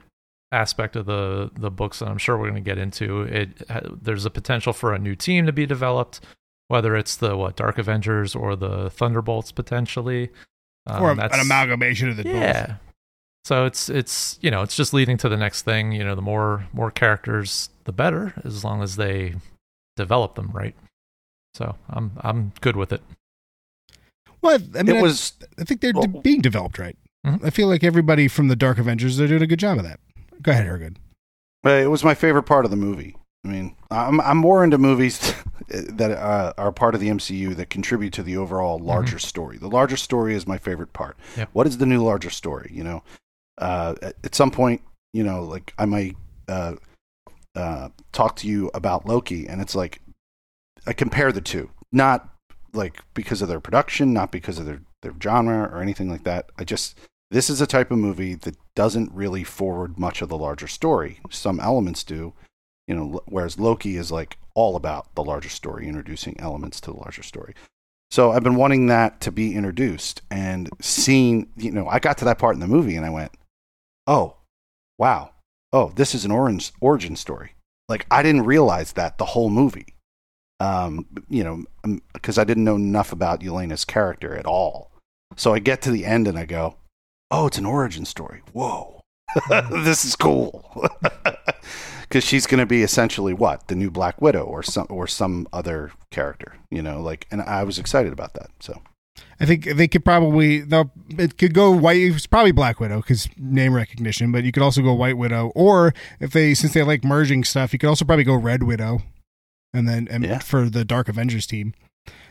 aspect 0.53 0.95
of 0.95 1.05
the 1.05 1.49
the 1.55 1.71
books 1.71 1.99
that 1.99 2.07
I'm 2.07 2.17
sure 2.17 2.37
we're 2.37 2.49
going 2.49 2.63
to 2.63 2.69
get 2.69 2.77
into. 2.77 3.23
It 3.23 3.61
there's 4.01 4.25
a 4.25 4.29
potential 4.29 4.71
for 4.73 4.93
a 4.93 4.99
new 4.99 5.15
team 5.15 5.45
to 5.45 5.51
be 5.53 5.65
developed, 5.65 6.21
whether 6.69 6.95
it's 6.95 7.15
the 7.17 7.35
what 7.35 7.55
Dark 7.57 7.77
Avengers 7.77 8.35
or 8.35 8.55
the 8.55 8.89
Thunderbolts 8.91 9.51
potentially, 9.51 10.29
Um, 10.87 11.03
or 11.03 11.15
that's- 11.15 11.33
an 11.37 11.45
amalgamation 11.45 12.09
of 12.09 12.17
the 12.17 12.23
both? 12.23 12.33
yeah. 12.33 12.75
So 13.43 13.65
it's 13.65 13.89
it's 13.89 14.37
you 14.41 14.51
know 14.51 14.61
it's 14.61 14.75
just 14.75 14.93
leading 14.93 15.17
to 15.17 15.29
the 15.29 15.37
next 15.37 15.63
thing. 15.63 15.91
You 15.93 16.03
know, 16.03 16.13
the 16.15 16.21
more 16.21 16.67
more 16.73 16.91
characters, 16.91 17.69
the 17.85 17.91
better, 17.91 18.33
as 18.45 18.63
long 18.63 18.83
as 18.83 18.97
they 18.97 19.35
develop 19.97 20.35
them 20.35 20.51
right. 20.53 20.75
So 21.55 21.75
I'm 21.89 22.11
I'm 22.21 22.51
good 22.61 22.75
with 22.75 22.93
it. 22.93 23.01
Well, 24.41 24.59
I 24.75 24.83
mean, 24.83 24.95
it 24.95 24.99
I- 24.99 25.01
was 25.01 25.33
I 25.59 25.63
think 25.63 25.81
they're 25.81 25.93
well- 25.93 26.03
de- 26.07 26.21
being 26.21 26.41
developed 26.41 26.79
right. 26.79 26.97
Mhm. 27.25 27.43
I 27.45 27.49
feel 27.51 27.67
like 27.67 27.83
everybody 27.83 28.27
from 28.27 28.47
the 28.47 28.55
Dark 28.55 28.77
Avengers 28.79 29.17
they're 29.17 29.27
doing 29.27 29.43
a 29.43 29.47
good 29.47 29.59
job 29.59 29.77
of 29.77 29.83
that. 29.83 29.99
Go 30.41 30.51
ahead, 30.51 30.65
Hergood. 30.65 30.97
Uh, 31.65 31.69
It 31.69 31.89
was 31.91 32.03
my 32.03 32.15
favorite 32.15 32.43
part 32.43 32.65
of 32.65 32.71
the 32.71 32.77
movie. 32.77 33.15
I 33.45 33.47
mean, 33.47 33.75
I'm 33.91 34.19
I'm 34.21 34.37
more 34.37 34.63
into 34.63 34.77
movies 34.77 35.33
that 35.67 36.11
uh, 36.11 36.53
are 36.57 36.71
part 36.71 36.95
of 36.95 37.01
the 37.01 37.09
MCU 37.09 37.55
that 37.55 37.69
contribute 37.69 38.13
to 38.13 38.23
the 38.23 38.37
overall 38.37 38.79
larger 38.79 39.19
story. 39.19 39.57
The 39.57 39.67
larger 39.69 39.97
story 39.97 40.33
is 40.35 40.45
my 40.47 40.57
favorite 40.57 40.93
part. 40.93 41.17
Yep. 41.37 41.49
What 41.53 41.67
is 41.67 41.77
the 41.77 41.85
new 41.85 42.03
larger 42.03 42.29
story? 42.31 42.71
You 42.73 42.83
know, 42.83 43.03
uh, 43.59 43.95
at, 44.01 44.15
at 44.23 44.35
some 44.35 44.49
point, 44.51 44.81
you 45.13 45.23
know, 45.23 45.43
like 45.43 45.73
I 45.77 45.85
might 45.85 46.17
uh, 46.47 46.75
uh, 47.55 47.89
talk 48.11 48.35
to 48.37 48.47
you 48.47 48.69
about 48.73 49.05
Loki, 49.05 49.47
and 49.47 49.61
it's 49.61 49.75
like 49.75 50.01
I 50.87 50.93
compare 50.93 51.31
the 51.31 51.41
two, 51.41 51.69
not 51.91 52.27
like 52.73 53.01
because 53.13 53.41
of 53.41 53.47
their 53.47 53.59
production, 53.59 54.13
not 54.13 54.31
because 54.31 54.59
of 54.59 54.65
their 54.65 54.81
their 55.01 55.13
genre 55.21 55.69
or 55.71 55.81
anything 55.81 56.09
like 56.09 56.23
that. 56.23 56.49
I 56.57 56.63
just 56.63 56.97
this 57.31 57.49
is 57.49 57.61
a 57.61 57.67
type 57.67 57.91
of 57.91 57.97
movie 57.97 58.35
that 58.35 58.57
doesn't 58.75 59.11
really 59.13 59.43
forward 59.43 59.97
much 59.97 60.21
of 60.21 60.29
the 60.29 60.37
larger 60.37 60.67
story. 60.67 61.19
Some 61.29 61.59
elements 61.59 62.03
do, 62.03 62.33
you 62.87 62.95
know, 62.95 63.21
whereas 63.25 63.57
Loki 63.57 63.95
is 63.95 64.11
like 64.11 64.37
all 64.53 64.75
about 64.75 65.15
the 65.15 65.23
larger 65.23 65.49
story, 65.49 65.87
introducing 65.87 66.39
elements 66.39 66.81
to 66.81 66.91
the 66.91 66.97
larger 66.97 67.23
story. 67.23 67.55
So 68.11 68.31
I've 68.31 68.43
been 68.43 68.55
wanting 68.55 68.87
that 68.87 69.21
to 69.21 69.31
be 69.31 69.55
introduced 69.55 70.21
and 70.29 70.69
seeing, 70.81 71.49
you 71.55 71.71
know, 71.71 71.87
I 71.87 71.99
got 71.99 72.17
to 72.17 72.25
that 72.25 72.37
part 72.37 72.55
in 72.55 72.59
the 72.59 72.67
movie 72.67 72.97
and 72.97 73.05
I 73.05 73.09
went, 73.09 73.31
oh, 74.05 74.35
wow. 74.97 75.31
Oh, 75.71 75.93
this 75.95 76.13
is 76.13 76.25
an 76.25 76.31
orange 76.31 76.73
origin 76.81 77.15
story. 77.15 77.55
Like 77.87 78.05
I 78.11 78.21
didn't 78.23 78.43
realize 78.43 78.91
that 78.93 79.17
the 79.17 79.25
whole 79.25 79.49
movie. 79.49 79.95
Um, 80.61 81.07
you 81.27 81.43
know, 81.43 81.97
because 82.13 82.37
I 82.37 82.43
didn't 82.43 82.65
know 82.65 82.75
enough 82.75 83.11
about 83.11 83.39
Yelena's 83.39 83.83
character 83.83 84.35
at 84.35 84.45
all. 84.45 84.91
So 85.35 85.55
I 85.55 85.59
get 85.59 85.81
to 85.81 85.91
the 85.91 86.05
end 86.05 86.27
and 86.27 86.37
I 86.37 86.45
go, 86.45 86.75
oh, 87.31 87.47
it's 87.47 87.57
an 87.57 87.65
origin 87.65 88.05
story. 88.05 88.41
Whoa, 88.53 89.01
this 89.49 90.05
is 90.05 90.15
cool. 90.15 90.87
Because 92.01 92.25
she's 92.25 92.45
going 92.45 92.59
to 92.59 92.65
be 92.65 92.83
essentially 92.83 93.33
what 93.33 93.69
the 93.69 93.75
new 93.75 93.89
Black 93.89 94.21
Widow 94.21 94.43
or 94.43 94.61
some 94.63 94.85
or 94.89 95.07
some 95.07 95.47
other 95.53 95.93
character, 96.11 96.57
you 96.69 96.81
know. 96.81 97.01
Like, 97.01 97.25
and 97.31 97.41
I 97.41 97.63
was 97.63 97.79
excited 97.79 98.11
about 98.11 98.33
that. 98.33 98.49
So 98.59 98.81
I 99.39 99.45
think 99.45 99.63
they 99.63 99.87
could 99.87 100.03
probably 100.03 100.59
they'll 100.59 100.91
it 101.09 101.37
could 101.37 101.53
go 101.53 101.71
white. 101.71 102.01
It's 102.01 102.27
probably 102.27 102.51
Black 102.51 102.81
Widow 102.81 102.97
because 102.97 103.29
name 103.37 103.73
recognition, 103.73 104.29
but 104.33 104.43
you 104.43 104.51
could 104.51 104.61
also 104.61 104.81
go 104.81 104.93
White 104.93 105.17
Widow, 105.17 105.53
or 105.55 105.93
if 106.19 106.31
they 106.31 106.53
since 106.53 106.73
they 106.73 106.83
like 106.83 107.05
merging 107.05 107.45
stuff, 107.45 107.71
you 107.71 107.79
could 107.79 107.87
also 107.87 108.03
probably 108.03 108.25
go 108.25 108.35
Red 108.35 108.63
Widow, 108.63 109.03
and 109.73 109.87
then 109.87 110.07
and 110.09 110.23
Yeah. 110.23 110.39
for 110.39 110.69
the 110.69 110.83
Dark 110.85 111.07
Avengers 111.09 111.47
team. 111.47 111.73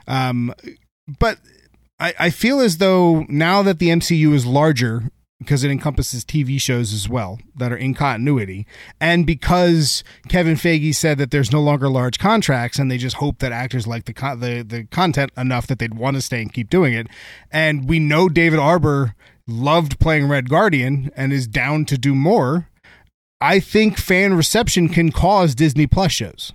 Um, 0.07 0.55
but 1.18 1.38
I 1.98 2.14
I 2.18 2.31
feel 2.31 2.61
as 2.61 2.79
though 2.79 3.24
now 3.29 3.62
that 3.62 3.79
the 3.79 3.88
MCU 3.88 4.33
is 4.35 4.46
larger 4.46 5.11
because 5.38 5.64
it 5.64 5.70
encompasses 5.70 6.22
TV 6.22 6.61
shows 6.61 6.92
as 6.92 7.09
well 7.09 7.38
that 7.57 7.72
are 7.72 7.76
in 7.76 7.94
continuity, 7.94 8.66
and 9.00 9.24
because 9.26 10.05
Kevin 10.29 10.55
Feige 10.55 10.94
said 10.94 11.16
that 11.16 11.31
there's 11.31 11.50
no 11.50 11.62
longer 11.62 11.88
large 11.88 12.18
contracts, 12.18 12.79
and 12.79 12.90
they 12.90 12.98
just 12.98 13.16
hope 13.16 13.38
that 13.38 13.50
actors 13.50 13.87
like 13.87 14.05
the 14.05 14.12
con- 14.12 14.40
the 14.40 14.62
the 14.62 14.85
content 14.90 15.31
enough 15.38 15.66
that 15.68 15.79
they'd 15.79 15.94
want 15.94 16.16
to 16.16 16.20
stay 16.22 16.42
and 16.42 16.53
keep 16.53 16.68
doing 16.68 16.92
it. 16.92 17.07
And 17.50 17.88
we 17.88 17.98
know 17.98 18.29
David 18.29 18.59
Harbour 18.59 19.14
loved 19.46 19.98
playing 19.98 20.29
Red 20.29 20.48
Guardian 20.50 21.11
and 21.16 21.33
is 21.33 21.46
down 21.46 21.85
to 21.87 21.96
do 21.98 22.14
more. 22.14 22.68
I 23.40 23.59
think 23.61 23.96
fan 23.96 24.35
reception 24.35 24.90
can 24.90 25.11
cause 25.11 25.55
Disney 25.55 25.87
Plus 25.87 26.12
shows. 26.12 26.53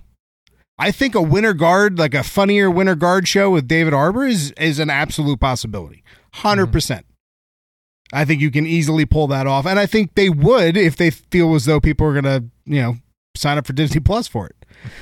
I 0.78 0.90
think 0.90 1.14
a 1.14 1.22
winter 1.22 1.54
guard, 1.54 1.98
like 1.98 2.14
a 2.14 2.22
funnier 2.22 2.70
winter 2.70 2.94
guard 2.94 3.26
show 3.26 3.50
with 3.50 3.66
David 3.66 3.92
Harbour, 3.92 4.26
is 4.26 4.52
is 4.52 4.78
an 4.78 4.90
absolute 4.90 5.40
possibility. 5.40 6.02
100 6.34 6.66
mm. 6.66 6.72
percent. 6.72 7.06
I 8.12 8.24
think 8.24 8.40
you 8.40 8.50
can 8.50 8.66
easily 8.66 9.04
pull 9.04 9.26
that 9.28 9.46
off, 9.46 9.66
and 9.66 9.78
I 9.78 9.86
think 9.86 10.14
they 10.14 10.28
would 10.28 10.76
if 10.76 10.96
they 10.96 11.10
feel 11.10 11.54
as 11.54 11.64
though 11.64 11.80
people 11.80 12.06
are 12.06 12.14
gonna, 12.14 12.44
you 12.64 12.80
know, 12.80 12.96
sign 13.34 13.58
up 13.58 13.66
for 13.66 13.72
Disney 13.72 14.00
Plus 14.00 14.28
for 14.28 14.46
it. 14.46 14.56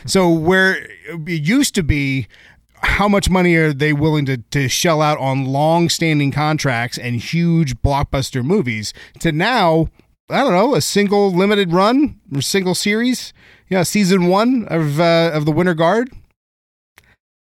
So 0.06 0.30
where 0.30 0.86
it 1.08 1.42
used 1.42 1.74
to 1.74 1.82
be, 1.82 2.28
how 2.76 3.08
much 3.08 3.28
money 3.28 3.54
are 3.56 3.72
they 3.72 3.92
willing 3.92 4.26
to 4.26 4.38
to 4.38 4.68
shell 4.68 5.02
out 5.02 5.18
on 5.18 5.44
long 5.44 5.88
standing 5.88 6.30
contracts 6.30 6.98
and 6.98 7.16
huge 7.16 7.76
blockbuster 7.82 8.44
movies? 8.44 8.92
To 9.20 9.32
now, 9.32 9.88
I 10.30 10.38
don't 10.38 10.52
know, 10.52 10.74
a 10.74 10.80
single 10.80 11.32
limited 11.32 11.72
run 11.72 12.20
or 12.34 12.40
single 12.40 12.74
series, 12.74 13.32
yeah, 13.74 13.82
season 13.82 14.28
one 14.28 14.66
of 14.68 15.00
uh, 15.00 15.30
of 15.34 15.44
the 15.44 15.52
Winter 15.52 15.74
Guard, 15.74 16.10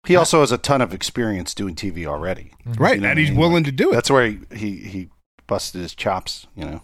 He 0.07 0.15
also 0.15 0.39
has 0.39 0.51
a 0.51 0.57
ton 0.57 0.81
of 0.81 0.93
experience 0.93 1.53
doing 1.53 1.75
TV 1.75 2.05
already. 2.05 2.53
right? 2.65 2.95
You 2.95 3.01
know 3.01 3.09
and 3.09 3.11
what 3.11 3.17
I 3.17 3.19
he's 3.21 3.29
mean? 3.31 3.39
willing 3.39 3.63
to 3.65 3.71
do 3.71 3.91
it. 3.91 3.93
That's 3.95 4.09
where 4.09 4.25
he, 4.27 4.39
he, 4.53 4.75
he 4.77 5.09
busted 5.47 5.81
his 5.81 5.93
chops, 5.93 6.47
you 6.55 6.65
know. 6.65 6.81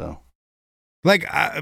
So 0.00 0.18
Like 1.04 1.24
I, 1.32 1.60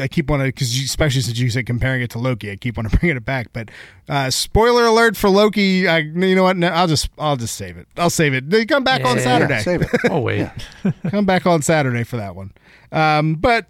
I 0.00 0.08
keep 0.08 0.28
wanting 0.30 0.48
because 0.48 0.74
especially 0.74 1.22
since 1.22 1.38
you 1.38 1.50
said 1.50 1.66
comparing 1.66 2.02
it 2.02 2.10
to 2.10 2.18
Loki, 2.18 2.50
I 2.50 2.56
keep 2.56 2.78
on 2.78 2.86
bringing 3.00 3.16
it 3.16 3.24
back. 3.24 3.48
But 3.52 3.70
uh, 4.08 4.30
spoiler 4.30 4.86
alert 4.86 5.16
for 5.16 5.28
Loki. 5.30 5.86
I, 5.88 5.98
you 5.98 6.34
know 6.34 6.42
what? 6.44 6.56
No, 6.56 6.68
I'll 6.68 6.86
just 6.88 7.08
I'll 7.18 7.36
just 7.36 7.54
save 7.56 7.76
it. 7.76 7.86
I'll 7.96 8.10
save 8.10 8.34
it. 8.34 8.50
They 8.50 8.64
come 8.66 8.84
back 8.84 9.04
on 9.04 9.16
Yeah. 9.18 9.22
Saturday. 9.24 9.54
Yeah, 9.54 9.60
save 9.62 9.82
it. 9.82 9.90
Oh 10.10 10.20
wait. 10.20 10.48
come 11.10 11.26
back 11.26 11.46
on 11.46 11.62
Saturday 11.62 12.04
for 12.04 12.16
that 12.16 12.34
one. 12.36 12.52
Um, 12.92 13.34
but 13.36 13.66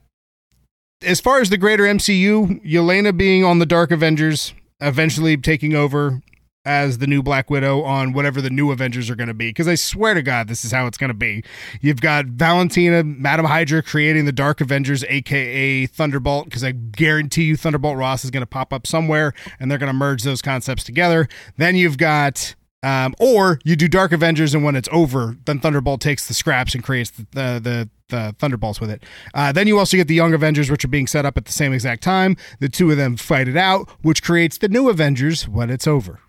as 1.05 1.21
far 1.21 1.41
as 1.41 1.51
the 1.51 1.59
greater 1.59 1.85
MCU, 1.85 2.65
Yelena 2.65 3.17
being 3.17 3.45
on 3.45 3.59
the 3.59 3.67
Dark 3.67 3.91
Avengers, 3.91 4.55
eventually 4.81 5.37
taking 5.37 5.75
over 5.75 6.23
as 6.65 6.99
the 6.99 7.07
new 7.07 7.23
Black 7.23 7.51
Widow 7.51 7.83
on 7.83 8.13
whatever 8.13 8.41
the 8.41 8.51
new 8.51 8.71
Avengers 8.71 9.11
are 9.11 9.17
going 9.17 9.29
to 9.29 9.35
be. 9.35 9.49
Because 9.49 9.67
I 9.67 9.75
swear 9.75 10.15
to 10.15 10.23
God, 10.23 10.49
this 10.49 10.65
is 10.65 10.71
how 10.71 10.87
it's 10.87 10.99
going 10.99 11.09
to 11.09 11.15
be. 11.15 11.43
You've 11.81 12.01
got 12.01 12.27
Valentina, 12.27 13.03
Madam 13.03 13.47
Hydra, 13.47 13.83
creating 13.83 14.27
the 14.27 14.33
Dark 14.33 14.61
Avengers, 14.61 15.05
aka 15.05 15.87
Thunderbolt. 15.87 16.45
Because 16.45 16.63
I 16.63 16.73
guarantee 16.73 17.45
you, 17.45 17.57
Thunderbolt 17.57 17.97
Ross 17.97 18.25
is 18.25 18.31
going 18.31 18.43
to 18.43 18.47
pop 18.47 18.73
up 18.73 18.87
somewhere, 18.87 19.35
and 19.59 19.71
they're 19.71 19.79
going 19.79 19.89
to 19.89 19.95
merge 19.95 20.23
those 20.23 20.43
concepts 20.43 20.85
together. 20.85 21.29
Then 21.57 21.75
you've 21.75 21.99
got 21.99 22.55
um, 22.83 23.15
or 23.21 23.61
you 23.65 23.77
do 23.77 23.89
Dark 23.89 24.13
Avengers, 24.13 24.55
and 24.55 24.65
when 24.65 24.75
it's 24.75 24.89
over, 24.91 25.37
then 25.45 25.61
Thunderbolt 25.61 26.01
takes 26.01 26.27
the 26.27 26.35
scraps 26.35 26.75
and 26.75 26.83
creates 26.83 27.11
the 27.11 27.27
the, 27.33 27.61
the, 27.61 27.91
the 28.13 28.37
Thunderbolts 28.39 28.81
with 28.81 28.91
it. 28.91 29.03
Uh, 29.35 29.51
then 29.51 29.67
you 29.67 29.77
also 29.81 29.97
get 29.97 30.07
the 30.07 30.15
Young 30.15 30.33
Avengers, 30.33 30.71
which 30.71 30.85
are 30.85 30.89
being 30.89 31.09
set 31.09 31.27
up 31.27 31.37
at 31.37 31.47
the 31.47 31.53
same 31.53 31.73
exact 31.73 32.05
time. 32.05 32.37
The 32.61 32.69
two 32.69 32.89
of 32.93 32.97
them 32.97 33.17
fight 33.17 33.49
it 33.49 33.57
out, 33.57 33.91
which 34.03 34.23
creates 34.23 34.57
the 34.59 34.69
New 34.69 34.89
Avengers 34.89 35.49
when 35.49 35.69
it's 35.69 35.89
over. 35.89 36.21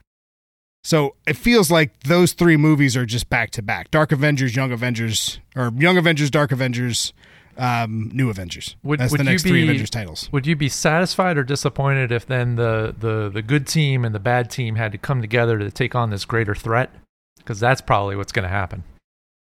So 0.84 1.16
it 1.26 1.38
feels 1.38 1.72
like 1.72 1.98
those 2.02 2.34
three 2.34 2.58
movies 2.58 2.98
are 2.98 3.06
just 3.06 3.30
back 3.30 3.52
to 3.52 3.62
back: 3.62 3.90
Dark 3.92 4.12
Avengers, 4.12 4.56
Young 4.56 4.72
Avengers, 4.72 5.40
or 5.56 5.72
Young 5.78 5.98
Avengers, 5.98 6.30
Dark 6.30 6.52
Avengers, 6.52 7.14
um, 7.58 8.10
New 8.14 8.30
Avengers. 8.30 8.76
Would- 8.84 9.00
That's 9.00 9.12
would 9.12 9.20
the 9.22 9.24
you 9.24 9.30
next 9.30 9.44
three 9.44 9.52
be- 9.62 9.64
Avengers 9.64 9.90
titles. 9.90 10.30
Would 10.34 10.46
you 10.46 10.56
be 10.58 10.68
satisfied 10.68 11.38
or 11.38 11.44
disappointed 11.44 12.12
if 12.12 12.26
then 12.26 12.56
the, 12.56 12.94
the, 13.00 13.30
the 13.34 13.42
good 13.42 13.66
team 13.68 14.04
and 14.04 14.14
the 14.14 14.20
bad 14.20 14.50
team 14.50 14.76
had 14.76 14.92
to 14.92 14.98
come 14.98 15.22
together 15.22 15.58
to 15.60 15.72
take 15.72 15.96
on 15.96 16.10
this 16.10 16.26
greater 16.26 16.56
threat? 16.56 16.90
Because 17.38 17.60
that's 17.62 17.80
probably 17.82 18.16
what's 18.16 18.32
going 18.32 18.44
to 18.44 18.50
happen. 18.50 18.84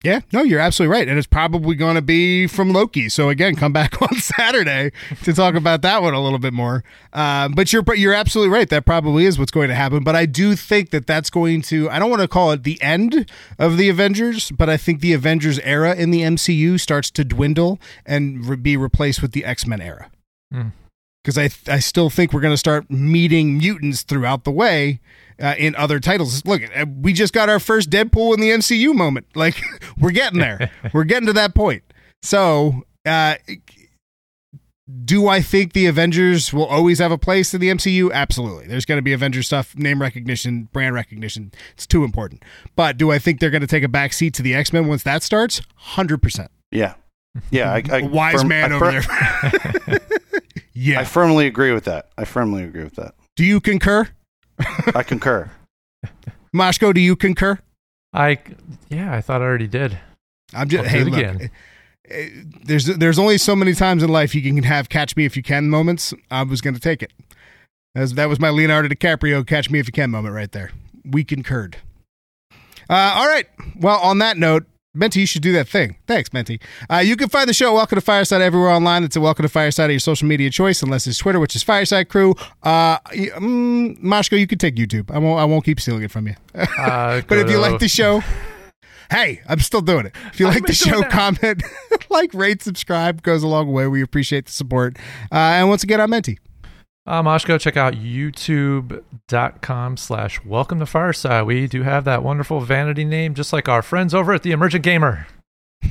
Yeah, 0.04 0.22
no, 0.34 0.42
you're 0.42 0.60
absolutely 0.60 0.98
right. 0.98 1.08
And 1.08 1.18
it's 1.18 1.28
probably 1.28 1.76
going 1.76 1.94
to 1.94 2.02
be 2.02 2.48
from 2.48 2.74
Loki. 2.74 3.08
So 3.08 3.30
again, 3.30 3.56
come 3.56 3.72
back 3.72 4.02
on 4.02 4.16
Saturday 4.16 4.92
to 5.24 5.34
talk 5.34 5.54
about 5.54 5.84
that 5.84 6.02
one 6.02 6.16
a 6.16 6.22
little 6.22 6.40
bit 6.40 6.54
more. 6.54 6.84
Uh, 7.14 7.50
but 7.50 7.72
you're 7.72 7.84
you're 7.94 8.14
absolutely 8.14 8.52
right. 8.52 8.68
That 8.70 8.86
probably 8.86 9.26
is 9.26 9.38
what's 9.38 9.52
going 9.52 9.70
to 9.70 9.76
happen. 9.76 10.04
But 10.04 10.16
I 10.16 10.26
do 10.26 10.56
think 10.56 10.90
that 10.90 11.06
that's 11.06 11.30
going 11.30 11.62
to. 11.64 11.90
I 11.90 12.00
don't 12.00 12.10
want 12.10 12.24
to 12.24 12.28
call 12.28 12.52
it 12.52 12.64
the 12.64 12.82
end 12.82 13.30
of 13.60 13.78
the 13.78 13.90
Avengers, 13.90 14.50
but 14.52 14.70
I 14.70 14.78
think 14.78 15.02
the 15.02 15.14
Avengers 15.14 15.60
era 15.60 15.94
in 15.94 16.10
the 16.10 16.22
MCU 16.22 16.80
starts 16.80 17.12
to 17.12 17.24
dwindle 17.24 17.80
and 18.06 18.46
re- 18.46 18.56
be 18.56 18.78
replaced 18.78 19.22
with 19.22 19.34
the 19.34 19.46
X 19.46 19.68
Men 19.68 19.82
era. 19.82 20.10
Hmm. 20.52 20.70
Because 21.24 21.38
I 21.38 21.52
I 21.72 21.78
still 21.78 22.10
think 22.10 22.34
we're 22.34 22.42
going 22.42 22.54
to 22.54 22.58
start 22.58 22.90
meeting 22.90 23.60
mutants 23.60 24.02
throughout 24.02 24.46
the 24.46 24.52
way 24.52 25.00
uh, 25.41 25.56
in 25.58 25.75
other 25.75 25.99
titles. 25.99 26.45
Look, 26.45 26.62
uh, 26.75 26.86
we 27.01 27.13
just 27.13 27.34
got 27.34 27.49
our 27.49 27.60
first 27.60 27.89
Deadpool 27.89 28.34
in 28.36 28.39
the 28.41 28.49
MCU 28.49 28.93
moment. 28.93 29.25
Like 29.36 29.62
we're 29.99 30.12
getting 30.12 30.39
there. 30.39 30.69
we're 30.93 31.04
getting 31.06 31.27
to 31.27 31.34
that 31.34 31.56
point. 31.56 31.84
So, 32.21 32.84
uh, 33.06 33.36
do 35.06 35.27
I 35.27 35.41
think 35.41 35.73
the 35.73 35.86
Avengers 35.86 36.51
will 36.54 36.65
always 36.65 36.99
have 36.99 37.12
a 37.12 37.17
place 37.17 37.54
in 37.54 37.62
the 37.62 37.69
MCU? 37.69 38.12
Absolutely. 38.12 38.67
There's 38.67 38.86
going 38.86 38.97
to 38.97 39.01
be 39.01 39.13
Avengers 39.13 39.45
stuff, 39.47 39.75
name 39.75 40.01
recognition, 40.01 40.67
brand 40.73 40.93
recognition. 40.95 41.51
It's 41.73 41.88
too 41.88 42.04
important. 42.04 42.43
But 42.75 42.97
do 42.97 43.12
I 43.12 43.17
think 43.19 43.39
they're 43.39 43.49
going 43.49 43.62
to 43.62 43.67
take 43.67 43.84
a 43.84 43.88
back 43.88 44.12
seat 44.13 44.34
to 44.36 44.41
the 44.43 44.54
X 44.54 44.73
Men 44.73 44.88
once 44.88 45.04
that 45.04 45.23
starts? 45.23 45.62
Hundred 45.75 46.21
percent. 46.21 46.51
yeah, 46.71 46.95
yeah. 47.51 47.71
I, 47.71 47.84
I 47.91 47.99
A 47.99 48.06
wise 48.08 48.39
firm- 48.41 48.47
man 48.49 48.71
I 48.73 48.75
over 48.75 49.01
fir- 49.01 49.80
there. 49.88 49.99
yeah. 50.73 50.99
I 50.99 51.06
firmly 51.06 51.47
agree 51.47 51.71
with 51.71 51.86
that. 51.86 52.10
I 52.17 52.25
firmly 52.25 52.63
agree 52.63 52.84
with 52.84 52.95
that. 52.95 53.15
do 53.38 53.45
you 53.45 53.62
concur, 53.62 54.10
I 54.95 55.04
concur. 55.04 55.50
Mashko? 56.56 56.93
Do 56.93 57.02
you 57.02 57.15
concur? 57.15 57.60
I, 58.13 58.39
yeah, 58.89 59.13
I 59.15 59.21
thought 59.21 59.41
I 59.41 59.45
already 59.45 59.67
did. 59.67 59.97
I'm 60.54 60.67
just 60.67 60.84
I'll 60.84 60.89
hey 60.89 61.02
it 61.02 61.06
look. 61.08 61.17
again. 61.17 61.50
uh, 62.12 62.43
There's 62.65 62.86
there's 62.86 63.17
only 63.19 63.38
so 63.38 63.56
many 63.56 63.74
times 63.74 64.04
in 64.04 64.10
life 64.10 64.36
you 64.36 64.41
can 64.41 64.62
have 64.63 64.89
catch 64.89 65.15
me 65.15 65.24
if 65.26 65.38
you 65.38 65.43
can 65.43 65.69
moments. 65.69 66.13
I 66.30 66.43
was 66.43 66.60
going 66.62 66.74
to 66.74 66.80
take 66.82 67.02
it. 67.02 67.12
As 67.95 68.13
that 68.15 68.28
was 68.30 68.39
my 68.39 68.50
Leonardo 68.50 68.89
DiCaprio 68.89 69.45
catch 69.47 69.69
me 69.69 69.80
if 69.80 69.88
you 69.88 69.93
can 69.93 70.10
moment 70.12 70.36
right 70.36 70.52
there. 70.52 70.71
We 71.06 71.24
concurred. 71.24 71.78
Uh, 72.89 73.13
all 73.15 73.28
right. 73.28 73.47
Well, 73.80 74.00
on 74.00 74.17
that 74.17 74.38
note, 74.38 74.65
Menti, 74.93 75.21
you 75.21 75.25
should 75.25 75.41
do 75.41 75.54
that 75.54 75.69
thing. 75.69 75.95
Thanks, 76.06 76.34
Menti. 76.34 76.60
Uh, 76.89 76.97
you 76.97 77.15
can 77.15 77.30
find 77.30 77.47
the 77.47 77.54
show 77.54 77.73
Welcome 77.73 77.95
to 77.95 78.01
Fireside 78.01 78.41
everywhere 78.41 78.69
online. 78.71 79.06
It's 79.06 79.15
a 79.15 79.21
Welcome 79.21 79.43
to 79.43 79.49
Fireside 79.49 79.86
of 79.86 79.93
your 79.93 80.01
social 80.01 80.27
media 80.27 80.49
choice, 80.49 80.84
unless 80.84 81.08
it's 81.08 81.17
Twitter, 81.17 81.39
which 81.39 81.56
is 81.56 81.63
Fireside 81.63 82.10
Crew. 82.10 82.36
Uh, 82.62 82.99
mm, 82.99 83.97
Mashko, 84.01 84.38
you 84.38 84.47
can 84.47 84.58
take 84.58 84.75
YouTube. 84.75 85.10
I 85.10 85.17
won't. 85.17 85.39
I 85.39 85.45
won't 85.45 85.63
keep 85.63 85.80
stealing 85.80 86.04
it 86.04 86.12
from 86.12 86.27
you. 86.27 86.36
Uh, 86.56 87.21
But 87.27 87.38
if 87.38 87.49
you 87.49 87.58
like 87.60 87.80
the 87.80 87.88
show, 87.88 88.21
hey, 89.10 89.41
I'm 89.47 89.60
still 89.60 89.80
doing 89.80 90.08
it. 90.08 90.15
If 90.34 90.41
you 90.41 90.47
like 90.47 90.65
the 90.65 90.73
show, 90.73 91.04
comment, 91.04 91.63
like, 92.10 92.34
rate, 92.34 92.62
subscribe 92.62 93.21
goes 93.21 93.43
a 93.43 93.47
long 93.47 93.71
way. 93.71 93.88
We 93.88 94.01
appreciate 94.01 94.47
the 94.47 94.51
support. 94.51 94.97
Uh, 95.32 95.36
and 95.38 95.69
once 95.69 95.84
again, 95.84 96.01
I'm 96.01 96.10
Menti. 96.10 96.38
Uh, 97.08 97.24
Moshko, 97.24 97.60
check 97.60 97.76
out 97.78 97.96
youtube.com 97.96 98.98
slash 99.98 100.44
welcome 100.46 100.80
to 100.80 100.86
Fireside. 100.86 101.48
We 101.48 101.66
do 101.68 101.82
have 101.84 102.06
that 102.06 102.24
wonderful 102.24 102.60
vanity 102.60 103.04
name, 103.06 103.34
just 103.34 103.52
like 103.52 103.68
our 103.68 103.82
friends 103.82 104.14
over 104.14 104.34
at 104.34 104.44
the 104.44 104.52
Emergent 104.52 104.84
Gamer. 104.84 105.28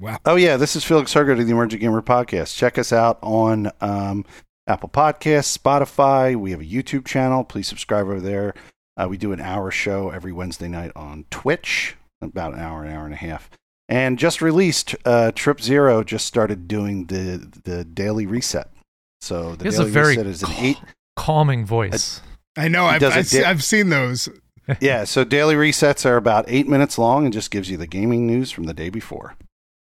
Wow. 0.00 0.18
Oh 0.24 0.36
yeah, 0.36 0.56
this 0.56 0.76
is 0.76 0.84
Felix 0.84 1.12
Sargo 1.12 1.32
of 1.32 1.44
the 1.44 1.52
Emergent 1.52 1.80
Gamer 1.80 2.02
Podcast. 2.02 2.56
Check 2.56 2.78
us 2.78 2.92
out 2.92 3.18
on 3.20 3.72
um, 3.80 4.24
Apple 4.68 4.88
Podcasts, 4.88 5.58
Spotify. 5.58 6.36
We 6.36 6.52
have 6.52 6.60
a 6.60 6.64
YouTube 6.64 7.04
channel. 7.04 7.42
Please 7.42 7.66
subscribe 7.66 8.04
over 8.06 8.20
there. 8.20 8.54
Uh, 8.96 9.08
we 9.08 9.16
do 9.16 9.32
an 9.32 9.40
hour 9.40 9.72
show 9.72 10.10
every 10.10 10.30
Wednesday 10.30 10.68
night 10.68 10.92
on 10.94 11.24
Twitch, 11.30 11.96
about 12.22 12.54
an 12.54 12.60
hour, 12.60 12.84
an 12.84 12.92
hour 12.92 13.06
and 13.06 13.14
a 13.14 13.16
half. 13.16 13.50
And 13.88 14.20
just 14.20 14.40
released, 14.40 14.94
uh, 15.04 15.32
Trip 15.32 15.60
Zero 15.60 16.04
just 16.04 16.26
started 16.26 16.68
doing 16.68 17.06
the 17.06 17.50
the 17.64 17.84
daily 17.84 18.24
reset. 18.26 18.70
So 19.20 19.56
the 19.56 19.64
He 19.64 19.68
has 19.68 19.78
a 19.78 19.82
daily 19.82 19.90
very 19.90 20.08
reset 20.16 20.26
is 20.26 20.42
an 20.42 20.50
eight. 20.58 20.78
calming 21.16 21.66
voice. 21.66 22.20
I 22.56 22.68
know. 22.68 22.86
I've, 22.86 23.00
does 23.00 23.14
a 23.14 23.18
I've, 23.18 23.28
di- 23.30 23.44
I've 23.44 23.64
seen 23.64 23.88
those. 23.88 24.28
yeah, 24.80 25.04
so 25.04 25.24
daily 25.24 25.54
resets 25.54 26.04
are 26.04 26.16
about 26.16 26.44
eight 26.48 26.68
minutes 26.68 26.98
long 26.98 27.24
and 27.24 27.32
just 27.32 27.50
gives 27.50 27.70
you 27.70 27.76
the 27.76 27.86
gaming 27.86 28.26
news 28.26 28.50
from 28.50 28.64
the 28.64 28.74
day 28.74 28.90
before. 28.90 29.34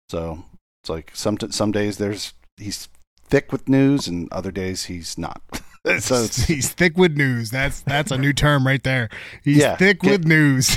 So 0.09 0.43
it's 0.83 0.89
like 0.89 1.11
some 1.13 1.37
some 1.49 1.71
days 1.71 1.97
there's 1.97 2.33
he's 2.57 2.89
thick 3.27 3.51
with 3.51 3.67
news 3.67 4.07
and 4.07 4.31
other 4.31 4.51
days 4.51 4.85
he's 4.85 5.17
not. 5.17 5.41
so 5.99 6.15
it's, 6.23 6.43
He's 6.45 6.69
thick 6.71 6.97
with 6.97 7.17
news. 7.17 7.49
That's 7.49 7.81
that's 7.81 8.11
a 8.11 8.17
new 8.17 8.33
term 8.33 8.65
right 8.67 8.83
there. 8.83 9.09
He's 9.43 9.57
Yeah. 9.57 9.75
thick 9.77 10.01
Get- 10.01 10.11
with 10.11 10.25
news. 10.27 10.75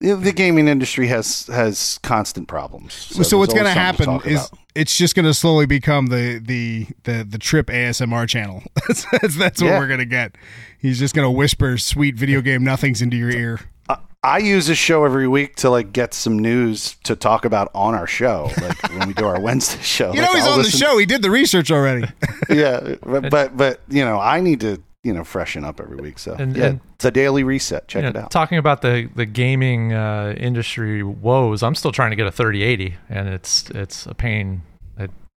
the 0.00 0.32
gaming 0.34 0.68
industry 0.68 1.06
has 1.08 1.46
has 1.46 1.98
constant 2.02 2.48
problems. 2.48 2.92
So, 2.92 3.22
there's 3.22 3.38
what's 3.38 3.54
going 3.54 3.64
to 3.66 3.70
happen 3.72 4.20
is 4.24 4.46
about. 4.48 4.58
It's 4.76 4.96
just 4.96 5.14
going 5.14 5.26
to 5.26 5.34
slowly 5.34 5.66
become 5.66 6.06
the 6.08 6.38
the 6.44 6.86
the 7.04 7.24
the 7.24 7.38
trip 7.38 7.66
ASMR 7.68 8.28
channel. 8.28 8.62
that's 8.86 9.04
that's, 9.10 9.36
that's 9.36 9.62
what 9.62 9.68
Yeah. 9.68 9.78
we're 9.78 9.86
going 9.88 10.00
to 10.00 10.04
get. 10.06 10.36
He's 10.78 10.98
just 10.98 11.14
going 11.14 11.26
to 11.26 11.30
whisper 11.30 11.78
sweet 11.78 12.14
video 12.16 12.40
game 12.40 12.62
nothings 12.62 13.00
into 13.02 13.16
your 13.16 13.30
ear. 13.30 13.60
I, 13.88 13.98
I 14.22 14.38
use 14.38 14.66
this 14.66 14.78
show 14.78 15.04
every 15.04 15.26
week 15.28 15.56
to 15.56 15.70
like 15.70 15.92
get 15.92 16.12
some 16.14 16.38
news 16.38 16.96
to 17.04 17.16
talk 17.16 17.44
about 17.44 17.70
on 17.74 17.94
our 17.94 18.06
show, 18.06 18.50
like 18.60 18.90
when 18.90 19.08
we 19.08 19.14
do 19.14 19.24
our 19.24 19.40
Wednesday 19.48 19.80
show. 19.82 20.12
You 20.12 20.20
Like, 20.20 20.30
know 20.30 20.34
he's 20.36 20.44
I'll 20.46 20.52
on 20.54 20.62
the 20.62 20.70
show. 20.70 20.98
He 20.98 21.06
did 21.06 21.22
the 21.22 21.30
research 21.30 21.70
already. 21.70 22.06
yeah, 22.50 22.96
but, 23.02 23.30
but 23.30 23.56
but 23.56 23.80
you 23.88 24.04
know 24.04 24.18
I 24.20 24.40
need 24.40 24.60
to 24.60 24.82
you 25.04 25.12
know 25.14 25.22
freshen 25.24 25.64
up 25.64 25.80
every 25.80 25.96
week. 25.96 26.18
So 26.18 26.34
And- 26.34 26.56
yeah, 26.56 26.66
and- 26.66 26.80
it's 26.96 27.04
a 27.04 27.10
daily 27.10 27.44
reset. 27.44 27.88
Check 27.88 28.04
You 28.04 28.08
it 28.08 28.16
out. 28.16 28.30
Talking 28.30 28.56
about 28.58 28.80
the 28.82 29.08
the 29.14 29.26
gaming 29.26 29.92
uh, 29.92 30.34
industry 30.36 31.02
woes, 31.02 31.62
I'm 31.62 31.74
still 31.74 31.92
trying 31.92 32.10
to 32.10 32.16
get 32.16 32.26
a 32.26 32.32
3080, 32.32 32.94
and 33.10 33.28
it's 33.28 33.68
it's 33.70 34.06
a 34.06 34.14
pain. 34.14 34.62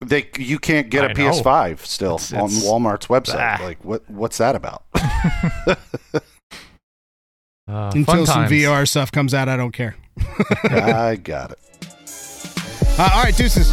It, 0.03 0.09
They 0.09 0.29
you 0.39 0.59
can't 0.59 0.91
get 0.91 1.05
a 1.05 1.11
I 1.11 1.13
know. 1.13 1.31
PS5 1.33 1.79
still 1.87 2.17
It's- 2.17 2.33
on 2.33 2.47
it's- 2.47 2.65
Walmart's 2.65 3.07
website. 3.07 3.59
Ah. 3.61 3.63
Like 3.65 3.85
what 3.85 4.09
what's 4.11 4.39
that 4.39 4.55
about? 4.57 4.85
Uh, 7.69 7.91
Until 7.93 8.25
some 8.27 8.45
times. 8.45 8.53
VR 8.53 8.87
stuff 8.89 9.11
comes 9.11 9.35
out, 9.35 9.49
I 9.49 9.57
don't 9.57 9.73
care. 9.73 9.97
I 10.71 11.17
got 11.17 11.51
it. 11.51 11.59
Uh, 12.97 13.11
all 13.13 13.25
right, 13.25 13.37
deuces. 13.37 13.73